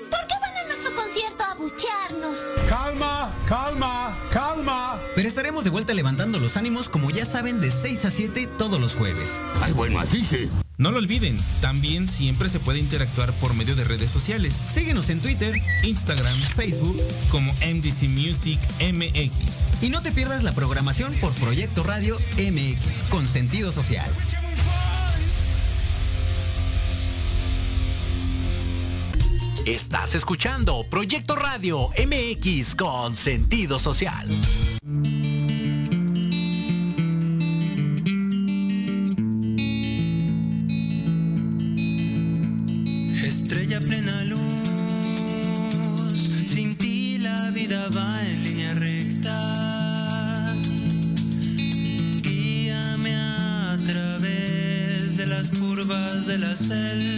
¿Por 0.10 0.28
qué 0.28 0.36
van 0.42 0.58
a 0.58 0.64
nuestro 0.66 0.94
concierto 0.96 1.44
a 1.46 1.56
buchearnos? 1.56 2.46
Calma, 2.68 3.32
calma, 3.48 4.14
calma. 4.34 5.00
Pero 5.16 5.30
estaremos 5.30 5.64
de 5.64 5.70
vuelta 5.70 5.94
levantando 5.94 6.40
los 6.40 6.58
ánimos 6.58 6.90
como 6.90 7.10
ya 7.10 7.26
saben 7.26 7.62
de 7.62 7.72
6 7.72 8.04
a 8.04 8.12
7 8.12 8.50
todos 8.58 8.82
los 8.82 8.96
jueves. 8.96 9.40
Ay, 9.62 9.72
bueno, 9.72 9.98
así 10.02 10.22
sí. 10.22 10.50
No 10.78 10.92
lo 10.92 10.98
olviden, 10.98 11.38
también 11.62 12.10
siempre 12.10 12.50
se 12.50 12.60
puede 12.60 12.80
interactuar 12.80 13.32
por 13.34 13.54
medio 13.54 13.74
de 13.78 13.86
redes 13.86 14.10
sociales. 14.10 14.54
Síguenos 14.54 15.10
en 15.10 15.22
Twitter 15.22 15.56
Instagram, 15.84 16.36
Facebook 16.36 17.02
como 17.30 17.54
MDC 17.54 18.10
Music 18.10 18.60
MX. 18.82 19.82
y 19.82 19.90
no 19.90 20.02
te 20.02 20.12
pierdas 20.12 20.44
la 20.44 20.52
programación 20.52 21.14
por 21.22 21.32
Proyecto 21.36 21.84
Radio 21.84 22.18
MX 22.38 23.08
con 23.10 23.26
sentido 23.26 23.72
social. 23.72 24.12
Estás 29.68 30.16
escuchando 30.16 30.86
Proyecto 30.90 31.36
Radio 31.36 31.90
MX 31.90 32.74
con 32.74 33.14
sentido 33.14 33.78
social. 33.80 34.26
Estrella 43.22 43.82
plena 43.82 44.24
luz, 44.24 44.40
sin 46.46 46.78
ti 46.78 47.18
la 47.18 47.52
vida 47.52 47.90
va 47.90 48.26
en 48.26 48.44
línea 48.46 48.74
recta. 48.74 50.56
Guíame 52.22 53.16
a 53.18 53.78
través 53.86 55.18
de 55.18 55.28
las 55.28 55.52
curvas 55.52 56.26
de 56.26 56.38
la 56.38 56.56
selva 56.56 57.17